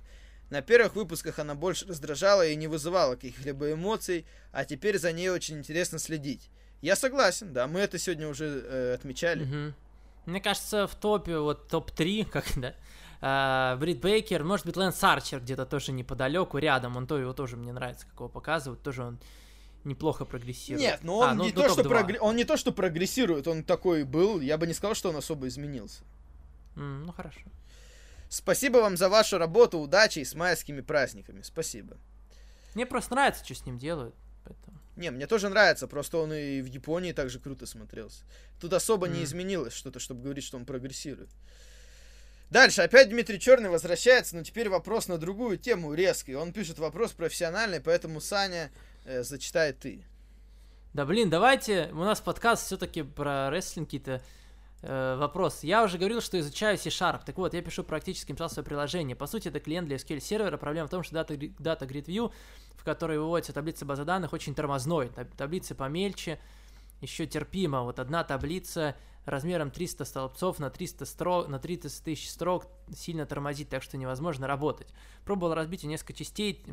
[0.50, 5.30] На первых выпусках она больше раздражала и не вызывала каких-либо эмоций, а теперь за ней
[5.30, 6.50] очень интересно следить.
[6.82, 9.44] Я согласен, да, мы это сегодня уже э, отмечали.
[10.26, 12.74] Мне кажется, в топе, вот топ-3, как, да,
[13.22, 17.56] а, Брит Бейкер, может быть, Лэнс Арчер где-то тоже неподалеку, рядом, он то его тоже
[17.56, 19.18] мне нравится, как его показывают, тоже он
[19.86, 20.80] неплохо прогрессирует.
[20.82, 23.46] Нет, но он, А, ну- не ну, то, что прогре- он не то, что прогрессирует,
[23.48, 26.02] он такой был, я бы не сказал, что он особо изменился.
[26.76, 27.40] М, ну, хорошо.
[28.28, 31.42] Спасибо вам за вашу работу, удачи и с майскими праздниками.
[31.42, 31.96] Спасибо.
[32.74, 34.14] Мне просто нравится, что с ним делают,
[34.44, 34.76] поэтому...
[34.96, 38.24] Не, мне тоже нравится, просто он и в Японии также круто смотрелся.
[38.60, 39.24] Тут особо не М.
[39.24, 41.30] изменилось что-то, чтобы говорить, что он прогрессирует.
[42.51, 46.36] Дальше, опять Дмитрий Черный возвращается, но теперь вопрос на другую тему резкий.
[46.36, 48.70] Он пишет вопрос профессиональный, поэтому, Саня,
[49.05, 50.05] э, зачитай ты.
[50.94, 54.23] Да блин, давайте, у нас подкаст все-таки про рестлинг какие-то
[54.82, 55.66] э, вопросы.
[55.66, 57.23] Я уже говорил, что изучаю C-Sharp.
[57.27, 59.16] Так вот, я пишу практически написал свое приложение.
[59.16, 60.56] По сути, это клиент для SQL сервера.
[60.56, 62.32] Проблема в том, что гри- дата Grid View,
[62.77, 65.09] в которой выводится таблица базы данных, очень тормозной.
[65.09, 66.39] Таб- Таблицы помельче,
[67.01, 67.82] еще терпимо.
[67.82, 68.94] Вот одна таблица
[69.26, 74.46] размером 300 столбцов на 300 строк, на 30 тысяч строк сильно тормозит, так что невозможно
[74.46, 74.88] работать.
[75.24, 76.64] Пробовал разбить несколько частей,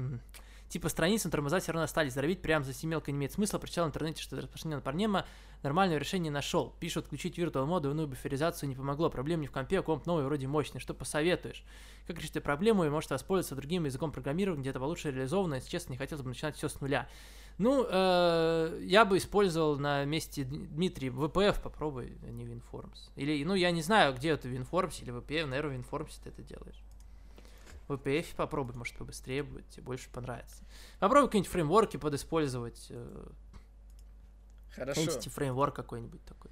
[0.74, 2.16] типа страниц, но тормоза все равно остались.
[2.16, 3.60] Дробить прям за семелка не имеет смысла.
[3.60, 5.26] Прочитал в интернете, что это распространено парнема.
[5.62, 6.74] Нормального решения не нашел.
[6.80, 9.12] Пишут, включить Virtual моду, иную буферизацию не помогло.
[9.12, 10.80] Проблем не в компе, а комп новый, вроде мощный.
[10.80, 11.64] Что посоветуешь?
[12.08, 15.56] Как решить эту проблему и может воспользоваться другим языком программирования, где-то получше реализовано.
[15.56, 17.08] Если честно, не хотелось бы начинать все с нуля.
[17.60, 23.12] Ну, э, я бы использовал на месте Дм- Дмитрия VPF попробуй, а не WinForms.
[23.16, 26.41] Или, ну, я не знаю, где это WinForms или VPF, наверное, в WinForms ты это
[26.41, 26.84] делаешь.
[27.88, 30.64] В VPF попробуй, может, побыстрее будет, тебе больше понравится.
[30.99, 32.88] Попробуй какие-нибудь фреймворки подиспользовать.
[32.89, 33.26] э,
[34.76, 35.01] Хорошо.
[35.01, 36.51] Entity фреймворк какой-нибудь такой.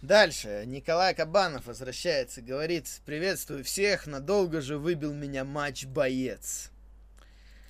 [0.00, 0.64] Дальше.
[0.66, 6.70] Николай Кабанов возвращается, говорит, приветствую всех, надолго же выбил меня матч боец.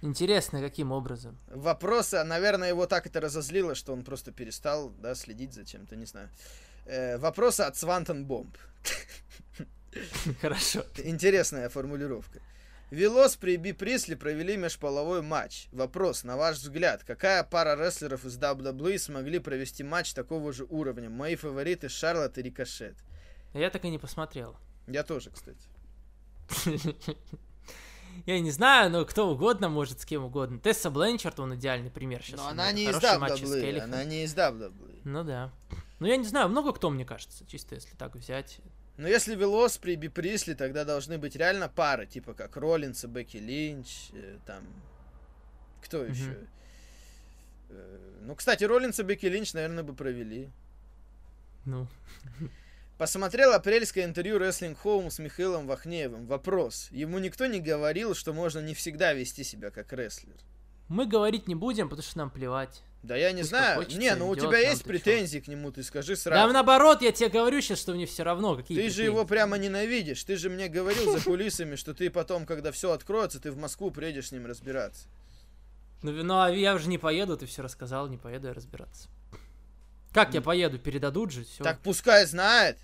[0.00, 1.38] Интересно, каким образом?
[1.48, 5.94] Вопросы, а, наверное, его так это разозлило, что он просто перестал, да, следить за чем-то,
[5.94, 6.28] не знаю.
[6.86, 8.56] Э, вопросы от Свантон Бомб.
[10.40, 10.84] Хорошо.
[10.96, 12.40] Интересная формулировка.
[12.90, 15.68] Велос при Би Присли провели межполовой матч.
[15.72, 21.08] Вопрос, на ваш взгляд, какая пара рестлеров из WWE смогли провести матч такого же уровня?
[21.08, 22.96] Мои фавориты Шарлотт и Рикошет.
[23.54, 24.56] Я так и не посмотрел.
[24.86, 25.66] Я тоже, кстати.
[28.26, 30.58] Я не знаю, но кто угодно может с кем угодно.
[30.58, 32.38] Тесса Бленчард, он идеальный пример сейчас.
[32.40, 35.00] Но она не из WWE, она не из WWE.
[35.04, 35.50] Ну да.
[35.98, 38.58] Ну я не знаю, много кто, мне кажется, чисто если так взять.
[38.96, 43.06] Но если Велос при Би Присли, тогда должны быть реально пары, типа как Роллинс и
[43.06, 44.64] Бекки Линч, э, там...
[45.82, 46.12] Кто Мгм.
[46.12, 46.36] еще?
[47.70, 50.50] Э, Ну, кстати, Роллинс и Бекки Линч, наверное, бы провели.
[51.64, 51.86] Ну,
[52.98, 56.26] Посмотрел апрельское интервью Wrestling Home с Михаилом Вахнеевым.
[56.26, 56.88] Вопрос.
[56.92, 60.36] Ему никто не говорил, что можно не всегда вести себя как рестлер.
[60.88, 62.82] мы говорить не будем, потому что нам плевать.
[63.02, 63.86] Да я не Пусть знаю.
[63.90, 64.88] не, ну у тебя есть чё?
[64.88, 66.52] претензии к нему, ты скажи Да сразу.
[66.52, 70.22] наоборот, я тебе говорю сейчас, что мне все равно, какие Ты же его прямо ненавидишь.
[70.22, 73.90] Ты же мне говорил за кулисами, что ты потом, когда все откроется, ты в Москву
[73.90, 75.08] приедешь с ним разбираться.
[76.02, 79.08] Ну, ну, а я уже не поеду, ты все рассказал, не поеду я разбираться.
[80.12, 80.78] Как я поеду?
[80.78, 81.64] Передадут же, все.
[81.64, 82.78] Так пускай знает.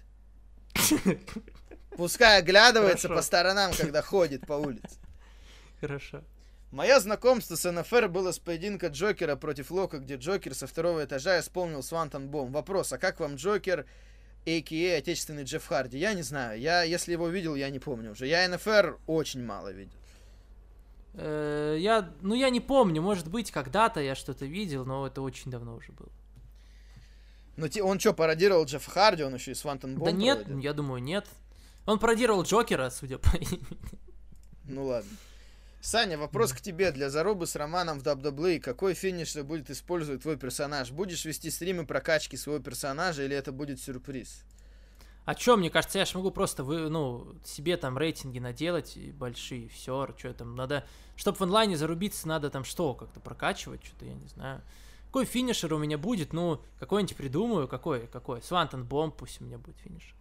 [1.96, 3.18] Пускай оглядывается Хорошо.
[3.20, 4.98] по сторонам, когда ходит по улице.
[5.80, 6.22] Хорошо.
[6.70, 11.40] Мое знакомство с НФР было с поединка Джокера против Лока, где Джокер со второго этажа
[11.40, 12.52] исполнил Свантон Бом.
[12.52, 13.86] Вопрос, а как вам Джокер,
[14.46, 14.98] а.к.а.
[14.98, 15.98] отечественный Джефф Харди?
[15.98, 16.60] Я не знаю.
[16.60, 18.26] Я, если его видел, я не помню уже.
[18.26, 19.96] Я НФР очень мало видел.
[21.14, 25.50] Э, я, ну, я не помню, может быть, когда-то я что-то видел, но это очень
[25.50, 26.10] давно уже было.
[27.56, 29.22] Ну, те- он что, пародировал Джеффа Харди?
[29.24, 30.58] Он еще и Свантон Бом да нет, проводил?
[30.62, 31.26] я думаю, нет.
[31.86, 33.62] Он пародировал Джокера, судя по имени.
[34.70, 35.10] Ну ладно.
[35.80, 36.90] Саня, вопрос к тебе.
[36.90, 40.90] Для зарубы с Романом в WWE, какой финишер будет использовать твой персонаж?
[40.90, 44.42] Будешь вести стримы прокачки своего персонажа или это будет сюрприз?
[45.24, 49.12] А чё, мне кажется, я ж могу просто, вы, ну, себе там рейтинги наделать и
[49.12, 50.86] большие, все, что там, надо,
[51.16, 54.62] чтобы в онлайне зарубиться, надо там что, как-то прокачивать, что-то, я не знаю.
[55.08, 56.32] Какой финишер у меня будет?
[56.32, 58.42] Ну, какой-нибудь придумаю, какой, какой?
[58.42, 60.14] Свантон Бомб пусть у меня будет финишер.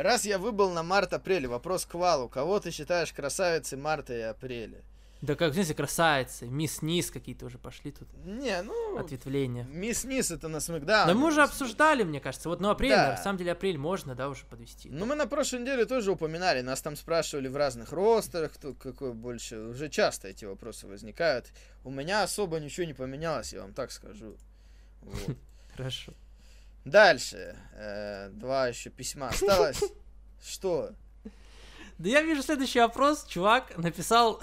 [0.00, 2.26] Раз я выбыл на март-апреле, вопрос к Валу.
[2.26, 4.80] Кого ты считаешь красавицей марта и апреля?
[5.20, 8.96] Да как, знаете, красавицы, мисс Низ какие-то уже пошли тут, Не, ну...
[8.98, 9.64] ответвления.
[9.64, 11.06] Мисс Низ это на Смакдаун.
[11.06, 13.10] Но мы уже обсуждали, мне кажется, вот, ну, апрель, Да.
[13.10, 14.88] на самом деле, апрель можно, да, уже подвести.
[14.88, 19.12] Ну, мы на прошлой неделе тоже упоминали, нас там спрашивали в разных ростерах, кто какой
[19.12, 19.58] больше.
[19.58, 21.52] Уже часто эти вопросы возникают.
[21.84, 24.38] У меня особо ничего не поменялось, я вам так скажу.
[25.02, 25.36] Вот.
[26.84, 27.56] Дальше.
[27.74, 29.82] Э, два еще письма осталось.
[30.42, 30.90] Что?
[31.98, 33.26] Да я вижу следующий вопрос.
[33.26, 34.40] Чувак написал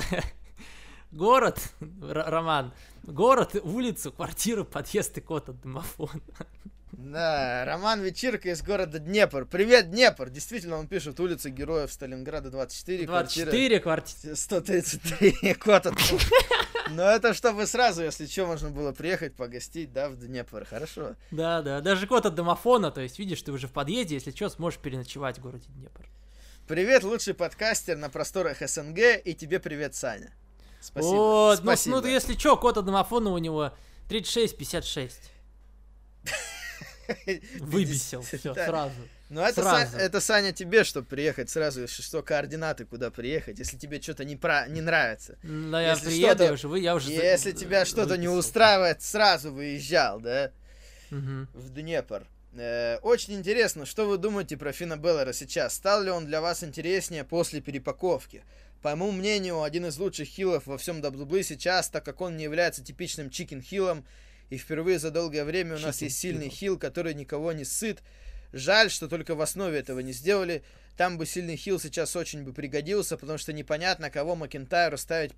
[1.11, 1.59] город,
[2.01, 2.71] Роман,
[3.03, 6.21] город, улицу, квартиру, подъезд и код от домофона.
[6.91, 9.45] Да, Роман Вечирка из города Днепр.
[9.45, 10.29] Привет, Днепр!
[10.29, 14.35] Действительно, он пишет улица Героев Сталинграда 24, 24 квартиры.
[14.35, 15.87] 133, код.
[16.89, 20.65] Но это чтобы сразу, если что, можно было приехать, погостить, да, в Днепр.
[20.65, 21.15] Хорошо.
[21.31, 24.49] Да, да, даже код от домофона, то есть видишь, ты уже в подъезде, если что,
[24.49, 26.07] сможешь переночевать в городе Днепр.
[26.67, 30.33] Привет, лучший подкастер на просторах СНГ, и тебе привет, Саня.
[30.79, 31.13] Спасибо.
[31.13, 32.01] Вот, ну, Спасибо.
[32.01, 33.73] ну, если что, код от домофона у него
[34.07, 35.36] 3656.
[37.59, 38.65] Выбесил, все, Да.
[38.65, 38.95] сразу.
[39.29, 39.97] Ну, это, Сразу.
[39.97, 44.23] Са- это, Саня, тебе, чтобы приехать сразу, если что, координаты, куда приехать, если тебе что-то
[44.23, 44.67] не, про...
[44.69, 45.37] не нравится.
[45.43, 47.11] Да, я приеду, я уже, вы, я уже...
[47.11, 50.51] Если тебя что-то не устраивает, сразу выезжал, да,
[51.09, 51.49] Мгм.
[51.53, 52.25] в Днепр.
[52.55, 55.75] Э, очень интересно, что вы думаете про Фина Беллера сейчас?
[55.75, 58.43] Стал ли он для вас интереснее после перепаковки?
[58.81, 62.45] По моему мнению, один из лучших хилов во всем WWE сейчас, так как он не
[62.45, 64.05] является типичным чикен хилом,
[64.49, 66.51] и впервые за долгое время у нас есть сильный heel.
[66.51, 68.01] хил, который никого не сыт.
[68.53, 70.63] Жаль, что только в основе этого не сделали.
[70.95, 75.33] Там бы сильный хил сейчас очень бы пригодился, потому что непонятно, кого Макентайру ставить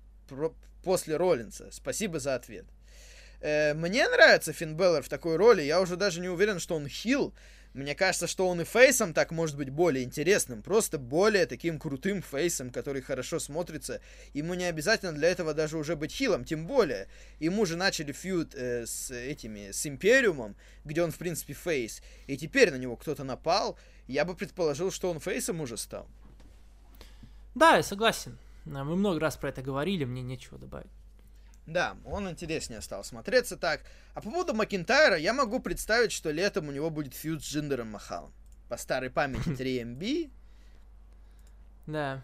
[0.82, 1.68] после Роллинса.
[1.72, 2.66] Спасибо за ответ.
[3.40, 5.62] Э, мне нравится Финн Беллер в такой роли.
[5.62, 7.34] Я уже даже не уверен, что он хил.
[7.72, 10.60] Мне кажется, что он и фейсом так может быть более интересным.
[10.60, 14.00] Просто более таким крутым фейсом, который хорошо смотрится.
[14.34, 16.44] Ему не обязательно для этого даже уже быть хилом.
[16.44, 17.06] Тем более,
[17.38, 22.02] ему же начали фьюд э, с этими, с Империумом, где он, в принципе, фейс.
[22.26, 23.78] И теперь на него кто-то напал.
[24.08, 26.08] Я бы предположил, что он фейсом уже стал.
[27.54, 28.36] Да, я согласен.
[28.64, 30.90] Мы много раз про это говорили, мне нечего добавить.
[31.70, 33.82] Да, он интереснее стал смотреться так.
[34.14, 37.88] А по поводу Макинтайра, я могу представить, что летом у него будет фьюд с Джиндером
[37.92, 38.32] Махалом.
[38.68, 40.30] По старой памяти 3MB.
[41.86, 42.22] Да.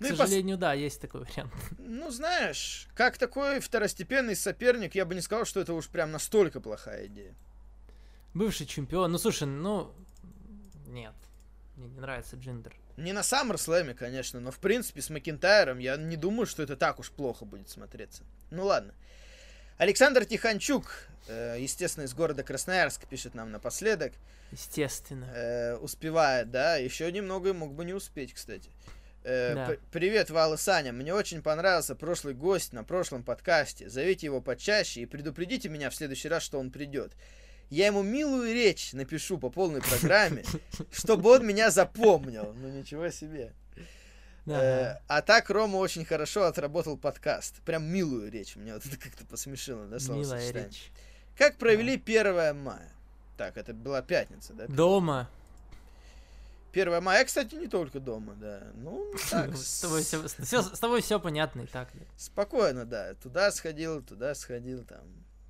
[0.00, 1.52] Ну К и пос- сожалению, да, есть такой вариант.
[1.78, 6.60] Ну, знаешь, как такой второстепенный соперник, я бы не сказал, что это уж прям настолько
[6.60, 7.34] плохая идея.
[8.34, 9.12] Бывший чемпион.
[9.12, 9.92] Ну, слушай, ну...
[10.86, 11.14] Нет.
[11.76, 12.74] Мне не нравится Джиндер.
[12.98, 16.98] Не на SummerSlam, конечно, но в принципе с Макинтайром я не думаю, что это так
[16.98, 18.24] уж плохо будет смотреться.
[18.50, 18.92] Ну ладно.
[19.76, 24.14] Александр Тиханчук, э, естественно, из города Красноярск, пишет нам напоследок.
[24.50, 25.26] Естественно.
[25.32, 28.68] Э, успевает, да, еще немного и мог бы не успеть, кстати.
[29.22, 29.76] Э, Да.
[29.92, 30.92] Привет, Вал и Саня.
[30.92, 33.88] Мне очень понравился прошлый гость на прошлом подкасте.
[33.88, 37.12] Зовите его почаще и предупредите меня в следующий раз, что он придет.
[37.70, 40.44] Я ему милую речь напишу по полной программе,
[40.90, 42.54] чтобы он меня запомнил.
[42.54, 43.52] Ну ничего себе.
[44.46, 47.60] Э, А так Рома очень хорошо отработал подкаст.
[47.62, 48.56] Прям милую речь.
[48.56, 50.90] Меня вот это как-то посмешило, да, Милая речь.
[51.36, 52.90] Как провели 1 мая?
[53.36, 54.66] Так, это была пятница, да?
[54.66, 55.28] Дома.
[56.72, 58.62] 1 мая, кстати, не только дома, да.
[58.74, 61.88] Ну, так, С тобой все, с тобой все понятно и так.
[62.16, 63.14] спокойно, да.
[63.14, 65.02] Туда сходил, туда сходил, там,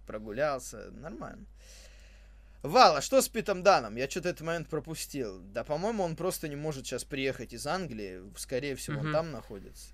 [0.07, 1.47] прогулялся, нормально.
[2.63, 3.97] Вал, а что с Питом Даном?
[3.97, 5.39] Я что-то этот момент пропустил.
[5.41, 8.21] Да, по-моему, он просто не может сейчас приехать из Англии.
[8.37, 9.13] Скорее всего, он Мгм.
[9.13, 9.89] там находится.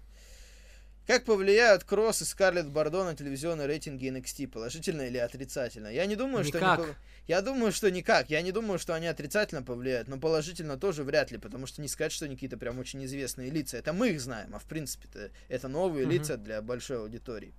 [1.07, 4.49] Как повлияют Кросс и Скарлетт Бардо на телевизионные рейтинги NXT?
[4.49, 5.89] Положительно или отрицательно?
[5.89, 6.57] Я не думаю, что...
[6.57, 6.81] они Никак.
[6.81, 6.95] пов-
[7.29, 8.31] Я думаю, что никак.
[8.31, 11.89] Я не думаю, что они отрицательно повлияют, но положительно тоже вряд ли, потому что не
[11.89, 13.77] сказать, что они какие-то прям очень известные лица.
[13.77, 16.15] Это мы их знаем, а в принципе-то это новые Мгм.
[16.15, 17.53] лица для большой аудитории.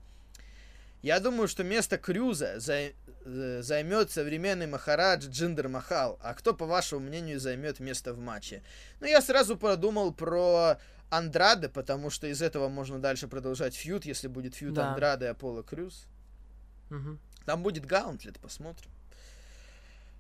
[1.06, 2.96] Я думаю, что место Крюза зай-
[3.26, 6.18] э, займет современный Махарадж Джиндер Махал.
[6.20, 8.64] А кто, по вашему мнению, займет место в матче?
[9.02, 10.80] Ну, я сразу подумал про
[11.12, 14.90] Андраде, потому что из этого можно дальше продолжать фьюд, если будет фьюд Да.
[14.90, 16.08] Андрады и Аполло Крюз.
[16.90, 17.20] Мгм.
[17.46, 18.90] Там будет Гаунтлет, посмотрим.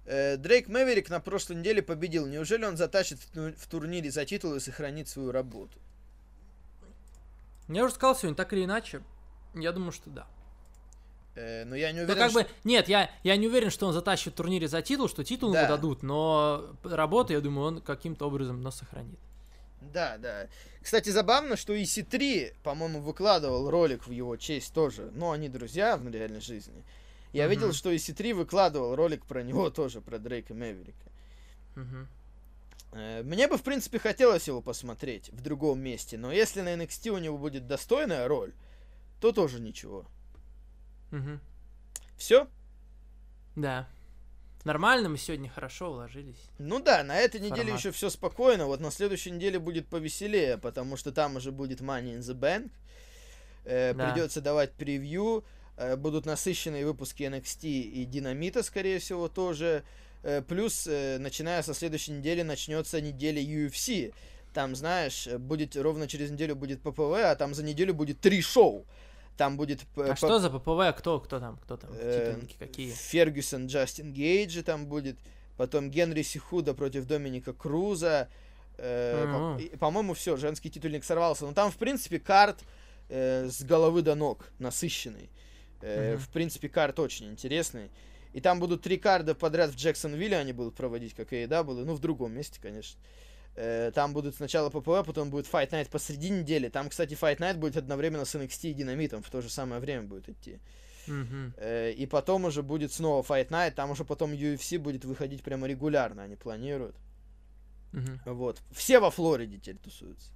[0.06, 2.28] Э, Дрейк Мэверик на прошлой неделе победил.
[2.28, 5.80] Неужели он затащит в турнире за титул и сохранит свою работу?
[7.70, 9.02] Я уже сказал сегодня, так или иначе,
[9.56, 10.28] я думаю, что да.
[11.36, 13.88] Э, но я не Ну, уверен, как что- бы, нет, я, я не уверен, что
[13.88, 15.62] он затащит в турнире за титул, что титул Да.
[15.62, 19.20] ему дадут, но работу, я думаю, он каким-то образом, но сохранит.
[19.82, 20.48] Да, да.
[20.82, 25.12] Кстати, забавно, что EC3, по-моему, выкладывал ролик в его честь тоже.
[25.14, 26.84] Ну, они друзья в реальной жизни.
[27.34, 27.52] Я Мгм.
[27.52, 30.98] видел, что EC3 выкладывал ролик про него тоже, про Дрейка Мэверика.
[32.94, 37.10] Э, Мне бы, в принципе, хотелось его посмотреть в другом месте, но если на NXT
[37.10, 38.54] у него будет достойная роль,
[39.20, 40.06] то тоже ничего.
[41.16, 41.40] Мгм.
[42.18, 42.48] Все?
[43.56, 43.88] Да.
[44.66, 46.50] Нормально, мы сегодня хорошо уложились.
[46.58, 47.80] Ну да, на этой неделе Формат.
[47.80, 48.66] еще все спокойно.
[48.66, 52.72] Вот на следующей неделе будет повеселее, потому что там уже будет Money in the Bank.
[53.64, 54.12] Э, Да.
[54.12, 55.46] Придется давать превью.
[55.78, 59.84] Э, будут насыщенные выпуски NXT и Динамита, скорее всего, тоже.
[60.24, 64.14] Э, плюс, э, начиная со следующей недели, начнется неделя UFC.
[64.54, 68.86] Там, знаешь, будет ровно через неделю будет ППВ, а там за неделю будет три шоу.
[69.38, 69.82] Там будет...
[69.96, 70.98] А п- что за ППВ?
[70.98, 71.58] Кто, кто там?
[71.58, 71.90] Кто там?
[71.94, 72.92] Э, Титульники какие?
[72.92, 75.18] Фергюсон, Джастин Гейджи там будет.
[75.58, 78.30] Потом Генри Сихуда против Доминика Круза.
[78.78, 79.58] Э, по- Мгм.
[79.60, 81.46] и, По-моему, все, женский титульник сорвался.
[81.46, 82.60] Но там, в принципе, карт
[83.10, 85.30] э, с головы до ног насыщенный.
[85.82, 86.18] Э.
[86.18, 87.90] В принципе, карт очень интересный.
[88.34, 91.94] И там будут три карда подряд в Джексонвилле они будут проводить, как и AEW, ну,
[91.94, 93.00] в другом месте, конечно.
[93.02, 93.25] Э,
[93.56, 96.70] Там будет сначала ППВ, потом будет Fight Night посреди недели.
[96.70, 100.04] Там, кстати, Fight Night будет одновременно с NXT и Динамитом, в то же самое время
[100.04, 100.60] будет идти.
[101.58, 105.68] Э, И потом уже будет снова Fight Night, там уже потом UFC будет выходить прямо
[105.68, 106.96] регулярно, они планируют.
[108.26, 108.62] Вот.
[108.72, 110.32] Все во Флориде теперь тусуются.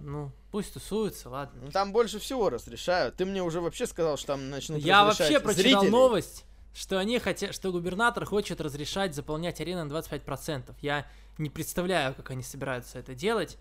[0.00, 1.60] Ну, пусть тусуются, ладно.
[1.66, 3.16] Ну там больше всего разрешают.
[3.16, 5.90] Ты мне уже вообще сказал, что там начнут Я вообще прочитал зрителей.
[5.90, 10.74] новость, что они хотят, что губернатор хочет разрешать заполнять арены на 25%.
[10.80, 11.06] Я
[11.38, 13.58] не представляю, как они собираются это делать.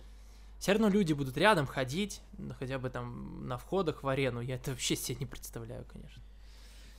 [0.59, 2.21] Все равно люди будут рядом ходить,
[2.59, 4.41] хотя бы там на входах в арену.
[4.41, 6.21] Я это вообще себе не представляю, конечно.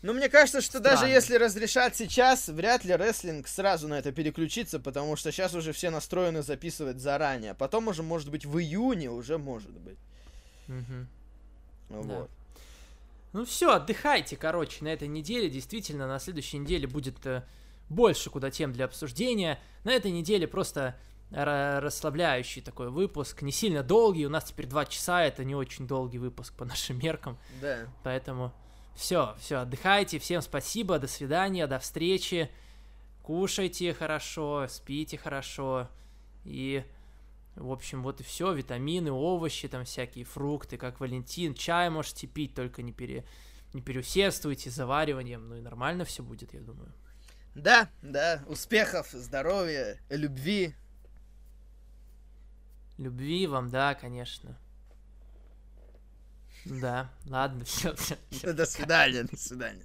[0.03, 1.13] Ну, мне кажется, что даже Странно.
[1.13, 5.91] если разрешат сейчас, вряд ли рестлинг сразу на это переключится, потому что сейчас уже все
[5.91, 7.53] настроены записывать заранее.
[7.53, 9.99] Потом уже, может быть, в июне уже может быть.
[10.69, 11.07] Мгм.
[11.91, 12.15] Ну Да.
[12.15, 12.31] Вот.
[13.33, 15.51] Ну все, отдыхайте, короче, на этой неделе.
[15.51, 17.45] Действительно, на следующей неделе будет э,
[17.91, 19.59] больше куда тем для обсуждения.
[19.85, 20.97] На этой неделе просто
[21.31, 24.25] ра- расслабляющий такой выпуск, не сильно долгий.
[24.25, 27.37] У нас теперь два часа, это не очень долгий выпуск по нашим меркам.
[27.61, 27.89] Да.
[28.03, 28.53] Поэтому
[28.95, 30.19] все, все, отдыхайте.
[30.19, 32.51] Всем спасибо, до свидания, до встречи.
[33.23, 35.89] Кушайте хорошо, спите хорошо.
[36.45, 36.85] И,
[37.57, 38.53] в общем, вот и все.
[38.53, 41.55] Витамины, овощи, там всякие фрукты, как Валентин.
[41.55, 43.25] Чай можете пить, только не, пере...
[43.73, 45.49] не переусердствуйте с завариванием.
[45.49, 46.93] Ну и нормально все будет, я думаю.
[47.55, 48.43] Да, да.
[48.47, 50.75] Успехов, здоровья, любви.
[52.99, 54.59] Любви вам, да, конечно.
[56.65, 58.17] Да, ладно, все, все.
[58.53, 59.85] До свидания, до свидания.